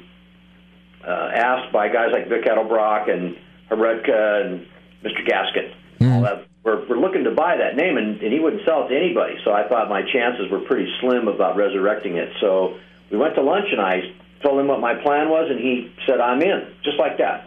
uh, 1.07 1.31
asked 1.35 1.73
by 1.73 1.89
guys 1.89 2.11
like 2.13 2.29
Vic 2.29 2.45
Edelbrock 2.45 3.11
and 3.11 3.37
Heredka 3.71 4.47
and 4.47 4.67
Mr. 5.05 5.27
Gaskin. 5.27 5.75
All 6.15 6.23
that 6.23 6.47
we're, 6.65 6.87
we're 6.89 6.99
looking 6.99 7.25
to 7.25 7.31
buy 7.33 7.57
that 7.57 7.77
name, 7.77 7.97
and, 7.97 8.21
and 8.21 8.33
he 8.33 8.39
wouldn't 8.39 8.63
sell 8.65 8.87
it 8.87 8.89
to 8.89 8.97
anybody. 8.97 9.35
So 9.45 9.53
I 9.53 9.69
thought 9.69 9.89
my 9.89 10.03
chances 10.03 10.51
were 10.51 10.61
pretty 10.61 10.89
slim 11.01 11.29
about 11.29 11.57
resurrecting 11.57 12.17
it. 12.17 12.29
So 12.41 12.79
we 13.13 13.19
went 13.19 13.35
to 13.35 13.43
lunch, 13.43 13.67
and 13.71 13.81
I 13.81 14.01
told 14.43 14.59
him 14.59 14.67
what 14.67 14.81
my 14.81 14.95
plan 14.95 15.29
was, 15.29 15.51
and 15.51 15.61
he 15.61 15.93
said, 16.07 16.19
"I'm 16.19 16.41
in," 16.41 16.67
just 16.83 16.99
like 16.99 17.19
that. 17.19 17.47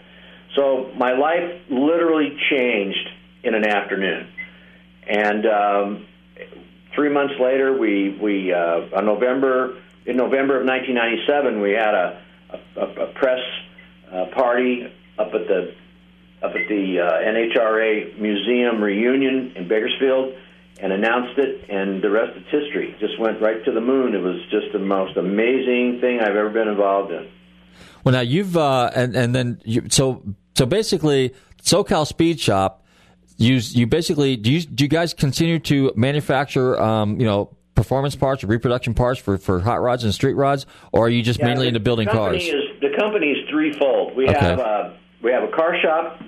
So 0.56 0.92
my 0.96 1.14
life 1.14 1.60
literally 1.70 2.38
changed 2.50 3.10
in 3.44 3.56
an 3.56 3.68
afternoon, 3.68 4.28
and 5.08 5.46
um, 5.48 6.06
three 6.94 7.10
months 7.10 7.34
later, 7.40 7.76
we 7.78 8.18
we 8.22 8.54
uh, 8.54 8.96
on 8.96 9.06
November 9.06 9.78
in 10.06 10.18
November 10.18 10.62
of 10.62 10.68
1997, 10.68 11.60
we 11.60 11.72
had 11.72 11.96
a 11.96 12.22
a, 12.78 12.82
a 12.82 13.08
press 13.14 13.42
uh, 14.12 14.26
party 14.36 14.94
up 15.18 15.34
at 15.34 15.48
the 15.48 15.74
up 16.44 16.52
at 16.56 16.68
the 16.70 17.00
uh, 17.00 17.12
NHRA 17.12 18.20
Museum 18.20 18.84
reunion 18.84 19.54
in 19.56 19.68
Bakersfield 19.68 20.36
and 20.82 20.92
announced 20.92 21.38
it, 21.38 21.70
and 21.70 22.02
the 22.04 22.10
rest 22.10 22.38
is 22.38 22.44
history. 22.52 22.96
Just 23.00 23.20
went 23.20 23.42
right 23.42 23.64
to 23.66 23.72
the 23.72 23.82
moon. 23.82 24.14
It 24.14 24.20
was 24.22 24.42
just 24.52 24.72
the 24.74 24.80
most 24.80 25.18
amazing 25.18 26.00
thing 26.02 26.20
I've 26.20 26.36
ever 26.36 26.50
been 26.50 26.68
involved 26.68 27.12
in. 27.12 27.30
Well, 28.04 28.14
now 28.14 28.22
you've 28.22 28.56
uh, 28.58 28.92
and 28.96 29.16
and 29.16 29.34
then 29.34 29.62
you, 29.64 29.84
so 29.90 30.22
so 30.56 30.66
basically, 30.66 31.34
SoCal 31.62 32.06
Speed 32.06 32.40
Shop. 32.40 32.82
You 33.38 33.56
you 33.56 33.86
basically 33.88 34.38
do 34.38 34.52
you 34.52 34.62
do 34.62 34.84
you 34.86 34.90
guys 34.90 35.14
continue 35.14 35.60
to 35.60 35.92
manufacture 35.96 36.80
um, 36.82 37.20
you 37.20 37.26
know 37.26 37.50
performance 37.74 38.16
parts 38.16 38.42
or 38.44 38.48
reproduction 38.48 38.94
parts 38.94 39.20
for, 39.20 39.38
for 39.38 39.60
hot 39.60 39.82
rods 39.82 40.06
and 40.06 40.14
street 40.14 40.36
rods, 40.36 40.66
or 40.94 41.08
are 41.08 41.10
you 41.10 41.22
just 41.22 41.40
Yeah, 41.40 41.48
mainly 41.48 41.66
the 41.66 41.68
into 41.70 41.80
building 41.82 42.08
company 42.08 42.40
cars? 42.40 42.48
Is, 42.48 42.80
the 42.80 42.96
company 42.98 43.32
is 43.32 43.50
threefold. 43.50 44.16
We 44.16 44.30
Okay. 44.30 44.40
have 44.40 44.60
a 44.60 44.98
we 45.22 45.32
have 45.32 45.44
a 45.44 45.50
car 45.52 45.76
shop 45.82 46.22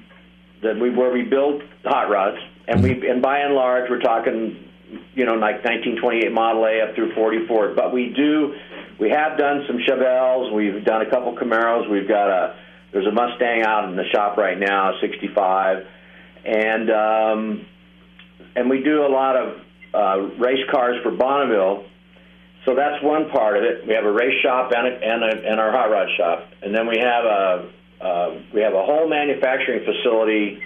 that 0.63 0.77
we 0.77 0.89
where 0.89 1.13
we 1.13 1.21
build 1.23 1.63
hot 1.85 2.09
rods, 2.09 2.37
and 2.67 2.83
we 2.83 3.09
and 3.09 3.21
by 3.21 3.39
and 3.39 3.53
large 3.53 3.89
we're 3.89 3.99
talking 3.99 4.63
you 5.15 5.25
know 5.25 5.33
like 5.33 5.63
1928 5.63 6.31
Model 6.31 6.65
A 6.65 6.81
up 6.81 6.95
through 6.95 7.13
44. 7.13 7.73
But 7.75 7.93
we 7.93 8.13
do 8.15 8.55
we 8.99 9.09
have 9.09 9.37
done 9.37 9.63
some 9.67 9.77
Chevelles. 9.77 10.53
We've 10.53 10.83
done 10.83 11.01
a 11.01 11.09
couple 11.09 11.35
Camaros. 11.35 11.89
We've 11.89 12.07
got 12.07 12.29
a 12.29 12.55
there's 12.91 13.07
a 13.07 13.11
Mustang 13.11 13.63
out 13.63 13.89
in 13.89 13.95
the 13.95 14.05
shop 14.13 14.37
right 14.37 14.57
now, 14.57 14.93
65, 15.01 15.85
and 16.45 16.89
um, 16.89 17.65
and 18.55 18.69
we 18.69 18.81
do 18.81 19.05
a 19.05 19.11
lot 19.11 19.35
of 19.35 19.61
uh, 19.93 20.19
race 20.37 20.63
cars 20.71 20.97
for 21.03 21.11
Bonneville. 21.11 21.85
So 22.65 22.75
that's 22.75 23.01
one 23.03 23.29
part 23.29 23.57
of 23.57 23.63
it. 23.63 23.87
We 23.87 23.93
have 23.93 24.03
a 24.03 24.11
race 24.11 24.41
shop 24.41 24.73
and 24.75 24.87
a, 24.87 24.91
and, 24.91 25.23
a, 25.23 25.51
and 25.51 25.59
our 25.59 25.71
hot 25.71 25.89
rod 25.89 26.07
shop, 26.17 26.49
and 26.61 26.75
then 26.75 26.87
we 26.87 26.97
have 26.97 27.25
a 27.25 27.69
uh, 28.01 28.41
we 28.53 28.61
have 28.61 28.73
a 28.73 28.83
whole 28.83 29.07
manufacturing 29.07 29.85
facility 29.85 30.61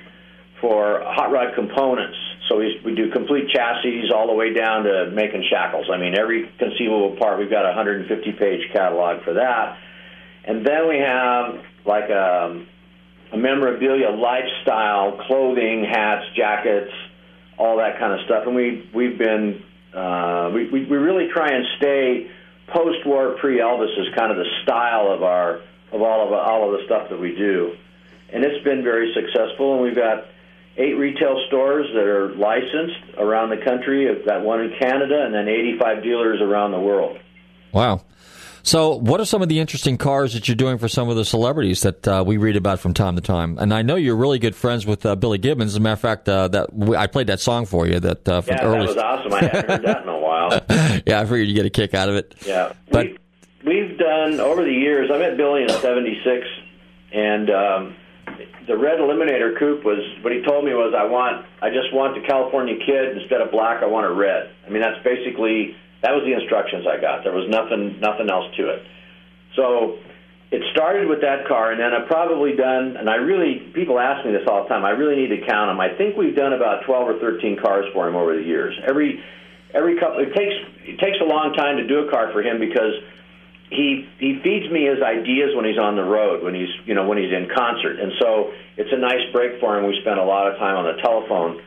for 0.61 1.01
hot 1.03 1.31
rod 1.31 1.55
components. 1.55 2.17
So 2.47 2.57
we, 2.57 2.79
we 2.85 2.95
do 2.95 3.11
complete 3.11 3.49
chassis 3.49 4.09
all 4.13 4.27
the 4.27 4.33
way 4.33 4.53
down 4.53 4.83
to 4.83 5.11
making 5.11 5.45
shackles. 5.49 5.87
I 5.91 5.97
mean, 5.97 6.15
every 6.17 6.49
conceivable 6.59 7.17
part. 7.17 7.39
We've 7.39 7.49
got 7.49 7.65
a 7.65 7.73
150 7.73 8.31
page 8.33 8.69
catalog 8.71 9.23
for 9.23 9.33
that, 9.33 9.77
and 10.45 10.65
then 10.65 10.87
we 10.87 10.97
have 10.97 11.63
like 11.85 12.09
a, 12.09 12.65
a 13.33 13.37
memorabilia 13.37 14.09
lifestyle 14.09 15.17
clothing, 15.27 15.85
hats, 15.89 16.25
jackets, 16.35 16.91
all 17.57 17.77
that 17.77 17.99
kind 17.99 18.13
of 18.13 18.25
stuff. 18.25 18.43
And 18.45 18.55
we 18.55 18.89
we've 18.93 19.17
been 19.17 19.63
uh, 19.93 20.51
we, 20.53 20.69
we 20.69 20.85
we 20.85 20.97
really 20.97 21.29
try 21.33 21.51
and 21.51 21.65
stay 21.77 22.29
post-war 22.67 23.35
pre-Elvis 23.39 23.99
is 23.99 24.13
kind 24.15 24.31
of 24.31 24.37
the 24.37 24.49
style 24.63 25.11
of 25.11 25.23
our 25.23 25.61
of 25.91 26.01
all 26.01 26.27
of 26.27 26.33
all 26.33 26.71
of 26.71 26.79
the 26.79 26.85
stuff 26.85 27.09
that 27.09 27.19
we 27.19 27.35
do, 27.35 27.75
and 28.31 28.43
it's 28.43 28.63
been 28.63 28.83
very 28.83 29.13
successful. 29.13 29.73
And 29.73 29.83
we've 29.83 29.95
got 29.95 30.25
eight 30.77 30.93
retail 30.97 31.41
stores 31.47 31.87
that 31.93 32.03
are 32.03 32.33
licensed 32.35 33.17
around 33.17 33.49
the 33.49 33.57
country. 33.63 34.07
Got 34.25 34.43
one 34.43 34.61
in 34.61 34.73
Canada, 34.79 35.23
and 35.25 35.33
then 35.33 35.47
85 35.47 36.03
dealers 36.03 36.41
around 36.41 36.71
the 36.71 36.79
world. 36.79 37.17
Wow. 37.71 38.01
So, 38.63 38.95
what 38.95 39.19
are 39.19 39.25
some 39.25 39.41
of 39.41 39.49
the 39.49 39.59
interesting 39.59 39.97
cars 39.97 40.33
that 40.35 40.47
you're 40.47 40.55
doing 40.55 40.77
for 40.77 40.87
some 40.87 41.09
of 41.09 41.15
the 41.15 41.25
celebrities 41.25 41.81
that 41.81 42.07
uh, 42.07 42.23
we 42.25 42.37
read 42.37 42.55
about 42.55 42.79
from 42.79 42.93
time 42.93 43.15
to 43.15 43.21
time? 43.21 43.57
And 43.57 43.73
I 43.73 43.81
know 43.81 43.95
you're 43.95 44.15
really 44.15 44.37
good 44.37 44.55
friends 44.55 44.85
with 44.85 45.03
uh, 45.03 45.15
Billy 45.15 45.39
Gibbons. 45.39 45.71
As 45.71 45.77
a 45.77 45.79
matter 45.79 45.93
of 45.93 45.99
fact, 45.99 46.29
uh, 46.29 46.47
that 46.49 46.69
I 46.95 47.07
played 47.07 47.25
that 47.27 47.39
song 47.39 47.65
for 47.65 47.87
you. 47.87 47.99
That 47.99 48.29
uh, 48.29 48.41
from 48.41 48.55
Yeah, 48.57 48.63
early. 48.65 48.79
that 48.85 48.87
was 48.87 48.97
awesome. 48.97 49.33
I 49.33 49.39
hadn't 49.45 49.67
heard 49.69 49.81
that 49.85 50.03
in 50.03 50.09
a 50.09 50.19
while. 50.19 50.51
yeah, 51.07 51.19
I 51.21 51.23
figured 51.25 51.47
you 51.47 51.55
get 51.55 51.65
a 51.65 51.71
kick 51.71 51.95
out 51.95 52.07
of 52.09 52.15
it. 52.15 52.35
Yeah, 52.45 52.73
But- 52.91 53.07
we've, 53.07 53.17
we've 53.65 53.97
done 53.97 54.39
over 54.39 54.63
the 54.63 54.71
years. 54.73 55.09
I 55.11 55.17
met 55.17 55.37
Billy 55.37 55.63
in 55.63 55.69
'76, 55.69 56.45
and 57.13 57.49
um, 57.49 57.95
the 58.67 58.77
red 58.77 58.99
Eliminator 58.99 59.57
coupe 59.57 59.83
was 59.83 59.99
what 60.21 60.33
he 60.33 60.41
told 60.41 60.65
me 60.65 60.73
was 60.73 60.93
I 60.97 61.05
want 61.05 61.45
I 61.61 61.69
just 61.69 61.93
want 61.93 62.15
the 62.15 62.25
California 62.27 62.75
Kid 62.85 63.17
instead 63.17 63.41
of 63.41 63.51
black. 63.51 63.83
I 63.83 63.87
want 63.87 64.05
it 64.05 64.13
red. 64.13 64.51
I 64.65 64.69
mean 64.69 64.81
that's 64.81 65.01
basically 65.03 65.75
that 66.01 66.11
was 66.11 66.23
the 66.25 66.33
instructions 66.33 66.85
I 66.85 66.99
got. 66.99 67.23
There 67.23 67.33
was 67.33 67.49
nothing 67.49 67.99
nothing 67.99 68.29
else 68.29 68.53
to 68.57 68.69
it. 68.69 68.81
So 69.55 69.99
it 70.51 70.61
started 70.71 71.07
with 71.07 71.21
that 71.21 71.47
car, 71.47 71.71
and 71.71 71.79
then 71.79 71.93
I've 71.93 72.07
probably 72.07 72.55
done. 72.55 72.97
And 72.97 73.09
I 73.09 73.15
really 73.15 73.71
people 73.73 73.99
ask 73.99 74.25
me 74.25 74.31
this 74.31 74.43
all 74.47 74.63
the 74.63 74.69
time. 74.69 74.83
I 74.83 74.91
really 74.91 75.15
need 75.15 75.31
to 75.31 75.45
count 75.47 75.69
them. 75.71 75.79
I 75.79 75.95
think 75.95 76.17
we've 76.17 76.35
done 76.35 76.53
about 76.53 76.83
12 76.85 77.07
or 77.07 77.19
13 77.19 77.57
cars 77.61 77.85
for 77.93 78.07
him 78.07 78.15
over 78.15 78.35
the 78.35 78.43
years. 78.43 78.75
Every 78.85 79.23
every 79.73 79.97
couple 79.99 80.19
it 80.19 80.35
takes 80.35 80.55
it 80.83 80.99
takes 80.99 81.17
a 81.21 81.25
long 81.25 81.53
time 81.53 81.77
to 81.77 81.87
do 81.87 82.07
a 82.07 82.11
car 82.11 82.31
for 82.33 82.43
him 82.43 82.59
because 82.59 82.99
he 83.71 84.07
he 84.19 84.39
feeds 84.43 84.69
me 84.69 84.85
his 84.85 85.01
ideas 85.01 85.55
when 85.55 85.65
he's 85.65 85.79
on 85.79 85.95
the 85.95 86.03
road 86.03 86.43
when 86.43 86.53
he's 86.53 86.69
you 86.85 86.93
know 86.93 87.07
when 87.07 87.17
he's 87.17 87.31
in 87.31 87.49
concert 87.55 87.99
and 87.99 88.11
so 88.19 88.51
it's 88.77 88.91
a 88.91 88.97
nice 88.97 89.25
break 89.31 89.59
for 89.59 89.77
him 89.77 89.87
we 89.87 89.97
spend 90.01 90.19
a 90.19 90.23
lot 90.23 90.51
of 90.51 90.59
time 90.59 90.75
on 90.75 90.85
the 90.85 91.01
telephone 91.01 91.61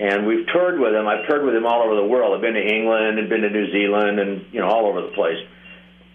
and 0.00 0.26
we've 0.26 0.46
toured 0.46 0.80
with 0.80 0.94
him. 0.94 1.06
I've 1.06 1.26
toured 1.26 1.44
with 1.44 1.54
him 1.54 1.66
all 1.66 1.82
over 1.82 1.94
the 1.94 2.06
world. 2.06 2.34
I've 2.34 2.40
been 2.40 2.54
to 2.54 2.66
England 2.66 3.18
and 3.18 3.28
been 3.28 3.42
to 3.42 3.50
New 3.50 3.70
Zealand 3.70 4.18
and 4.18 4.46
you 4.50 4.58
know 4.58 4.68
all 4.68 4.86
over 4.86 5.02
the 5.02 5.12
place. 5.12 5.36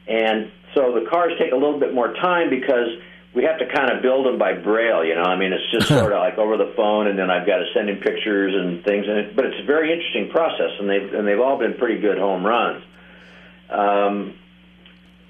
And 0.08 0.52
so 0.74 0.98
the 0.98 1.06
cars 1.10 1.34
take 1.40 1.52
a 1.52 1.56
little 1.56 1.80
bit 1.80 1.94
more 1.94 2.14
time 2.14 2.50
because 2.50 2.90
we 3.36 3.44
have 3.44 3.60
to 3.60 3.66
kind 3.72 3.92
of 3.92 4.02
build 4.02 4.26
them 4.26 4.40
by 4.40 4.54
braille. 4.54 5.06
You 5.06 5.14
know, 5.14 5.24
I 5.24 5.38
mean, 5.38 5.54
it's 5.54 5.70
just 5.72 5.88
sort 6.00 6.12
of 6.12 6.18
like 6.18 6.38
over 6.40 6.58
the 6.58 6.74
phone, 6.76 7.08
and 7.08 7.18
then 7.18 7.30
I've 7.30 7.46
got 7.46 7.58
to 7.58 7.66
send 7.76 7.90
him 7.90 7.98
pictures 7.98 8.54
and 8.56 8.84
things. 8.84 9.06
And 9.08 9.18
it, 9.20 9.36
but 9.36 9.46
it's 9.46 9.62
a 9.62 9.66
very 9.66 9.94
interesting 9.94 10.30
process, 10.32 10.72
and 10.80 10.90
they've 10.90 11.14
and 11.14 11.28
they've 11.28 11.40
all 11.40 11.60
been 11.60 11.76
pretty 11.76 12.02
good 12.02 12.18
home 12.18 12.44
runs. 12.44 12.84
Um, 13.70 14.34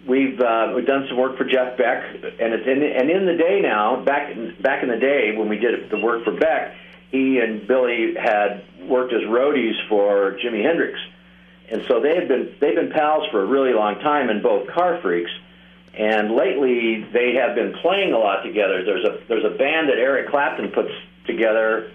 we've 0.08 0.40
uh, 0.40 0.74
we've 0.76 0.86
done 0.86 1.06
some 1.08 1.18
work 1.18 1.38
for 1.38 1.46
Jeff 1.46 1.78
Beck, 1.78 2.04
and 2.14 2.54
it's 2.54 2.68
in 2.68 2.84
and 2.84 3.10
in 3.10 3.26
the 3.26 3.36
day 3.36 3.60
now. 3.62 4.04
Back 4.04 4.36
back 4.62 4.84
in 4.84 4.90
the 4.90 4.98
day 4.98 5.36
when 5.36 5.50
we 5.50 5.58
did 5.58 5.90
the 5.90 5.98
work 5.98 6.24
for 6.24 6.32
Beck, 6.32 6.76
he 7.12 7.40
and 7.40 7.68
Billy 7.68 8.16
had 8.16 8.64
worked 8.88 9.14
as 9.14 9.22
roadies 9.22 9.76
for 9.90 10.38
Jimi 10.44 10.64
Hendrix, 10.64 11.00
and 11.72 11.84
so 11.88 12.00
they 12.00 12.16
had 12.16 12.28
been 12.28 12.56
they've 12.60 12.76
been 12.76 12.92
pals 12.92 13.28
for 13.32 13.42
a 13.42 13.46
really 13.46 13.74
long 13.74 14.00
time, 14.00 14.30
and 14.30 14.42
both 14.42 14.68
car 14.68 15.00
freaks. 15.02 15.32
And 15.98 16.36
lately, 16.36 17.06
they 17.14 17.36
have 17.36 17.56
been 17.56 17.74
playing 17.82 18.12
a 18.12 18.18
lot 18.18 18.44
together. 18.44 18.84
There's 18.84 19.06
a 19.06 19.20
there's 19.30 19.46
a 19.46 19.58
band 19.58 19.88
that 19.90 19.98
Eric 19.98 20.30
Clapton 20.30 20.72
puts 20.72 20.92
together, 21.26 21.90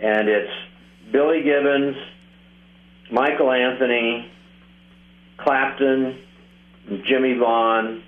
and 0.00 0.28
it's 0.28 0.52
Billy 1.10 1.42
Gibbons, 1.42 1.96
Michael 3.10 3.50
Anthony, 3.50 4.30
Clapton, 5.36 6.16
Jimmie 7.06 7.38
Vaughan, 7.38 8.02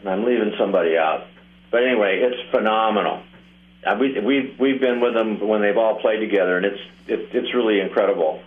and 0.00 0.08
I'm 0.08 0.24
leaving 0.24 0.52
somebody 0.58 0.96
out. 0.96 1.26
But 1.70 1.82
anyway, 1.84 2.20
it's 2.22 2.50
phenomenal. 2.50 3.22
Uh, 3.84 3.96
we, 3.98 4.18
we've 4.20 4.58
we've 4.58 4.80
been 4.80 5.00
with 5.00 5.14
them 5.14 5.40
when 5.40 5.62
they've 5.62 5.76
all 5.76 6.00
played 6.00 6.18
together, 6.18 6.56
and 6.56 6.66
it's 6.66 6.80
it, 7.06 7.28
it's 7.32 7.54
really 7.54 7.80
incredible. 7.80 8.42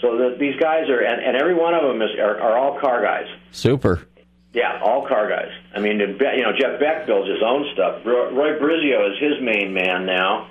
So 0.00 0.16
the, 0.16 0.36
these 0.38 0.56
guys 0.60 0.88
are, 0.88 1.00
and, 1.00 1.20
and 1.22 1.36
every 1.36 1.54
one 1.54 1.74
of 1.74 1.82
them 1.82 2.00
is 2.02 2.10
are, 2.18 2.40
are 2.40 2.58
all 2.58 2.78
car 2.78 3.02
guys. 3.02 3.26
Super. 3.50 4.06
Yeah, 4.52 4.80
all 4.82 5.06
car 5.06 5.28
guys. 5.28 5.50
I 5.74 5.80
mean, 5.80 6.00
you 6.00 6.42
know, 6.42 6.52
Jeff 6.58 6.80
Beck 6.80 7.06
builds 7.06 7.28
his 7.28 7.42
own 7.44 7.66
stuff. 7.74 8.04
Roy, 8.04 8.30
Roy 8.30 8.58
Brizio 8.58 9.12
is 9.12 9.18
his 9.20 9.42
main 9.42 9.74
man 9.74 10.06
now, 10.06 10.48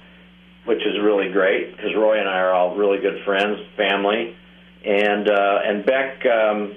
which 0.65 0.79
is 0.79 0.99
really 1.01 1.31
great 1.31 1.75
because 1.75 1.95
Roy 1.95 2.19
and 2.19 2.29
I 2.29 2.39
are 2.39 2.53
all 2.53 2.75
really 2.75 2.99
good 2.99 3.23
friends, 3.25 3.59
family, 3.75 4.35
and 4.85 5.29
uh, 5.29 5.59
and 5.63 5.85
Beck 5.85 6.25
um, 6.25 6.75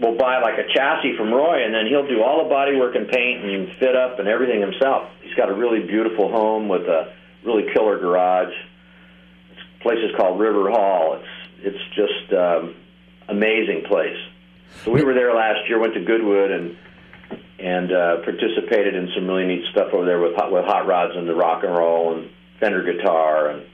will 0.00 0.16
buy 0.16 0.40
like 0.40 0.58
a 0.58 0.66
chassis 0.72 1.16
from 1.16 1.32
Roy, 1.32 1.64
and 1.64 1.74
then 1.74 1.86
he'll 1.86 2.06
do 2.06 2.22
all 2.22 2.42
the 2.42 2.48
body 2.48 2.76
work 2.76 2.96
and 2.96 3.06
paint 3.08 3.44
and 3.44 3.68
fit 3.78 3.94
up 3.94 4.18
and 4.18 4.26
everything 4.26 4.60
himself. 4.60 5.10
He's 5.22 5.34
got 5.34 5.48
a 5.50 5.54
really 5.54 5.80
beautiful 5.80 6.30
home 6.30 6.68
with 6.68 6.82
a 6.82 7.12
really 7.44 7.64
killer 7.72 7.98
garage. 7.98 8.54
This 9.50 9.64
place 9.82 9.98
is 9.98 10.16
called 10.16 10.40
River 10.40 10.70
Hall. 10.70 11.20
It's 11.20 11.28
it's 11.62 11.94
just 11.94 12.32
um, 12.32 12.74
amazing 13.28 13.84
place. 13.86 14.16
So 14.84 14.90
we 14.90 15.04
were 15.04 15.12
there 15.12 15.34
last 15.34 15.68
year. 15.68 15.78
Went 15.78 15.94
to 15.94 16.04
Goodwood 16.04 16.50
and 16.50 16.76
and 17.58 17.92
uh, 17.92 18.16
participated 18.24 18.94
in 18.94 19.10
some 19.14 19.28
really 19.28 19.44
neat 19.44 19.64
stuff 19.70 19.92
over 19.92 20.06
there 20.06 20.18
with 20.18 20.34
hot, 20.34 20.50
with 20.50 20.64
hot 20.64 20.86
rods 20.86 21.12
and 21.14 21.28
the 21.28 21.34
rock 21.34 21.62
and 21.62 21.72
roll 21.74 22.16
and 22.16 22.30
Fender 22.58 22.82
guitar 22.82 23.48
and 23.48 23.66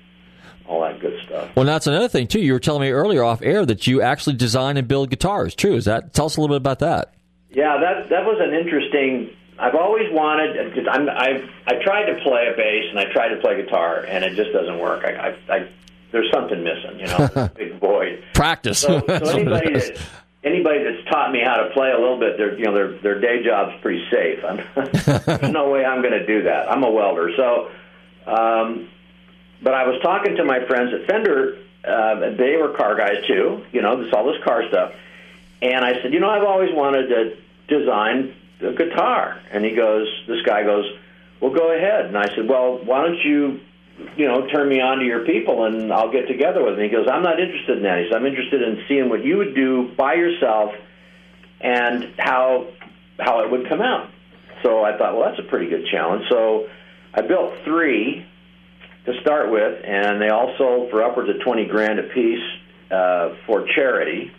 all 0.69 0.83
that 0.83 1.01
good 1.01 1.19
stuff. 1.27 1.51
Well, 1.57 1.64
that's 1.64 1.87
another 1.87 2.09
thing 2.09 2.27
too. 2.27 2.41
You 2.41 2.53
were 2.53 2.61
telling 2.61 2.83
me 2.83 2.91
earlier 2.91 3.23
off 3.23 3.43
air 3.43 3.64
that 3.67 3.87
you 3.87 4.03
actually 4.03 4.37
design 4.37 4.77
and 4.77 4.87
build 4.87 5.11
guitars. 5.11 5.55
True? 5.55 5.75
Is 5.75 5.85
that? 5.85 6.12
Tell 6.12 6.27
us 6.27 6.37
a 6.37 6.41
little 6.41 6.55
bit 6.55 6.61
about 6.61 6.81
that. 6.81 7.14
Yeah, 7.51 7.79
that 7.81 8.09
that 8.11 8.25
was 8.25 8.39
an 8.41 8.55
interesting. 8.55 9.31
I've 9.59 9.75
always 9.75 10.12
wanted. 10.12 10.75
Cause 10.75 10.85
I'm, 10.91 11.09
I've 11.09 11.49
I 11.67 11.83
tried 11.83 12.07
to 12.07 12.21
play 12.23 12.49
a 12.53 12.57
bass 12.57 12.85
and 12.91 12.99
I 12.99 13.11
tried 13.12 13.29
to 13.29 13.41
play 13.41 13.62
guitar 13.62 14.05
and 14.07 14.25
it 14.25 14.35
just 14.37 14.53
doesn't 14.53 14.79
work. 14.79 15.05
I, 15.05 15.29
I, 15.29 15.55
I 15.55 15.69
there's 16.12 16.31
something 16.33 16.62
missing. 16.62 17.01
You 17.01 17.07
know, 17.07 17.51
big 17.57 17.81
void. 17.81 18.23
Practice. 18.35 18.79
So, 18.79 19.01
so 19.01 19.14
anybody 19.14 19.73
that 19.73 19.99
anybody 20.45 20.85
that's 20.85 21.09
taught 21.11 21.33
me 21.33 21.41
how 21.45 21.57
to 21.57 21.71
play 21.71 21.91
a 21.91 21.99
little 21.99 22.19
bit, 22.19 22.37
their 22.37 22.59
you 22.59 22.64
know 22.64 22.75
their 22.75 22.99
their 22.99 23.21
day 23.21 23.43
job's 23.45 23.81
pretty 23.81 24.05
safe. 24.11 24.45
I'm, 24.45 24.57
there's 25.27 25.53
no 25.53 25.71
way 25.71 25.85
I'm 25.85 26.03
going 26.03 26.19
to 26.19 26.27
do 26.27 26.43
that. 26.45 26.71
I'm 26.71 26.83
a 26.83 26.91
welder, 26.91 27.31
so. 27.37 27.71
Um, 28.27 28.89
but 29.63 29.75
I 29.75 29.87
was 29.87 30.01
talking 30.03 30.37
to 30.37 30.45
my 30.45 30.65
friends 30.67 30.93
at 30.93 31.07
Fender. 31.07 31.59
Uh, 31.85 32.37
they 32.37 32.57
were 32.57 32.75
car 32.77 32.97
guys 32.97 33.25
too. 33.27 33.65
You 33.73 33.83
know, 33.83 34.03
this 34.03 34.13
all 34.13 34.25
this 34.27 34.43
car 34.45 34.67
stuff. 34.69 34.93
And 35.63 35.85
I 35.85 36.03
said, 36.03 36.13
you 36.13 36.21
know, 36.21 36.29
I've 36.29 36.45
always 36.45 36.75
wanted 36.75 37.09
to 37.09 37.37
design 37.69 38.35
a 38.61 38.73
guitar. 38.73 39.41
And 39.51 39.65
he 39.65 39.75
goes, 39.75 40.07
this 40.27 40.43
guy 40.43 40.63
goes, 40.65 40.85
well, 41.41 41.53
go 41.53 41.75
ahead. 41.75 42.07
And 42.07 42.17
I 42.17 42.27
said, 42.35 42.49
well, 42.49 42.79
why 42.85 43.03
don't 43.03 43.19
you, 43.25 43.61
you 44.17 44.27
know, 44.27 44.47
turn 44.49 44.69
me 44.69 44.81
on 44.81 44.99
to 44.99 45.05
your 45.05 45.25
people 45.25 45.65
and 45.65 45.93
I'll 45.93 46.13
get 46.13 46.29
together 46.29 46.63
with 46.63 46.75
him. 46.75 46.85
He 46.85 46.89
goes, 46.89 47.07
I'm 47.11 47.23
not 47.23 47.41
interested 47.41 47.79
in 47.79 47.83
that. 47.85 47.99
He 47.99 48.09
said, 48.11 48.17
I'm 48.17 48.27
interested 48.27 48.63
in 48.63 48.85
seeing 48.89 49.09
what 49.09 49.25
you 49.25 49.39
would 49.39 49.55
do 49.55 49.91
by 49.97 50.15
yourself 50.15 50.75
and 51.61 52.13
how 52.19 52.69
how 53.19 53.43
it 53.45 53.51
would 53.51 53.69
come 53.69 53.81
out. 53.81 54.11
So 54.63 54.85
I 54.85 54.97
thought, 54.97 55.17
well, 55.17 55.29
that's 55.29 55.39
a 55.39 55.49
pretty 55.49 55.69
good 55.69 55.87
challenge. 55.91 56.25
So 56.29 56.69
I 57.15 57.23
built 57.23 57.55
three 57.65 58.27
to 59.07 59.21
start 59.21 59.51
with, 59.51 59.85
and 59.85 60.21
they 60.21 60.29
all 60.29 60.55
sold 60.59 60.91
for 60.91 61.03
upwards 61.03 61.31
of 61.31 61.41
20 61.41 61.67
grand 61.67 61.99
a 61.99 62.03
piece 62.03 62.43
uh, 62.91 63.35
for 63.47 63.67
charity. 63.75 64.31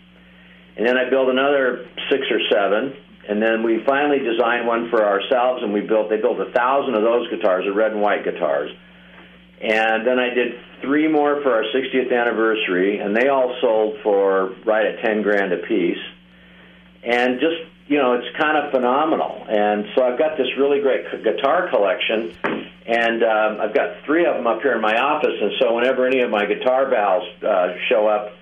And 0.76 0.86
then 0.86 0.96
I 0.96 1.10
built 1.10 1.28
another 1.28 1.88
six 2.10 2.26
or 2.30 2.40
seven, 2.52 2.94
and 3.28 3.42
then 3.42 3.62
we 3.62 3.82
finally 3.84 4.20
designed 4.20 4.66
one 4.66 4.90
for 4.90 5.04
ourselves, 5.04 5.62
and 5.62 5.72
we 5.72 5.80
built 5.80 6.08
they 6.08 6.18
built 6.18 6.38
a 6.40 6.52
thousand 6.52 6.94
of 6.94 7.02
those 7.02 7.28
guitars, 7.30 7.64
the 7.64 7.72
red 7.72 7.92
and 7.92 8.00
white 8.00 8.24
guitars. 8.24 8.70
And 9.60 10.06
then 10.06 10.20
I 10.20 10.30
did 10.30 10.60
three 10.82 11.08
more 11.08 11.42
for 11.42 11.52
our 11.52 11.64
60th 11.64 12.12
anniversary, 12.12 12.98
and 12.98 13.16
they 13.16 13.28
all 13.28 13.56
sold 13.60 13.96
for 14.04 14.54
right 14.64 14.86
at 14.86 15.00
10 15.04 15.22
grand 15.22 15.52
a 15.52 15.56
piece. 15.56 15.98
And 17.02 17.40
just 17.40 17.56
you 17.88 17.96
know, 17.98 18.12
it's 18.12 18.36
kind 18.36 18.56
of 18.56 18.70
phenomenal. 18.70 19.44
And 19.48 19.86
so 19.94 20.04
I've 20.04 20.18
got 20.18 20.36
this 20.36 20.46
really 20.58 20.80
great 20.80 21.04
guitar 21.24 21.68
collection, 21.70 22.34
and 22.86 23.22
um, 23.24 23.60
I've 23.60 23.74
got 23.74 24.04
three 24.04 24.26
of 24.26 24.34
them 24.36 24.46
up 24.46 24.60
here 24.62 24.74
in 24.74 24.80
my 24.80 24.96
office. 24.98 25.34
And 25.40 25.52
so 25.58 25.74
whenever 25.74 26.06
any 26.06 26.20
of 26.20 26.30
my 26.30 26.44
guitar 26.46 26.88
valves 26.88 27.26
uh, 27.42 27.74
show 27.88 28.06
up, 28.06 28.32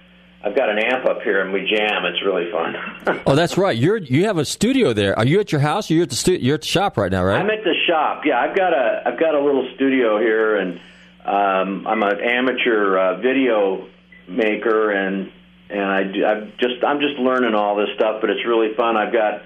I've 0.44 0.54
got 0.54 0.68
an 0.68 0.78
amp 0.78 1.06
up 1.06 1.22
here, 1.22 1.42
and 1.42 1.52
we 1.52 1.60
jam. 1.68 2.04
It's 2.04 2.22
really 2.24 2.50
fun. 2.52 2.74
Oh, 3.26 3.34
that's 3.34 3.56
right. 3.58 3.76
You're 3.76 3.96
you 3.96 4.26
have 4.26 4.38
a 4.38 4.44
studio 4.44 4.92
there. 4.92 5.18
Are 5.18 5.26
you 5.26 5.40
at 5.40 5.50
your 5.50 5.60
house? 5.60 5.90
Or 5.90 5.94
you're 5.94 6.04
at 6.04 6.10
the 6.10 6.16
stu- 6.16 6.36
You're 6.36 6.54
at 6.56 6.60
the 6.60 6.66
shop 6.66 6.96
right 6.96 7.10
now, 7.10 7.24
right? 7.24 7.40
I'm 7.40 7.50
at 7.50 7.64
the 7.64 7.74
shop. 7.88 8.22
Yeah, 8.24 8.38
I've 8.40 8.54
got 8.56 8.72
a 8.72 9.02
I've 9.06 9.18
got 9.18 9.34
a 9.34 9.40
little 9.40 9.68
studio 9.74 10.18
here, 10.20 10.56
and 10.56 10.78
um, 11.24 11.86
I'm 11.88 12.02
an 12.02 12.20
amateur 12.20 12.96
uh, 12.98 13.16
video 13.20 13.88
maker, 14.28 14.90
and 14.92 15.32
and 15.70 15.82
I 15.82 16.00
I'm 16.00 16.52
just 16.58 16.84
I'm 16.84 17.00
just 17.00 17.18
learning 17.18 17.54
all 17.54 17.76
this 17.76 17.88
stuff, 17.94 18.20
but 18.20 18.30
it's 18.30 18.44
really 18.46 18.74
fun. 18.74 18.96
I've 18.96 19.12
got 19.12 19.42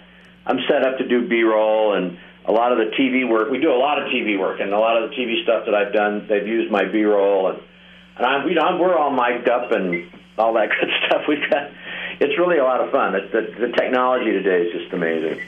I'm 0.47 0.59
set 0.69 0.83
up 0.85 0.99
to 0.99 1.09
do 1.09 1.29
B-roll 1.29 1.95
and 1.95 2.19
a 2.45 2.53
lot 2.53 2.73
of 2.73 2.79
the 2.79 2.97
TV 2.97 3.29
work. 3.29 3.51
We 3.51 3.61
do 3.61 3.73
a 3.73 3.77
lot 3.77 4.03
of 4.03 4.09
TV 4.09 4.39
work, 4.39 4.61
and 4.61 4.73
a 4.73 4.79
lot 4.79 5.03
of 5.03 5.11
the 5.11 5.17
TV 5.17 5.43
stuff 5.43 5.67
that 5.67 5.75
I've 5.75 5.93
done, 5.93 6.27
they've 6.29 6.47
used 6.47 6.71
my 6.71 6.85
B-roll, 6.85 7.49
and 7.49 7.63
and 8.17 8.27
I'm 8.27 8.49
you 8.49 8.55
know 8.55 8.63
I'm, 8.63 8.79
we're 8.79 8.97
all 8.97 9.11
mic'd 9.11 9.49
up 9.49 9.73
and 9.73 10.11
all 10.39 10.55
that 10.55 10.71
good 10.81 10.91
stuff. 11.07 11.23
We've 11.29 11.49
got 11.51 11.71
it's 12.21 12.39
really 12.39 12.59
a 12.59 12.65
lot 12.65 12.81
of 12.81 12.91
fun. 12.91 13.15
It, 13.15 13.33
the, 13.33 13.67
the 13.67 13.73
technology 13.73 14.33
today 14.33 14.67
is 14.67 14.83
just 14.83 14.93
amazing. 14.93 15.41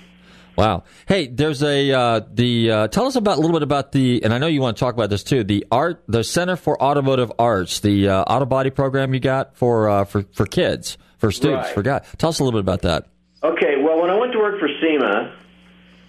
Wow. 0.56 0.84
Hey, 1.06 1.28
there's 1.28 1.62
a 1.62 1.90
uh, 1.92 2.20
the 2.30 2.70
uh, 2.70 2.88
tell 2.88 3.06
us 3.06 3.16
about 3.16 3.38
a 3.38 3.40
little 3.40 3.54
bit 3.56 3.62
about 3.62 3.92
the 3.92 4.22
and 4.22 4.34
I 4.34 4.38
know 4.38 4.46
you 4.48 4.60
want 4.60 4.76
to 4.76 4.80
talk 4.80 4.94
about 4.94 5.08
this 5.10 5.22
too. 5.24 5.44
The 5.44 5.66
art, 5.70 6.02
the 6.08 6.22
Center 6.22 6.56
for 6.56 6.80
Automotive 6.82 7.32
Arts, 7.38 7.80
the 7.80 8.08
uh, 8.08 8.22
auto 8.24 8.44
body 8.44 8.70
program 8.70 9.14
you 9.14 9.20
got 9.20 9.56
for 9.56 9.88
uh, 9.88 10.04
for 10.04 10.24
for 10.34 10.44
kids, 10.44 10.98
for 11.18 11.30
students, 11.32 11.68
Right. 11.68 11.74
for 11.74 11.82
guys. 11.82 12.06
Tell 12.18 12.28
us 12.30 12.38
a 12.38 12.44
little 12.44 12.60
bit 12.60 12.64
about 12.64 12.82
that. 12.82 13.06
Okay, 13.42 13.76
well, 13.82 14.00
when 14.02 14.10
I 14.10 14.14
went 14.18 14.32
to 14.32 14.38
work 14.38 14.60
for 14.60 14.68
SEMA, 14.80 15.34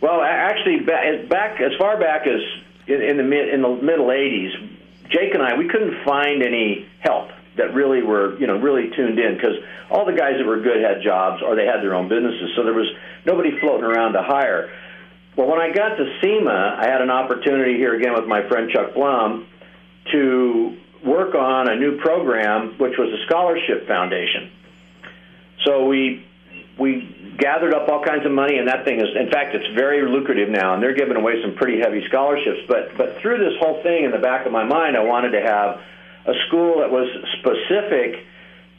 well, 0.01 0.21
actually, 0.21 0.81
ba- 0.81 1.25
back 1.29 1.59
as 1.61 1.71
far 1.79 1.97
back 1.99 2.27
as 2.27 2.41
in, 2.87 3.01
in 3.01 3.17
the 3.17 3.23
mid 3.23 3.47
in 3.47 3.61
the 3.61 3.69
middle 3.69 4.07
'80s, 4.07 4.51
Jake 5.09 5.33
and 5.33 5.41
I 5.41 5.55
we 5.57 5.69
couldn't 5.69 6.03
find 6.03 6.43
any 6.43 6.85
help 6.99 7.29
that 7.55 7.73
really 7.73 8.01
were 8.03 8.37
you 8.39 8.47
know 8.47 8.57
really 8.59 8.89
tuned 8.95 9.17
in 9.19 9.35
because 9.35 9.55
all 9.89 10.05
the 10.05 10.11
guys 10.11 10.33
that 10.37 10.45
were 10.45 10.59
good 10.59 10.81
had 10.83 11.01
jobs 11.01 11.41
or 11.41 11.55
they 11.55 11.65
had 11.65 11.81
their 11.81 11.95
own 11.95 12.09
businesses, 12.09 12.51
so 12.57 12.63
there 12.65 12.73
was 12.73 12.89
nobody 13.25 13.59
floating 13.59 13.85
around 13.85 14.13
to 14.13 14.21
hire. 14.21 14.71
Well, 15.35 15.47
when 15.47 15.59
I 15.59 15.71
got 15.73 15.95
to 15.95 16.19
SEMA, 16.21 16.77
I 16.79 16.87
had 16.87 17.01
an 17.01 17.09
opportunity 17.09 17.75
here 17.75 17.95
again 17.95 18.13
with 18.13 18.27
my 18.27 18.47
friend 18.47 18.69
Chuck 18.69 18.93
Blum 18.93 19.47
to 20.11 20.77
work 21.05 21.35
on 21.35 21.69
a 21.69 21.75
new 21.75 21.97
program, 21.97 22.75
which 22.77 22.93
was 22.97 23.09
a 23.09 23.25
scholarship 23.25 23.87
foundation. 23.87 24.51
So 25.65 25.85
we 25.85 26.25
we 26.77 27.35
gathered 27.37 27.73
up 27.73 27.87
all 27.87 28.03
kinds 28.03 28.25
of 28.25 28.31
money, 28.31 28.57
and 28.57 28.67
that 28.67 28.83
thing 28.83 28.99
is, 28.99 29.15
in 29.15 29.29
fact, 29.29 29.53
it's 29.53 29.75
very 29.75 30.09
lucrative 30.09 30.49
now, 30.49 30.73
and 30.73 30.81
they're 30.81 30.95
giving 30.95 31.15
away 31.15 31.41
some 31.41 31.55
pretty 31.55 31.79
heavy 31.79 32.05
scholarships. 32.07 32.61
But 32.67 32.97
but 32.97 33.17
through 33.21 33.39
this 33.39 33.53
whole 33.59 33.81
thing, 33.83 34.05
in 34.05 34.11
the 34.11 34.19
back 34.19 34.45
of 34.45 34.51
my 34.51 34.63
mind, 34.63 34.97
I 34.97 35.03
wanted 35.03 35.31
to 35.31 35.41
have 35.41 35.81
a 36.25 36.33
school 36.47 36.79
that 36.79 36.91
was 36.91 37.09
specific 37.39 38.25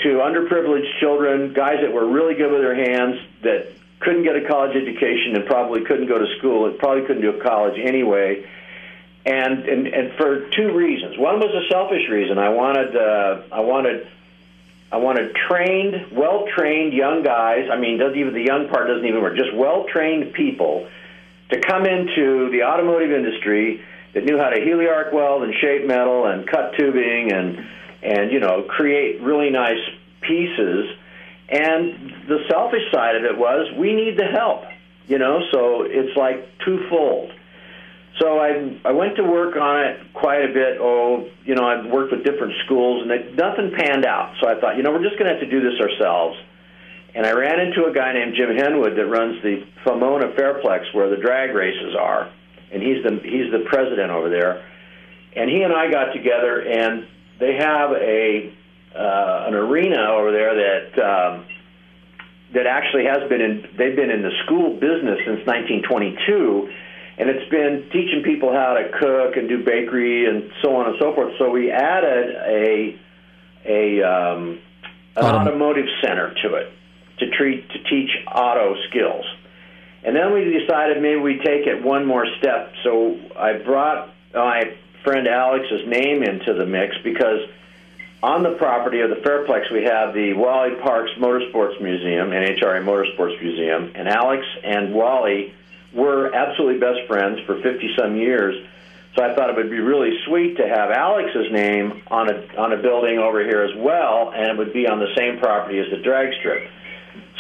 to 0.01 0.09
underprivileged 0.19 0.99
children, 1.01 1.53
guys 1.53 1.79
that 1.83 1.93
were 1.93 2.07
really 2.07 2.35
good 2.35 2.51
with 2.51 2.63
their 2.63 2.75
hands, 2.75 3.21
that 3.43 3.73
couldn't 4.05 4.23
get 4.23 4.37
a 4.37 4.47
college 4.47 4.77
education 4.77 5.35
and 5.35 5.47
probably 5.47 5.85
couldn't 5.85 6.07
go 6.07 6.19
to 6.19 6.27
school, 6.39 6.67
and 6.67 6.79
probably 6.79 7.07
couldn't 7.07 7.23
do 7.23 7.31
a 7.39 7.43
college 7.43 7.79
anyway. 7.83 8.45
and 9.25 9.65
and 9.65 9.87
and 9.87 10.13
for 10.15 10.49
two 10.51 10.73
reasons. 10.73 11.17
One 11.17 11.41
was 11.41 11.51
a 11.55 11.69
selfish 11.73 12.09
reason. 12.11 12.39
I 12.39 12.51
wanted 12.51 12.95
uh, 12.97 13.43
I 13.51 13.61
wanted 13.61 14.07
I 14.93 14.99
wanted 14.99 15.35
trained, 15.35 16.13
well 16.13 16.47
trained 16.55 16.93
young 16.93 17.23
guys. 17.23 17.69
I 17.73 17.77
mean, 17.79 17.99
doesn't 17.99 18.19
even 18.19 18.35
the 18.35 18.45
young 18.45 18.69
part 18.69 18.87
doesn't 18.87 19.05
even 19.07 19.23
work. 19.23 19.37
Just 19.37 19.55
well 19.55 19.87
trained 19.91 20.35
people 20.35 20.89
to 21.51 21.61
come 21.61 21.87
into 21.87 22.51
the 22.51 22.65
automotive 22.65 23.13
industry 23.13 23.83
that 24.13 24.25
knew 24.25 24.39
how 24.39 24.51
to 24.51 24.61
heliarc 24.61 25.13
weld 25.13 25.43
and 25.43 25.55
shape 25.55 25.87
metal 25.87 26.27
and 26.27 26.47
cut 26.47 26.75
tubing 26.77 27.33
and 27.33 27.67
and 28.03 28.31
you 28.31 28.41
know 28.41 28.63
create 28.63 29.21
really 29.23 29.51
nice 29.51 29.83
pieces. 30.21 30.97
And 31.49 32.29
the 32.29 32.39
selfish 32.49 32.83
side 32.93 33.17
of 33.17 33.25
it 33.25 33.37
was 33.37 33.73
we 33.79 33.93
need 33.95 34.19
the 34.19 34.27
help, 34.33 34.65
you 35.07 35.19
know. 35.19 35.41
So 35.53 35.83
it's 35.83 36.17
like 36.17 36.49
twofold. 36.65 37.33
So 38.21 38.39
I 38.39 38.79
I 38.85 38.93
went 38.93 39.17
to 39.17 39.25
work 39.25 39.57
on 39.57 39.85
it 39.85 40.15
quite 40.15 40.45
a 40.45 40.53
bit. 40.53 40.79
Oh, 40.81 41.29
you 41.45 41.55
know, 41.55 41.67
I've 41.67 41.91
worked 41.91 42.13
with 42.13 42.25
different 42.25 42.55
schools, 42.65 43.03
and 43.03 43.11
it, 43.11 43.35
nothing 43.35 43.73
panned 43.77 44.07
out. 44.07 44.35
So 44.41 44.49
I 44.49 44.59
thought, 44.61 44.77
you 44.77 44.83
know, 44.83 44.93
we're 44.93 45.03
just 45.03 45.19
going 45.19 45.27
to 45.27 45.37
have 45.37 45.43
to 45.43 45.51
do 45.51 45.61
this 45.61 45.79
ourselves. 45.81 46.39
And 47.15 47.27
I 47.27 47.33
ran 47.33 47.61
into 47.61 47.87
a 47.87 47.93
guy 47.93 48.13
named 48.13 48.35
Jim 48.35 48.57
Henwood 48.57 48.97
that 48.97 49.07
runs 49.07 49.41
the 49.43 49.67
Pomona 49.85 50.33
Fairplex, 50.35 50.95
where 50.95 51.11
the 51.11 51.17
drag 51.17 51.55
races 51.55 51.95
are, 51.99 52.31
and 52.73 52.83
he's 52.83 53.05
the 53.05 53.21
he's 53.23 53.53
the 53.53 53.65
president 53.69 54.11
over 54.11 54.31
there. 54.31 54.65
And 55.37 55.51
he 55.51 55.63
and 55.63 55.73
I 55.73 55.91
got 55.91 56.13
together, 56.13 56.61
and 56.61 57.07
they 57.39 57.55
have 57.59 57.91
a 57.93 58.53
uh, 58.95 59.45
an 59.49 59.55
arena 59.55 60.11
over 60.11 60.33
there 60.33 60.55
that 60.55 60.99
um, 61.03 61.47
that 62.55 62.67
actually 62.67 63.05
has 63.05 63.29
been 63.29 63.41
in. 63.41 63.69
They've 63.77 63.97
been 63.97 64.11
in 64.11 64.23
the 64.23 64.33
school 64.45 64.75
business 64.75 65.19
since 65.27 65.47
1922 65.47 66.71
and 67.17 67.31
it's 67.31 67.49
been 67.49 67.89
teaching 67.93 68.23
people 68.25 68.53
how 68.53 68.75
to 68.75 68.91
cook 68.99 69.37
and 69.37 69.49
do 69.49 69.63
bakery 69.63 70.27
and 70.27 70.51
so 70.63 70.75
on 70.77 70.89
and 70.89 70.97
so 70.99 71.15
forth. 71.15 71.33
So 71.39 71.51
we 71.51 71.71
added 71.71 72.35
a 72.35 72.99
a 73.65 74.03
um, 74.03 74.59
an 75.17 75.23
Autom- 75.23 75.47
automotive 75.47 75.87
center 76.03 76.35
to 76.43 76.55
it 76.55 76.73
to 77.19 77.31
treat 77.31 77.69
to 77.71 77.79
teach 77.85 78.11
auto 78.27 78.75
skills. 78.89 79.25
And 80.03 80.15
then 80.15 80.35
we 80.35 80.45
decided 80.45 81.01
maybe 81.01 81.21
we 81.21 81.39
take 81.39 81.67
it 81.67 81.83
one 81.83 82.05
more 82.05 82.27
step. 82.39 82.73
So 82.83 83.19
I 83.39 83.55
brought 83.55 84.13
my 84.35 84.77
friend 85.03 85.27
Alex's 85.29 85.87
name 85.87 86.23
into 86.23 86.53
the 86.53 86.67
mix 86.67 86.97
because 87.03 87.41
on 88.25 88.43
the 88.43 88.57
property 88.57 89.01
of 89.01 89.11
the 89.11 89.17
Fairplex 89.17 89.71
we 89.71 89.85
have 89.85 90.15
the 90.15 90.33
Wally 90.33 90.77
Parks 90.83 91.11
Motorsports 91.19 91.79
Museum, 91.83 92.31
NHRA 92.31 92.81
Motorsports 92.81 93.39
Museum, 93.39 93.93
and 93.95 94.09
Alex 94.09 94.47
and 94.65 94.95
Wally 94.95 95.53
were 95.93 96.35
absolutely 96.35 96.81
best 96.81 97.07
friends 97.07 97.39
for 97.45 97.61
50 97.61 97.95
some 97.99 98.17
years. 98.17 98.67
So 99.15 99.23
I 99.23 99.35
thought 99.35 99.51
it 99.51 99.57
would 99.57 99.71
be 99.71 99.79
really 99.79 100.19
sweet 100.25 100.57
to 100.57 100.67
have 100.67 100.91
Alex's 100.91 101.53
name 101.53 102.03
on 102.09 102.31
a 102.31 102.57
on 102.57 102.73
a 102.73 102.81
building 102.81 103.19
over 103.19 103.45
here 103.45 103.63
as 103.63 103.77
well, 103.77 104.33
and 104.35 104.51
it 104.51 104.57
would 104.57 104.73
be 104.73 104.89
on 104.89 104.99
the 104.99 105.15
same 105.15 105.39
property 105.39 105.79
as 105.79 105.87
the 105.91 106.03
drag 106.03 106.33
strip. 106.41 106.67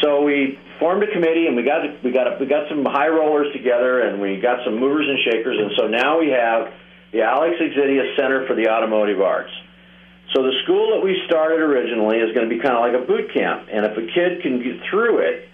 So 0.03 0.23
we 0.23 0.59
formed 0.79 1.03
a 1.03 1.11
committee, 1.11 1.47
and 1.47 1.57
we 1.57 1.63
got 1.65 2.05
we 2.05 2.13
got 2.13 2.39
we 2.39 2.45
got 2.45 2.69
some 2.69 2.85
high 2.85 3.09
rollers 3.09 3.51
together, 3.55 4.03
and 4.03 4.21
we 4.21 4.37
got 4.39 4.63
some 4.67 4.79
movers 4.79 5.09
and 5.09 5.19
shakers, 5.25 5.57
and 5.59 5.73
so 5.79 5.89
now 5.89 6.21
we 6.21 6.29
have 6.29 6.75
the 7.11 7.23
Alex 7.23 7.57
Xydias 7.59 8.15
Center 8.17 8.47
for 8.47 8.55
the 8.55 8.69
Automotive 8.69 9.23
Arts. 9.23 9.51
So 10.35 10.43
the 10.43 10.53
school 10.65 10.91
that 10.97 11.05
we 11.05 11.23
started 11.27 11.61
originally 11.61 12.19
is 12.19 12.35
going 12.35 12.49
to 12.49 12.55
be 12.55 12.61
kind 12.61 12.75
of 12.75 12.81
like 12.81 13.01
a 13.01 13.07
boot 13.07 13.33
camp, 13.33 13.69
and 13.71 13.87
if 13.87 13.97
a 13.97 14.07
kid 14.13 14.43
can 14.43 14.61
get 14.63 14.83
through 14.91 15.19
it, 15.19 15.49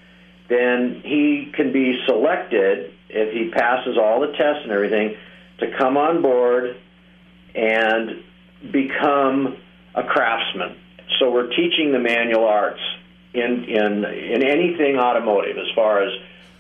then 0.49 1.03
he 1.05 1.53
can 1.55 1.71
be 1.71 2.01
selected 2.07 2.93
if 3.11 3.33
he 3.33 3.51
passes 3.51 3.99
all 3.99 4.21
the 4.21 4.29
tests 4.29 4.63
and 4.63 4.73
everything 4.73 5.17
to 5.59 5.77
come 5.77 5.99
on 5.99 6.23
board 6.23 6.77
and 7.55 8.25
become 8.73 9.59
a 9.95 10.03
craftsman. 10.03 10.77
So 11.19 11.31
we're 11.31 11.51
teaching 11.51 11.93
the 11.93 11.99
manual 11.99 12.47
arts 12.47 12.81
in 13.35 13.65
in 13.65 14.05
in 14.05 14.43
anything 14.43 14.99
automotive 14.99 15.59
as 15.59 15.69
far 15.75 16.03
as 16.03 16.13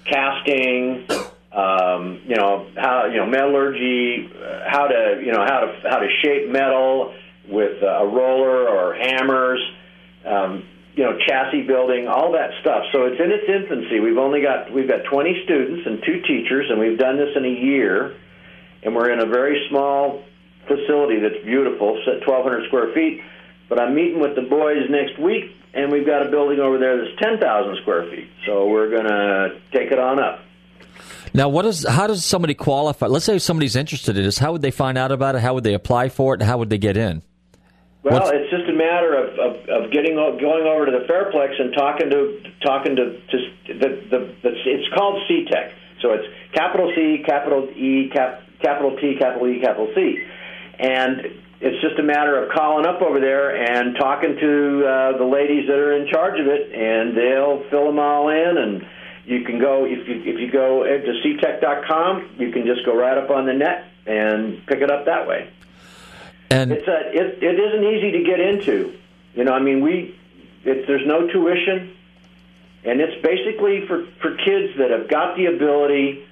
casting, 0.04 1.06
um, 1.52 2.20
you 2.26 2.36
know 2.36 2.68
how 2.76 3.06
you 3.06 3.16
know 3.16 3.26
metallurgy, 3.26 4.30
uh, 4.30 4.68
how 4.68 4.88
to 4.88 5.22
you 5.24 5.32
know 5.32 5.44
how 5.44 5.60
to 5.60 5.88
how 5.88 5.98
to 5.98 6.08
shape 6.22 6.50
metal 6.50 7.14
with 7.50 7.82
a 7.82 8.06
roller 8.06 8.68
or 8.68 8.94
hammers. 8.94 9.60
Um, 10.24 10.64
you 10.94 11.04
know, 11.04 11.16
chassis 11.26 11.62
building, 11.62 12.08
all 12.08 12.32
that 12.32 12.50
stuff. 12.60 12.82
So 12.92 13.04
it's 13.04 13.20
in 13.20 13.30
its 13.30 13.46
infancy. 13.48 14.00
We've 14.00 14.18
only 14.18 14.42
got 14.42 14.72
we've 14.72 14.88
got 14.88 15.04
20 15.10 15.44
students 15.44 15.86
and 15.86 16.02
two 16.04 16.20
teachers, 16.22 16.66
and 16.68 16.80
we've 16.80 16.98
done 16.98 17.16
this 17.16 17.30
in 17.36 17.44
a 17.44 17.48
year. 17.48 18.16
And 18.82 18.94
we're 18.94 19.10
in 19.10 19.20
a 19.20 19.26
very 19.26 19.66
small 19.70 20.24
facility 20.66 21.20
that's 21.20 21.44
beautiful, 21.44 21.98
it's 21.98 22.08
at 22.08 22.26
1,200 22.26 22.66
square 22.68 22.92
feet. 22.94 23.20
But 23.68 23.80
I'm 23.80 23.94
meeting 23.94 24.20
with 24.20 24.34
the 24.34 24.42
boys 24.42 24.88
next 24.90 25.18
week, 25.18 25.44
and 25.74 25.92
we've 25.92 26.06
got 26.06 26.26
a 26.26 26.30
building 26.30 26.60
over 26.60 26.78
there 26.78 26.96
that's 26.98 27.16
10,000 27.20 27.78
square 27.82 28.10
feet. 28.10 28.28
So 28.46 28.68
we're 28.68 28.90
going 28.90 29.04
to 29.04 29.60
take 29.72 29.92
it 29.92 29.98
on 29.98 30.18
up. 30.18 30.40
Now, 31.32 31.48
what 31.48 31.64
is? 31.66 31.86
How 31.86 32.08
does 32.08 32.24
somebody 32.24 32.54
qualify? 32.54 33.06
Let's 33.06 33.24
say 33.24 33.38
somebody's 33.38 33.76
interested 33.76 34.16
in 34.16 34.24
this. 34.24 34.38
How 34.38 34.52
would 34.52 34.62
they 34.62 34.72
find 34.72 34.98
out 34.98 35.12
about 35.12 35.36
it? 35.36 35.40
How 35.40 35.54
would 35.54 35.64
they 35.64 35.74
apply 35.74 36.08
for 36.08 36.34
it? 36.34 36.42
How 36.42 36.58
would 36.58 36.70
they 36.70 36.78
get 36.78 36.96
in? 36.96 37.22
Well, 38.02 38.14
What's- 38.14 38.30
it's 38.32 38.50
just 38.50 38.68
a 38.68 38.72
matter 38.72 39.14
of, 39.14 39.38
of, 39.38 39.68
of 39.68 39.90
getting 39.90 40.14
going 40.14 40.66
over 40.66 40.86
to 40.86 40.92
the 40.92 41.04
Fairplex 41.04 41.60
and 41.60 41.72
talking 41.74 42.08
to 42.10 42.40
talking 42.62 42.96
to, 42.96 43.20
to 43.20 43.38
the, 43.68 43.88
the, 44.08 44.34
the 44.42 44.50
it's 44.64 44.88
called 44.94 45.20
CTEC. 45.28 45.72
So 46.00 46.12
it's 46.12 46.26
capital 46.54 46.90
C, 46.96 47.22
capital 47.26 47.68
E, 47.76 48.08
cap, 48.10 48.42
capital 48.62 48.96
T, 48.96 49.16
capital 49.18 49.46
E, 49.48 49.60
capital 49.60 49.92
C, 49.94 50.16
and 50.78 51.26
it's 51.60 51.82
just 51.82 51.98
a 51.98 52.02
matter 52.02 52.42
of 52.42 52.50
calling 52.52 52.86
up 52.86 53.02
over 53.02 53.20
there 53.20 53.54
and 53.54 53.94
talking 53.96 54.34
to 54.40 54.86
uh, 54.86 55.18
the 55.18 55.24
ladies 55.24 55.68
that 55.68 55.76
are 55.76 55.92
in 55.92 56.08
charge 56.08 56.40
of 56.40 56.46
it, 56.46 56.72
and 56.72 57.14
they'll 57.14 57.68
fill 57.70 57.86
them 57.86 57.98
all 57.98 58.28
in 58.28 58.56
and. 58.56 58.86
You 59.26 59.44
can 59.44 59.60
go 59.60 59.84
if 59.84 60.08
you 60.08 60.22
if 60.24 60.40
you 60.40 60.50
go 60.50 60.82
to 60.82 61.12
ctech.com, 61.22 62.36
you 62.38 62.50
can 62.50 62.66
just 62.66 62.84
go 62.84 62.96
right 62.96 63.16
up 63.16 63.30
on 63.30 63.46
the 63.46 63.52
net 63.52 63.84
and 64.06 64.66
pick 64.66 64.80
it 64.80 64.90
up 64.90 65.04
that 65.04 65.28
way 65.28 65.48
and 66.50 66.72
it's 66.72 66.86
a 66.86 67.10
it, 67.12 67.42
it 67.42 67.58
isn't 67.58 67.84
easy 67.84 68.10
to 68.18 68.24
get 68.24 68.40
into. 68.40 68.94
You 69.34 69.44
know, 69.44 69.52
I 69.52 69.60
mean, 69.60 69.82
we 69.82 70.18
it's 70.64 70.86
there's 70.86 71.06
no 71.06 71.26
tuition, 71.28 71.96
and 72.84 73.00
it's 73.00 73.22
basically 73.22 73.86
for 73.86 74.06
for 74.20 74.36
kids 74.36 74.76
that 74.78 74.90
have 74.90 75.08
got 75.08 75.36
the 75.36 75.46
ability 75.46 76.26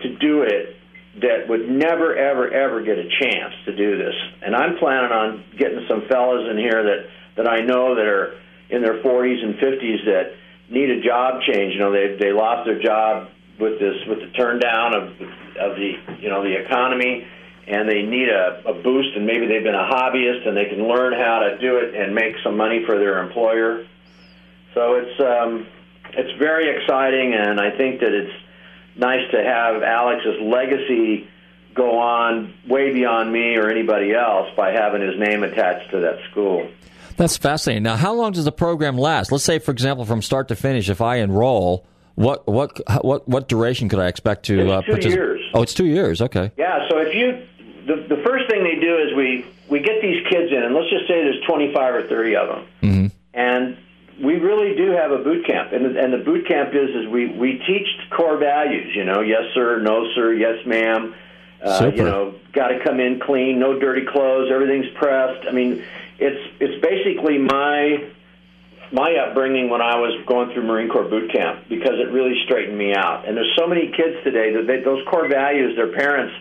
to 0.00 0.16
do 0.16 0.42
it 0.42 0.76
that 1.20 1.48
would 1.48 1.68
never 1.68 2.16
ever 2.16 2.50
ever 2.50 2.82
get 2.82 2.98
a 2.98 3.08
chance 3.20 3.54
to 3.66 3.76
do 3.76 3.96
this. 3.96 4.14
And 4.42 4.54
I'm 4.54 4.76
planning 4.78 5.12
on 5.12 5.44
getting 5.56 5.86
some 5.88 6.02
fellas 6.08 6.48
in 6.50 6.58
here 6.58 6.82
that 6.82 7.10
that 7.36 7.48
I 7.48 7.60
know 7.60 7.94
that 7.94 8.06
are 8.06 8.36
in 8.68 8.82
their 8.82 9.02
40s 9.02 9.42
and 9.42 9.54
50s 9.56 10.04
that 10.06 10.34
need 10.68 10.90
a 10.90 11.00
job 11.00 11.42
change. 11.42 11.74
You 11.74 11.80
know, 11.80 11.92
they 11.92 12.16
they 12.18 12.32
lost 12.32 12.66
their 12.66 12.82
job 12.82 13.28
with 13.60 13.78
this 13.78 13.94
with 14.08 14.20
the 14.20 14.30
turn 14.36 14.58
down 14.58 14.94
of 14.94 15.02
of 15.60 15.76
the 15.76 15.92
you 16.18 16.28
know 16.28 16.42
the 16.42 16.56
economy 16.64 17.26
and 17.70 17.88
they 17.88 18.02
need 18.02 18.28
a, 18.28 18.62
a 18.66 18.74
boost 18.74 19.16
and 19.16 19.24
maybe 19.26 19.46
they've 19.46 19.62
been 19.62 19.74
a 19.74 19.88
hobbyist 19.90 20.46
and 20.46 20.56
they 20.56 20.66
can 20.66 20.86
learn 20.88 21.12
how 21.12 21.40
to 21.40 21.58
do 21.58 21.76
it 21.78 21.94
and 21.94 22.14
make 22.14 22.34
some 22.42 22.56
money 22.56 22.82
for 22.84 22.98
their 22.98 23.22
employer. 23.22 23.86
So 24.74 24.94
it's 24.94 25.20
um, 25.20 25.66
it's 26.12 26.38
very 26.38 26.76
exciting 26.76 27.34
and 27.34 27.60
I 27.60 27.76
think 27.76 28.00
that 28.00 28.12
it's 28.12 28.32
nice 28.96 29.30
to 29.30 29.42
have 29.42 29.82
Alex's 29.82 30.40
legacy 30.42 31.28
go 31.74 31.98
on 31.98 32.52
way 32.68 32.92
beyond 32.92 33.32
me 33.32 33.56
or 33.56 33.70
anybody 33.70 34.12
else 34.12 34.48
by 34.56 34.72
having 34.72 35.00
his 35.02 35.18
name 35.18 35.44
attached 35.44 35.90
to 35.92 36.00
that 36.00 36.18
school. 36.30 36.68
That's 37.16 37.36
fascinating. 37.36 37.82
Now, 37.84 37.96
how 37.96 38.14
long 38.14 38.32
does 38.32 38.44
the 38.44 38.52
program 38.52 38.96
last? 38.96 39.30
Let's 39.30 39.44
say, 39.44 39.58
for 39.58 39.70
example, 39.72 40.04
from 40.04 40.22
start 40.22 40.48
to 40.48 40.56
finish, 40.56 40.88
if 40.88 41.00
I 41.00 41.16
enroll, 41.16 41.86
what 42.14 42.46
what 42.48 42.80
what 43.04 43.28
what 43.28 43.48
duration 43.48 43.88
could 43.88 43.98
I 43.98 44.08
expect 44.08 44.46
to 44.46 44.60
It's 44.60 44.70
uh, 44.70 44.80
two 44.82 44.90
participate? 44.92 45.14
years. 45.18 45.40
Oh, 45.54 45.62
it's 45.62 45.74
two 45.74 45.86
years. 45.86 46.20
Okay. 46.22 46.50
Yeah, 46.56 46.88
so 46.88 46.98
if 46.98 47.14
you 47.14 47.46
the 47.90 48.16
the 48.16 48.22
first 48.22 48.48
thing 48.48 48.62
they 48.62 48.78
do 48.78 48.98
is 48.98 49.14
we 49.16 49.44
we 49.68 49.80
get 49.80 50.00
these 50.00 50.24
kids 50.28 50.52
in 50.52 50.62
and 50.62 50.74
let's 50.74 50.90
just 50.90 51.08
say 51.08 51.22
there's 51.24 51.42
25 51.46 51.94
or 51.94 52.02
30 52.06 52.36
of 52.36 52.48
them. 52.48 52.66
Mm-hmm. 52.82 53.06
and 53.34 53.76
we 54.22 54.34
really 54.36 54.76
do 54.76 54.90
have 54.92 55.10
a 55.10 55.18
boot 55.18 55.46
camp 55.46 55.72
and 55.72 55.96
and 55.96 56.12
the 56.12 56.18
boot 56.18 56.46
camp 56.46 56.74
is 56.74 56.90
is 56.90 57.08
we 57.08 57.26
we 57.26 57.58
teach 57.66 57.88
core 58.10 58.36
values 58.36 58.94
you 58.94 59.04
know 59.04 59.20
yes 59.20 59.42
sir 59.54 59.80
no 59.80 60.06
sir 60.14 60.32
yes 60.32 60.64
ma'am 60.66 61.14
uh, 61.62 61.78
Super. 61.78 61.96
you 61.96 62.04
know 62.04 62.34
got 62.52 62.68
to 62.68 62.80
come 62.84 63.00
in 63.00 63.18
clean 63.18 63.58
no 63.58 63.78
dirty 63.78 64.06
clothes 64.06 64.50
everything's 64.52 64.90
pressed 64.94 65.46
i 65.48 65.52
mean 65.52 65.82
it's 66.18 66.54
it's 66.60 66.80
basically 66.84 67.38
my 67.38 68.06
my 68.92 69.14
upbringing 69.14 69.70
when 69.70 69.80
I 69.80 69.96
was 69.96 70.20
going 70.26 70.52
through 70.52 70.64
Marine 70.64 70.88
Corps 70.88 71.04
boot 71.04 71.30
camp 71.30 71.68
because 71.68 71.94
it 72.00 72.10
really 72.10 72.34
straightened 72.44 72.76
me 72.76 72.92
out. 72.92 73.26
And 73.26 73.36
there's 73.36 73.54
so 73.56 73.68
many 73.68 73.92
kids 73.96 74.18
today 74.24 74.52
that 74.52 74.66
they, 74.66 74.80
those 74.80 75.06
core 75.08 75.28
values, 75.28 75.76
their 75.76 75.92
parents, 75.92 76.34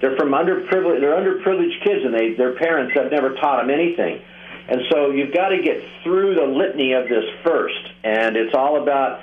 they're 0.00 0.16
from 0.16 0.30
underprivileged, 0.30 1.00
they're 1.00 1.16
underprivileged 1.16 1.82
kids, 1.84 2.04
and 2.04 2.14
they 2.14 2.34
their 2.34 2.54
parents 2.56 2.94
have 2.94 3.10
never 3.10 3.34
taught 3.34 3.62
them 3.62 3.70
anything. 3.70 4.22
And 4.68 4.80
so 4.90 5.10
you've 5.10 5.32
got 5.32 5.50
to 5.50 5.62
get 5.62 5.82
through 6.02 6.34
the 6.34 6.46
litany 6.46 6.92
of 6.92 7.08
this 7.08 7.24
first, 7.44 7.78
and 8.02 8.36
it's 8.36 8.54
all 8.54 8.82
about 8.82 9.20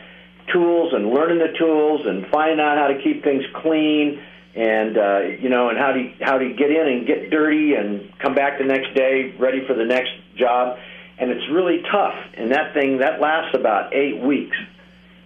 tools 0.51 0.93
and 0.93 1.09
learning 1.09 1.39
the 1.39 1.57
tools 1.57 2.05
and 2.05 2.26
finding 2.28 2.59
out 2.59 2.78
how 2.78 2.88
to 2.88 3.01
keep 3.01 3.24
things 3.24 3.43
clean, 3.55 4.21
and 4.55 4.97
uh, 4.97 5.19
you 5.39 5.49
know, 5.49 5.69
and 5.69 5.78
how 5.78 5.93
you, 5.95 6.13
how 6.21 6.39
you 6.39 6.55
get 6.55 6.71
in 6.71 6.88
and 6.88 7.07
get 7.07 7.30
dirty 7.30 7.76
and 7.76 8.11
come 8.19 8.36
back 8.36 8.57
the 8.57 8.65
next 8.65 8.93
day 8.95 9.34
ready 9.38 9.65
for 9.67 9.74
the 9.74 9.86
next 9.86 10.11
job, 10.38 10.78
and 11.17 11.30
it's 11.32 11.49
really 11.51 11.82
tough. 11.91 12.15
And 12.36 12.51
that 12.51 12.74
thing 12.74 12.99
that 12.99 13.19
lasts 13.19 13.55
about 13.55 13.93
eight 13.93 14.19
weeks, 14.19 14.55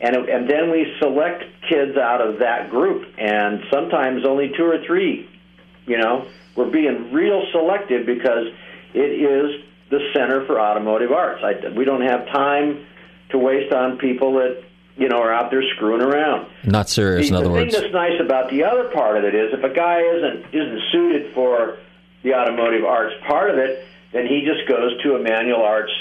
and 0.01 0.15
it, 0.15 0.29
and 0.29 0.49
then 0.49 0.71
we 0.71 0.95
select 0.99 1.43
kids 1.69 1.97
out 1.97 2.21
of 2.21 2.39
that 2.39 2.69
group, 2.69 3.05
and 3.17 3.61
sometimes 3.71 4.25
only 4.25 4.51
two 4.57 4.65
or 4.65 4.83
three. 4.85 5.29
You 5.87 5.97
know, 5.97 6.27
we're 6.55 6.69
being 6.69 7.11
real 7.13 7.43
selective 7.51 8.05
because 8.05 8.47
it 8.93 8.99
is 8.99 9.63
the 9.89 9.99
Center 10.13 10.45
for 10.45 10.59
Automotive 10.59 11.11
Arts. 11.11 11.41
I, 11.43 11.69
we 11.69 11.85
don't 11.85 12.01
have 12.01 12.27
time 12.27 12.85
to 13.29 13.37
waste 13.37 13.73
on 13.73 13.97
people 13.97 14.33
that 14.33 14.63
you 14.97 15.07
know 15.07 15.17
are 15.21 15.33
out 15.33 15.49
there 15.49 15.63
screwing 15.75 16.01
around. 16.01 16.47
Not 16.65 16.89
serious, 16.89 17.29
The- 17.29 17.35
in 17.35 17.35
other 17.35 17.45
the 17.47 17.51
words. 17.53 17.73
thing 17.73 17.81
that's 17.83 17.93
nice 17.93 18.19
about 18.19 18.49
the 18.49 18.63
other 18.63 18.85
part 18.89 19.17
of 19.17 19.23
it 19.23 19.33
is 19.33 19.53
if 19.53 19.63
a 19.63 19.73
guy 19.73 20.01
isn't 20.01 20.45
isn't 20.53 20.81
suited 20.91 21.33
for 21.33 21.77
the 22.23 22.33
automotive 22.33 22.83
arts 22.83 23.15
part 23.25 23.49
of 23.49 23.57
it, 23.57 23.85
then 24.11 24.25
he 24.27 24.41
just 24.45 24.67
goes 24.67 25.01
to 25.03 25.15
a 25.15 25.19
manual 25.19 25.61
arts 25.63 25.91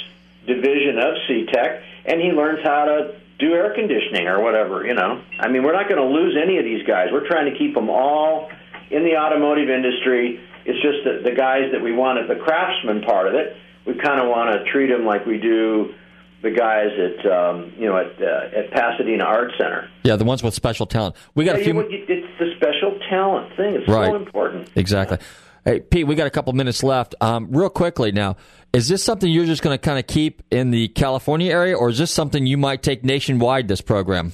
division 0.47 0.99
of 0.99 1.14
CTEC 1.28 1.82
and 2.07 2.20
he 2.20 2.30
learns 2.32 2.61
how 2.64 2.84
to 2.87 3.14
do 3.39 3.53
air 3.53 3.74
conditioning 3.74 4.26
or 4.26 4.41
whatever. 4.41 4.84
You 4.87 4.95
know, 4.95 5.20
I 5.39 5.49
mean, 5.49 5.62
we're 5.62 5.74
not 5.74 5.89
going 5.89 6.01
to 6.01 6.09
lose 6.09 6.37
any 6.43 6.57
of 6.59 6.64
these 6.64 6.87
guys. 6.87 7.09
We're 7.12 7.26
trying 7.28 7.53
to 7.53 7.59
keep 7.59 7.74
them 7.74 7.91
all 7.91 8.51
in 8.91 9.05
the 9.05 9.16
automotive 9.16 9.68
industry. 9.68 10.41
It's 10.64 10.80
just 10.82 11.05
that 11.05 11.22
the 11.28 11.34
guys 11.37 11.70
that 11.72 11.80
we 11.82 11.93
want 11.93 12.18
at 12.18 12.28
the 12.28 12.34
craftsman 12.43 13.03
part 13.03 13.28
of 13.28 13.34
it, 13.34 13.57
we 13.87 13.95
kind 13.95 14.20
of 14.20 14.28
want 14.28 14.53
to 14.53 14.64
treat 14.72 14.89
them 14.89 15.05
like 15.07 15.24
we 15.26 15.39
do 15.39 15.95
the 16.43 16.51
guys 16.51 16.89
at 16.99 17.26
um, 17.32 17.72
you 17.78 17.87
know 17.87 17.97
at 17.97 18.20
uh, 18.20 18.59
at 18.59 18.70
Pasadena 18.72 19.24
Art 19.24 19.53
Center. 19.59 19.89
Yeah, 20.05 20.16
the 20.16 20.24
ones 20.24 20.43
with 20.43 20.55
special 20.55 20.87
talent. 20.87 21.14
We 21.34 21.45
got 21.45 21.57
Yeah, 21.57 21.61
a 21.61 21.64
few. 21.64 21.74
you- 21.91 22.05
it's 22.09 22.39
the 22.39 22.53
special 22.57 22.99
talent 23.09 23.57
thing. 23.57 23.74
It's 23.74 23.89
Right. 23.89 24.11
so 24.11 24.16
important. 24.16 24.70
Exactly. 24.74 25.18
Hey, 25.64 25.80
Pete, 25.80 26.07
we 26.07 26.14
got 26.14 26.28
a 26.28 26.30
couple 26.30 26.53
minutes 26.53 26.84
left. 26.84 27.14
Um, 27.20 27.49
real 27.51 27.68
quickly 27.70 28.12
now, 28.12 28.37
is 28.72 28.89
this 28.89 29.03
something 29.03 29.28
you're 29.28 29.47
just 29.47 29.62
going 29.62 29.74
to 29.76 29.78
kind 29.84 29.99
of 29.99 30.07
keep 30.07 30.43
in 30.53 30.70
the 30.70 30.87
California 30.89 31.51
area, 31.53 31.76
or 31.76 31.89
is 31.89 31.99
this 31.99 32.12
something 32.12 32.47
you 32.47 32.57
might 32.57 32.82
take 32.84 33.03
nationwide? 33.03 33.66
This 33.66 33.80
program. 33.80 34.32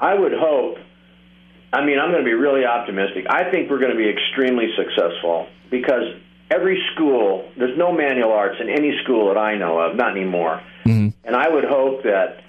I 0.00 0.12
would 0.14 0.32
hope. 0.38 0.67
I 1.72 1.84
mean, 1.84 1.98
I'm 1.98 2.10
going 2.10 2.24
to 2.24 2.28
be 2.28 2.34
really 2.34 2.64
optimistic. 2.64 3.26
I 3.28 3.50
think 3.50 3.70
we're 3.70 3.78
going 3.78 3.92
to 3.92 3.96
be 3.96 4.08
extremely 4.08 4.68
successful 4.76 5.48
because 5.70 6.16
every 6.50 6.80
school, 6.94 7.50
there's 7.58 7.76
no 7.76 7.92
manual 7.92 8.32
arts 8.32 8.56
in 8.60 8.68
any 8.70 8.98
school 9.04 9.28
that 9.28 9.38
I 9.38 9.56
know 9.56 9.78
of, 9.78 9.96
not 9.96 10.12
anymore. 10.12 10.62
Mm-hmm. 10.86 11.08
And 11.24 11.36
I 11.36 11.48
would 11.48 11.64
hope 11.64 12.04
that 12.04 12.44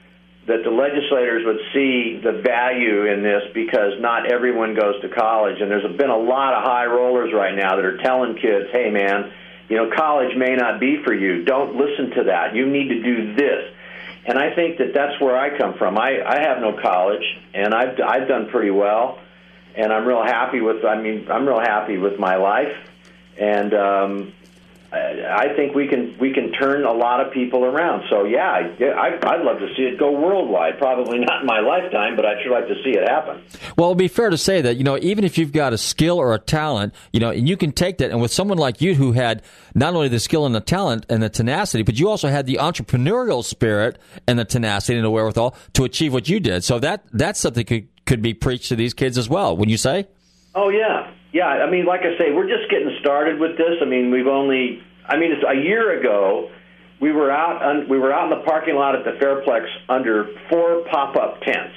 that 0.48 0.64
the 0.64 0.72
legislators 0.72 1.46
would 1.46 1.62
see 1.76 2.20
the 2.24 2.42
value 2.42 3.06
in 3.06 3.22
this 3.22 3.44
because 3.54 4.02
not 4.02 4.32
everyone 4.32 4.74
goes 4.74 5.00
to 5.02 5.10
college, 5.10 5.62
and 5.62 5.70
there's 5.70 5.86
been 5.96 6.10
a 6.10 6.18
lot 6.18 6.56
of 6.56 6.64
high 6.64 6.88
rollers 6.88 7.30
right 7.32 7.54
now 7.54 7.76
that 7.76 7.86
are 7.86 7.98
telling 7.98 8.34
kids, 8.34 8.66
"Hey, 8.72 8.90
man, 8.90 9.32
you 9.68 9.78
know, 9.78 9.92
college 9.96 10.36
may 10.36 10.56
not 10.56 10.80
be 10.80 11.04
for 11.04 11.14
you. 11.14 11.44
Don't 11.44 11.76
listen 11.76 12.10
to 12.18 12.24
that. 12.24 12.56
You 12.56 12.66
need 12.66 12.90
to 12.90 13.04
do 13.04 13.36
this." 13.36 13.70
And 14.26 14.38
I 14.38 14.54
think 14.54 14.78
that 14.78 14.94
that's 14.94 15.20
where 15.22 15.38
I 15.38 15.58
come 15.58 15.76
from. 15.78 15.98
I, 15.98 16.22
I 16.26 16.42
have 16.42 16.60
no 16.60 16.78
college, 16.82 17.24
and 17.54 17.74
I've 17.74 18.00
I've 18.06 18.28
done 18.28 18.50
pretty 18.50 18.70
well, 18.72 19.20
and 19.76 19.92
I'm 19.94 20.06
real 20.06 20.24
happy 20.24 20.62
with. 20.62 20.84
I 20.86 21.02
mean, 21.02 21.28
I'm 21.32 21.48
real 21.48 21.60
happy 21.60 21.98
with 21.98 22.20
my 22.20 22.36
life, 22.36 22.76
and 23.38 23.74
um, 23.74 24.34
I 24.92 25.54
think 25.56 25.76
we 25.76 25.88
can 25.88 26.18
we 26.20 26.34
can 26.34 26.52
turn 26.52 26.84
a 26.84 26.92
lot 26.92 27.26
of 27.26 27.32
people 27.32 27.64
around. 27.64 28.06
So 28.10 28.26
yeah, 28.26 28.50
I, 28.50 28.76
yeah, 28.80 28.88
I, 28.90 29.08
I'd 29.34 29.42
love 29.42 29.60
to 29.60 29.68
see 29.76 29.84
it 29.84 30.00
go 30.00 30.12
worldwide. 30.12 30.80
Probably 30.80 31.20
not 31.20 31.42
in 31.42 31.46
my 31.46 31.60
lifetime, 31.60 32.16
but 32.16 32.26
I'd 32.26 32.42
sure 32.44 32.52
like 32.52 32.68
to 32.68 32.76
see 32.84 32.98
it 32.98 33.08
happen. 33.08 33.44
Well, 33.78 33.90
it'd 33.90 34.00
be 34.00 34.08
fair 34.08 34.32
to 34.32 34.38
say 34.38 34.62
that 34.62 34.78
you 34.78 34.84
know, 34.84 34.98
even 35.00 35.24
if 35.24 35.38
you've 35.38 35.52
got 35.52 35.74
a 35.74 35.78
skill 35.78 36.18
or 36.18 36.34
a 36.34 36.40
talent, 36.40 36.96
you 37.14 37.20
know, 37.20 37.30
and 37.30 37.48
you 37.48 37.56
can 37.56 37.72
take 37.72 38.00
that, 38.00 38.10
and 38.10 38.20
with 38.20 38.34
someone 38.34 38.58
like 38.58 38.82
you 38.82 38.96
who 38.96 39.12
had 39.12 39.44
not 39.76 39.94
only 39.94 40.08
the 40.08 40.20
skill 40.20 40.48
and 40.48 40.56
the 40.56 40.62
talent 40.62 41.06
and 41.08 41.22
the 41.22 41.30
tenacity, 41.30 41.84
but 41.84 42.00
you 42.00 42.10
also 42.10 42.28
had 42.28 42.48
the 42.48 42.56
entrepreneurial 42.56 43.44
spirit 43.44 44.00
and 44.26 44.40
the 44.40 44.46
tenacity 44.46 44.96
and 44.96 45.06
the 45.06 45.12
wherewithal 45.12 45.56
to 45.74 45.84
achieve 45.84 46.14
what 46.14 46.28
you 46.28 46.40
did. 46.40 46.64
So 46.64 46.80
that 46.80 47.04
that's 47.14 47.40
something 47.40 47.66
could 47.66 47.88
could 48.06 48.22
be 48.24 48.34
preached 48.34 48.70
to 48.70 48.76
these 48.76 48.96
kids 48.96 49.20
as 49.20 49.30
well. 49.30 49.56
Wouldn't 49.56 49.72
you 49.72 49.78
say? 49.78 50.08
Oh 50.56 50.70
yeah, 50.70 51.12
yeah. 51.32 51.48
I 51.48 51.70
mean, 51.70 51.86
like 51.86 52.02
I 52.02 52.18
say, 52.18 52.32
we're 52.32 52.48
just 52.48 52.70
getting 52.70 52.96
started 53.00 53.40
with 53.40 53.58
this. 53.58 53.78
I 53.82 53.86
mean, 53.86 54.12
we've 54.12 54.28
only. 54.28 54.82
I 55.06 55.18
mean, 55.18 55.32
it's 55.32 55.44
a 55.48 55.56
year 55.56 56.00
ago. 56.00 56.52
We 57.02 57.12
were 57.12 57.32
out. 57.32 57.64
On, 57.64 57.90
we 57.90 57.98
were 57.98 58.14
out 58.14 58.32
in 58.32 58.38
the 58.38 58.46
parking 58.46 58.76
lot 58.76 58.96
at 58.96 59.06
the 59.06 59.12
Fairplex 59.12 59.66
under 59.88 60.28
four 60.50 60.84
pop-up 60.92 61.42
tents, 61.42 61.76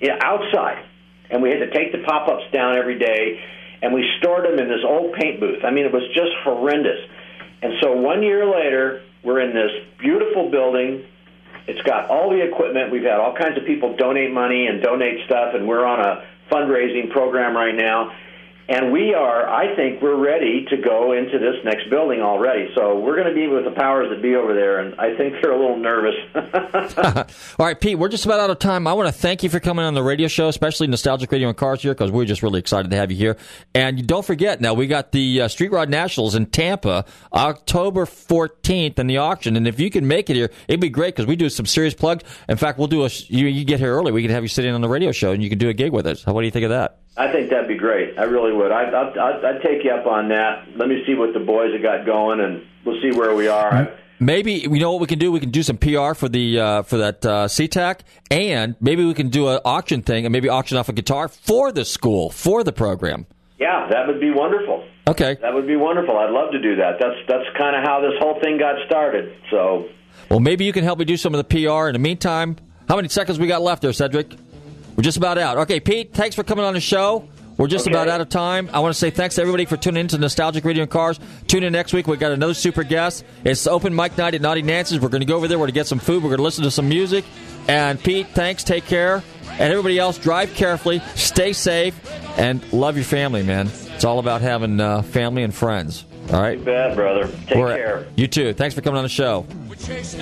yeah, 0.00 0.18
outside, 0.22 0.84
and 1.30 1.42
we 1.42 1.50
had 1.50 1.60
to 1.60 1.70
take 1.70 1.92
the 1.92 2.02
pop-ups 2.04 2.44
down 2.52 2.76
every 2.76 2.98
day, 2.98 3.40
and 3.80 3.94
we 3.94 4.04
stored 4.18 4.44
them 4.44 4.58
in 4.58 4.68
this 4.68 4.84
old 4.86 5.14
paint 5.14 5.40
booth. 5.40 5.64
I 5.64 5.70
mean, 5.70 5.86
it 5.86 5.92
was 5.92 6.06
just 6.14 6.32
horrendous. 6.44 7.00
And 7.62 7.74
so 7.80 7.92
one 7.92 8.22
year 8.22 8.44
later, 8.44 9.02
we're 9.22 9.40
in 9.40 9.54
this 9.54 9.70
beautiful 9.98 10.50
building. 10.50 11.04
It's 11.66 11.82
got 11.82 12.10
all 12.10 12.30
the 12.30 12.42
equipment. 12.42 12.90
We've 12.90 13.02
had 13.02 13.20
all 13.20 13.34
kinds 13.34 13.56
of 13.58 13.64
people 13.64 13.96
donate 13.96 14.32
money 14.32 14.66
and 14.66 14.82
donate 14.82 15.24
stuff, 15.26 15.54
and 15.54 15.68
we're 15.68 15.84
on 15.84 16.00
a 16.00 16.26
fundraising 16.50 17.10
program 17.10 17.56
right 17.56 17.74
now. 17.74 18.12
And 18.70 18.92
we 18.92 19.14
are, 19.14 19.48
I 19.48 19.74
think, 19.74 20.00
we're 20.00 20.14
ready 20.14 20.64
to 20.70 20.76
go 20.76 21.12
into 21.12 21.40
this 21.40 21.56
next 21.64 21.90
building 21.90 22.20
already. 22.20 22.68
So 22.76 23.00
we're 23.00 23.16
going 23.16 23.26
to 23.26 23.34
be 23.34 23.48
with 23.48 23.64
the 23.64 23.72
powers 23.72 24.10
that 24.10 24.22
be 24.22 24.36
over 24.36 24.54
there, 24.54 24.78
and 24.78 24.94
I 24.94 25.16
think 25.16 25.34
they're 25.42 25.50
a 25.50 25.58
little 25.58 25.76
nervous. 25.76 26.14
All 27.58 27.66
right, 27.66 27.80
Pete, 27.80 27.98
we're 27.98 28.08
just 28.08 28.26
about 28.26 28.38
out 28.38 28.48
of 28.48 28.60
time. 28.60 28.86
I 28.86 28.92
want 28.92 29.08
to 29.08 29.12
thank 29.12 29.42
you 29.42 29.48
for 29.48 29.58
coming 29.58 29.84
on 29.84 29.94
the 29.94 30.04
radio 30.04 30.28
show, 30.28 30.46
especially 30.46 30.86
Nostalgic 30.86 31.32
Radio 31.32 31.48
and 31.48 31.56
Cars 31.56 31.82
here, 31.82 31.94
because 31.94 32.12
we're 32.12 32.26
just 32.26 32.44
really 32.44 32.60
excited 32.60 32.92
to 32.92 32.96
have 32.96 33.10
you 33.10 33.16
here. 33.16 33.36
And 33.74 34.06
don't 34.06 34.24
forget, 34.24 34.60
now 34.60 34.74
we 34.74 34.86
got 34.86 35.10
the 35.10 35.40
uh, 35.40 35.48
Street 35.48 35.72
Rod 35.72 35.90
Nationals 35.90 36.36
in 36.36 36.46
Tampa, 36.46 37.06
October 37.32 38.04
14th, 38.04 39.00
in 39.00 39.08
the 39.08 39.16
auction. 39.16 39.56
And 39.56 39.66
if 39.66 39.80
you 39.80 39.90
can 39.90 40.06
make 40.06 40.30
it 40.30 40.36
here, 40.36 40.50
it'd 40.68 40.80
be 40.80 40.90
great 40.90 41.16
because 41.16 41.26
we 41.26 41.34
do 41.34 41.48
some 41.48 41.66
serious 41.66 41.94
plugs. 41.94 42.22
In 42.48 42.56
fact, 42.56 42.78
we'll 42.78 42.86
do 42.86 43.04
a, 43.04 43.08
you, 43.26 43.48
you 43.48 43.64
get 43.64 43.80
here 43.80 43.92
early, 43.92 44.12
we 44.12 44.22
can 44.22 44.30
have 44.30 44.44
you 44.44 44.48
sit 44.48 44.64
in 44.64 44.76
on 44.76 44.80
the 44.80 44.88
radio 44.88 45.10
show 45.10 45.32
and 45.32 45.42
you 45.42 45.48
can 45.48 45.58
do 45.58 45.68
a 45.68 45.74
gig 45.74 45.90
with 45.90 46.06
us. 46.06 46.24
What 46.24 46.40
do 46.40 46.44
you 46.44 46.52
think 46.52 46.62
of 46.62 46.70
that? 46.70 46.99
I 47.16 47.30
think 47.32 47.50
that'd 47.50 47.68
be 47.68 47.76
great. 47.76 48.18
I 48.18 48.24
really 48.24 48.52
would. 48.52 48.70
I, 48.70 48.84
I, 48.84 49.10
I'd, 49.10 49.44
I'd 49.44 49.62
take 49.62 49.84
you 49.84 49.90
up 49.90 50.06
on 50.06 50.28
that. 50.28 50.68
Let 50.76 50.88
me 50.88 51.02
see 51.06 51.14
what 51.14 51.34
the 51.34 51.40
boys 51.40 51.72
have 51.72 51.82
got 51.82 52.06
going, 52.06 52.40
and 52.40 52.64
we'll 52.84 53.00
see 53.02 53.10
where 53.16 53.34
we 53.34 53.48
are. 53.48 53.72
I, 53.72 53.88
Maybe 54.22 54.52
you 54.52 54.78
know 54.78 54.92
what 54.92 55.00
we 55.00 55.06
can 55.06 55.18
do. 55.18 55.32
We 55.32 55.40
can 55.40 55.50
do 55.50 55.62
some 55.62 55.78
PR 55.78 56.12
for 56.12 56.28
the 56.28 56.60
uh, 56.60 56.82
for 56.82 56.98
that 56.98 57.24
uh, 57.24 57.46
CTEC, 57.48 58.00
and 58.30 58.76
maybe 58.78 59.02
we 59.02 59.14
can 59.14 59.30
do 59.30 59.48
an 59.48 59.60
auction 59.64 60.02
thing, 60.02 60.26
and 60.26 60.32
maybe 60.32 60.50
auction 60.50 60.76
off 60.76 60.90
a 60.90 60.92
guitar 60.92 61.26
for 61.28 61.72
the 61.72 61.86
school 61.86 62.28
for 62.28 62.62
the 62.62 62.72
program. 62.72 63.26
yeah, 63.58 63.88
that 63.90 64.06
would 64.06 64.20
be 64.20 64.30
wonderful. 64.30 64.84
Okay. 65.08 65.38
That 65.40 65.54
would 65.54 65.66
be 65.66 65.76
wonderful. 65.76 66.18
I'd 66.18 66.30
love 66.32 66.52
to 66.52 66.60
do 66.60 66.76
that. 66.76 66.98
That's 67.00 67.16
that's 67.26 67.48
kind 67.56 67.74
of 67.74 67.82
how 67.82 68.02
this 68.02 68.12
whole 68.18 68.38
thing 68.42 68.58
got 68.58 68.74
started. 68.86 69.34
So 69.50 69.88
Well, 70.28 70.40
maybe 70.40 70.66
you 70.66 70.74
can 70.74 70.84
help 70.84 70.98
me 70.98 71.06
do 71.06 71.16
some 71.16 71.34
of 71.34 71.38
the 71.38 71.44
PR. 71.66 71.88
In 71.88 71.94
the 71.94 71.98
meantime, 71.98 72.56
how 72.88 72.96
many 72.96 73.08
seconds 73.08 73.38
we 73.38 73.46
got 73.46 73.62
left 73.62 73.80
there, 73.80 73.92
Cedric? 73.94 74.34
We're 74.96 75.02
just 75.02 75.16
about 75.16 75.38
out. 75.38 75.56
Okay, 75.58 75.80
Pete, 75.80 76.12
thanks 76.12 76.36
for 76.36 76.42
coming 76.44 76.64
on 76.64 76.74
the 76.74 76.80
show. 76.80 77.28
We're 77.56 77.66
just 77.66 77.86
Okay. 77.86 77.94
about 77.94 78.08
out 78.08 78.20
of 78.22 78.28
time. 78.30 78.70
I 78.72 78.80
want 78.80 78.94
to 78.94 78.98
say 78.98 79.10
thanks 79.10 79.34
to 79.34 79.42
everybody 79.42 79.66
for 79.66 79.76
tuning 79.76 80.00
in 80.02 80.08
to 80.08 80.18
Nostalgic 80.18 80.64
Radio 80.64 80.82
and 80.82 80.90
Cars. 80.90 81.20
Tune 81.46 81.62
in 81.62 81.72
next 81.74 81.92
week. 81.92 82.06
we 82.06 82.16
got 82.16 82.32
another 82.32 82.54
super 82.54 82.82
guest. 82.82 83.22
It's 83.44 83.66
open 83.66 83.94
mic 83.94 84.16
night 84.16 84.34
at 84.34 84.40
Naughty 84.40 84.62
Nancy's. 84.62 84.98
We're 85.00 85.10
going 85.10 85.20
to 85.20 85.26
go 85.26 85.36
over 85.36 85.46
there. 85.46 85.58
We're 85.58 85.64
going 85.64 85.74
to 85.74 85.78
get 85.80 85.86
some 85.86 85.98
food. 85.98 86.22
We're 86.22 86.30
going 86.30 86.38
to 86.38 86.42
listen 86.42 86.64
to 86.64 86.70
some 86.70 86.88
music. 86.88 87.24
And 87.68 88.02
Pete, 88.02 88.28
thanks. 88.28 88.64
Take 88.64 88.86
care. 88.86 89.22
And 89.52 89.60
everybody 89.72 89.98
else, 89.98 90.16
drive 90.16 90.54
carefully, 90.54 91.00
stay 91.16 91.52
safe, 91.52 91.94
and 92.38 92.62
love 92.72 92.96
your 92.96 93.04
family, 93.04 93.42
man. 93.42 93.68
It's 93.94 94.04
all 94.06 94.20
about 94.20 94.40
having 94.40 94.80
uh, 94.80 95.02
family 95.02 95.42
and 95.42 95.54
friends. 95.54 96.06
All 96.32 96.40
right? 96.40 96.56
too 96.58 96.64
bad, 96.64 96.96
brother. 96.96 97.28
Take 97.46 97.58
We're- 97.58 97.76
care. 97.76 98.06
You 98.16 98.26
too. 98.26 98.54
Thanks 98.54 98.74
for 98.74 98.80
coming 98.80 98.96
on 98.96 99.02
the 99.04 99.10
show. 99.10 99.42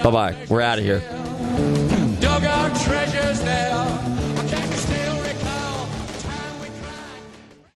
Bye 0.03 0.11
bye. 0.11 0.37
We're 0.49 0.63
out 0.63 0.79
of 0.81 0.85
here. 0.85 1.03